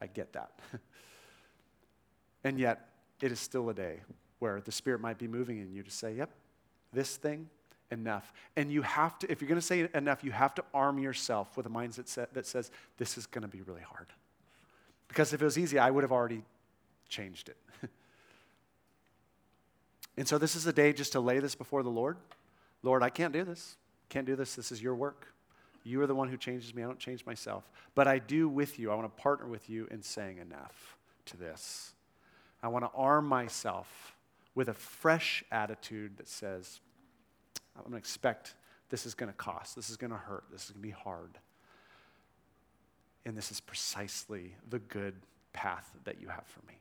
I 0.00 0.06
get 0.06 0.32
that. 0.34 0.52
and 2.44 2.58
yet, 2.58 2.88
it 3.20 3.32
is 3.32 3.40
still 3.40 3.70
a 3.70 3.74
day 3.74 4.00
where 4.40 4.60
the 4.60 4.72
Spirit 4.72 5.00
might 5.00 5.18
be 5.18 5.28
moving 5.28 5.58
in 5.58 5.72
you 5.72 5.82
to 5.82 5.90
say, 5.90 6.14
yep, 6.14 6.30
this 6.92 7.16
thing, 7.16 7.48
enough. 7.92 8.32
And 8.56 8.72
you 8.72 8.82
have 8.82 9.18
to, 9.20 9.30
if 9.30 9.40
you're 9.40 9.48
going 9.48 9.60
to 9.60 9.66
say 9.66 9.88
enough, 9.94 10.24
you 10.24 10.32
have 10.32 10.54
to 10.54 10.64
arm 10.74 10.98
yourself 10.98 11.56
with 11.56 11.66
a 11.66 11.68
mindset 11.68 12.26
that 12.32 12.46
says, 12.46 12.70
this 12.98 13.16
is 13.16 13.26
going 13.26 13.42
to 13.42 13.48
be 13.48 13.62
really 13.62 13.82
hard. 13.82 14.08
Because 15.08 15.32
if 15.32 15.42
it 15.42 15.44
was 15.44 15.58
easy, 15.58 15.78
I 15.78 15.90
would 15.90 16.02
have 16.02 16.12
already 16.12 16.42
changed 17.08 17.50
it. 17.50 17.56
and 20.16 20.26
so 20.26 20.38
this 20.38 20.56
is 20.56 20.66
a 20.66 20.72
day 20.72 20.92
just 20.92 21.12
to 21.12 21.20
lay 21.20 21.38
this 21.38 21.54
before 21.54 21.82
the 21.82 21.90
Lord. 21.90 22.16
Lord, 22.82 23.02
I 23.02 23.10
can't 23.10 23.32
do 23.32 23.44
this. 23.44 23.76
Can't 24.08 24.26
do 24.26 24.34
this. 24.34 24.56
This 24.56 24.72
is 24.72 24.82
your 24.82 24.94
work. 24.94 25.31
You 25.84 26.00
are 26.02 26.06
the 26.06 26.14
one 26.14 26.28
who 26.28 26.36
changes 26.36 26.74
me. 26.74 26.82
I 26.82 26.86
don't 26.86 26.98
change 26.98 27.26
myself. 27.26 27.70
But 27.94 28.06
I 28.06 28.18
do 28.18 28.48
with 28.48 28.78
you. 28.78 28.90
I 28.90 28.94
want 28.94 29.14
to 29.14 29.22
partner 29.22 29.46
with 29.46 29.68
you 29.68 29.88
in 29.90 30.02
saying 30.02 30.38
enough 30.38 30.96
to 31.26 31.36
this. 31.36 31.92
I 32.62 32.68
want 32.68 32.84
to 32.84 32.90
arm 32.94 33.26
myself 33.26 34.14
with 34.54 34.68
a 34.68 34.74
fresh 34.74 35.42
attitude 35.50 36.16
that 36.18 36.28
says, 36.28 36.80
I'm 37.76 37.82
going 37.82 37.92
to 37.92 37.98
expect 37.98 38.54
this 38.90 39.06
is 39.06 39.14
going 39.14 39.30
to 39.32 39.36
cost, 39.36 39.74
this 39.74 39.88
is 39.88 39.96
going 39.96 40.10
to 40.10 40.16
hurt, 40.16 40.44
this 40.52 40.64
is 40.64 40.70
going 40.70 40.82
to 40.82 40.88
be 40.88 40.92
hard. 40.92 41.38
And 43.24 43.36
this 43.36 43.50
is 43.50 43.60
precisely 43.60 44.54
the 44.68 44.78
good 44.78 45.14
path 45.52 45.90
that 46.04 46.20
you 46.20 46.28
have 46.28 46.44
for 46.46 46.60
me. 46.66 46.74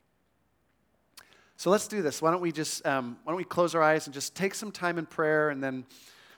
So 1.55 1.69
let's 1.69 1.87
do 1.87 2.01
this. 2.01 2.21
Why 2.21 2.31
don't 2.31 2.41
we 2.41 2.51
just 2.51 2.83
um, 2.87 3.17
why 3.23 3.31
don't 3.31 3.37
we 3.37 3.43
close 3.43 3.75
our 3.75 3.83
eyes 3.83 4.07
and 4.07 4.13
just 4.15 4.35
take 4.35 4.55
some 4.55 4.71
time 4.71 4.97
in 4.97 5.05
prayer, 5.05 5.51
and 5.51 5.63
then 5.63 5.85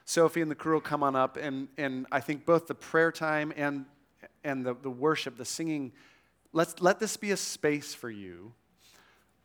Sophie 0.06 0.42
and 0.42 0.52
the 0.52 0.56
crew 0.56 0.74
will 0.74 0.82
come 0.82 1.04
on 1.04 1.16
up, 1.16 1.38
and 1.38 1.68
and 1.78 2.06
I 2.12 2.20
think 2.20 2.46
both 2.46 2.68
the 2.68 2.76
prayer 2.76 3.12
time 3.12 3.54
and 3.56 3.86
and 4.44 4.66
the, 4.66 4.76
the 4.76 4.90
worship, 4.90 5.38
the 5.38 5.46
singing, 5.46 5.92
let's 6.52 6.82
let 6.82 7.00
this 7.00 7.18
be 7.18 7.32
a 7.32 7.38
space 7.38 7.94
for 7.94 8.10
you 8.10 8.54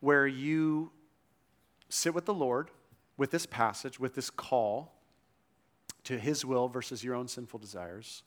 where 0.00 0.26
you 0.26 0.90
sit 1.88 2.14
with 2.14 2.24
the 2.24 2.34
Lord 2.34 2.70
with 3.16 3.30
this 3.30 3.46
passage, 3.46 4.00
with 4.00 4.14
this 4.14 4.30
call 4.30 4.94
to 6.04 6.18
His 6.18 6.44
will 6.44 6.68
versus 6.68 7.04
your 7.04 7.14
own 7.14 7.28
sinful 7.28 7.58
desires, 7.58 8.22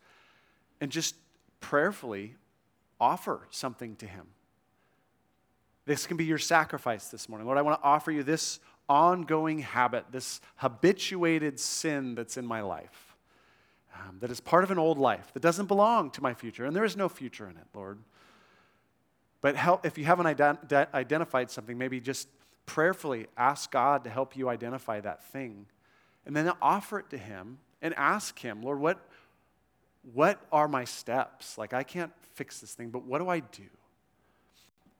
and 0.80 0.92
just 0.92 1.16
prayerfully 1.62 2.36
offer 3.00 3.48
something 3.50 3.96
to 3.96 4.06
Him. 4.06 4.28
This 5.86 6.06
can 6.06 6.18
be 6.18 6.26
your 6.26 6.38
sacrifice 6.38 7.08
this 7.08 7.28
morning. 7.28 7.48
Lord, 7.48 7.58
I 7.58 7.64
want 7.64 7.82
to 7.82 7.88
offer 7.88 8.12
you 8.12 8.22
this 8.22 8.60
ongoing 8.90 9.60
habit, 9.60 10.06
this 10.12 10.42
habituated 10.58 11.60
sin 11.60 12.16
that's 12.16 12.38
in 12.38 12.46
my 12.46 12.62
life, 12.62 13.16
um, 13.96 14.18
that 14.20 14.32
is 14.32 14.40
part 14.40 14.64
of 14.64 14.72
an 14.72 14.78
old 14.78 14.98
life, 14.98 15.32
that 15.34 15.42
doesn't 15.42 15.68
belong 15.68 16.10
to 16.12 16.22
my 16.22 16.34
future, 16.34 16.66
and 16.66 16.76
there 16.76 16.84
is 16.84 16.98
no 16.98 17.10
future 17.10 17.50
in 17.50 17.58
it, 17.58 17.68
Lord. 17.74 18.00
But 19.42 19.56
help, 19.56 19.86
if 19.86 19.98
you 19.98 20.06
haven't 20.06 20.28
ident- 20.28 20.94
identified 20.94 21.50
something, 21.50 21.78
maybe 21.78 22.00
just 22.00 22.28
prayerfully 22.66 23.28
ask 23.36 23.72
God 23.72 24.04
to 24.04 24.10
help 24.10 24.38
you 24.38 24.50
identify 24.50 25.02
that 25.02 25.24
thing. 25.26 25.66
And 26.26 26.36
then 26.36 26.52
offer 26.62 27.00
it 27.00 27.10
to 27.10 27.18
Him 27.18 27.58
and 27.82 27.94
ask 27.96 28.38
Him, 28.38 28.62
Lord, 28.62 28.80
what, 28.80 29.00
what 30.14 30.40
are 30.52 30.68
my 30.68 30.86
steps? 30.86 31.58
Like, 31.58 31.74
I 31.74 31.84
can't 31.84 32.12
fix 32.34 32.60
this 32.60 32.74
thing, 32.74 32.90
but 32.90 33.04
what 33.04 33.20
do 33.20 33.28
I 33.28 33.40
do? 33.40 33.64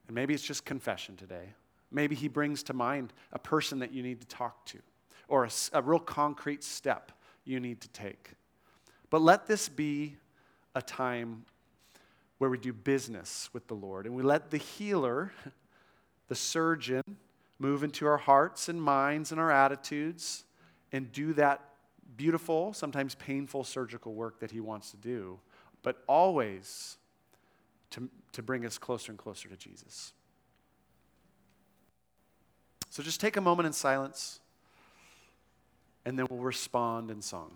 And 0.08 0.14
maybe 0.14 0.34
it's 0.34 0.42
just 0.42 0.64
confession 0.64 1.16
today. 1.16 1.54
Maybe 1.92 2.14
He 2.14 2.28
brings 2.28 2.62
to 2.64 2.72
mind 2.72 3.12
a 3.32 3.38
person 3.38 3.78
that 3.80 3.92
you 3.92 4.02
need 4.02 4.20
to 4.20 4.26
talk 4.26 4.64
to 4.66 4.78
or 5.28 5.44
a, 5.44 5.50
a 5.72 5.82
real 5.82 5.98
concrete 5.98 6.64
step 6.64 7.12
you 7.44 7.60
need 7.60 7.80
to 7.80 7.88
take. 7.88 8.32
But 9.10 9.22
let 9.22 9.46
this 9.46 9.68
be 9.68 10.16
a 10.74 10.82
time 10.82 11.44
where 12.38 12.50
we 12.50 12.58
do 12.58 12.72
business 12.72 13.50
with 13.52 13.66
the 13.68 13.74
Lord 13.74 14.06
and 14.06 14.14
we 14.14 14.22
let 14.22 14.50
the 14.50 14.58
healer, 14.58 15.32
the 16.28 16.34
surgeon, 16.34 17.02
move 17.58 17.84
into 17.84 18.06
our 18.06 18.16
hearts 18.16 18.68
and 18.68 18.82
minds 18.82 19.30
and 19.30 19.40
our 19.40 19.50
attitudes 19.50 20.44
and 20.90 21.10
do 21.12 21.32
that 21.34 21.60
beautiful, 22.16 22.72
sometimes 22.72 23.14
painful 23.14 23.64
surgical 23.64 24.14
work 24.14 24.40
that 24.40 24.50
He 24.50 24.60
wants 24.60 24.90
to 24.90 24.96
do, 24.96 25.38
but 25.82 26.02
always 26.06 26.96
to, 27.90 28.08
to 28.32 28.42
bring 28.42 28.66
us 28.66 28.78
closer 28.78 29.12
and 29.12 29.18
closer 29.18 29.48
to 29.48 29.56
Jesus. 29.56 30.12
So 32.92 33.02
just 33.02 33.22
take 33.22 33.38
a 33.38 33.40
moment 33.40 33.66
in 33.66 33.72
silence, 33.72 34.38
and 36.04 36.18
then 36.18 36.26
we'll 36.28 36.40
respond 36.40 37.10
in 37.10 37.22
song. 37.22 37.52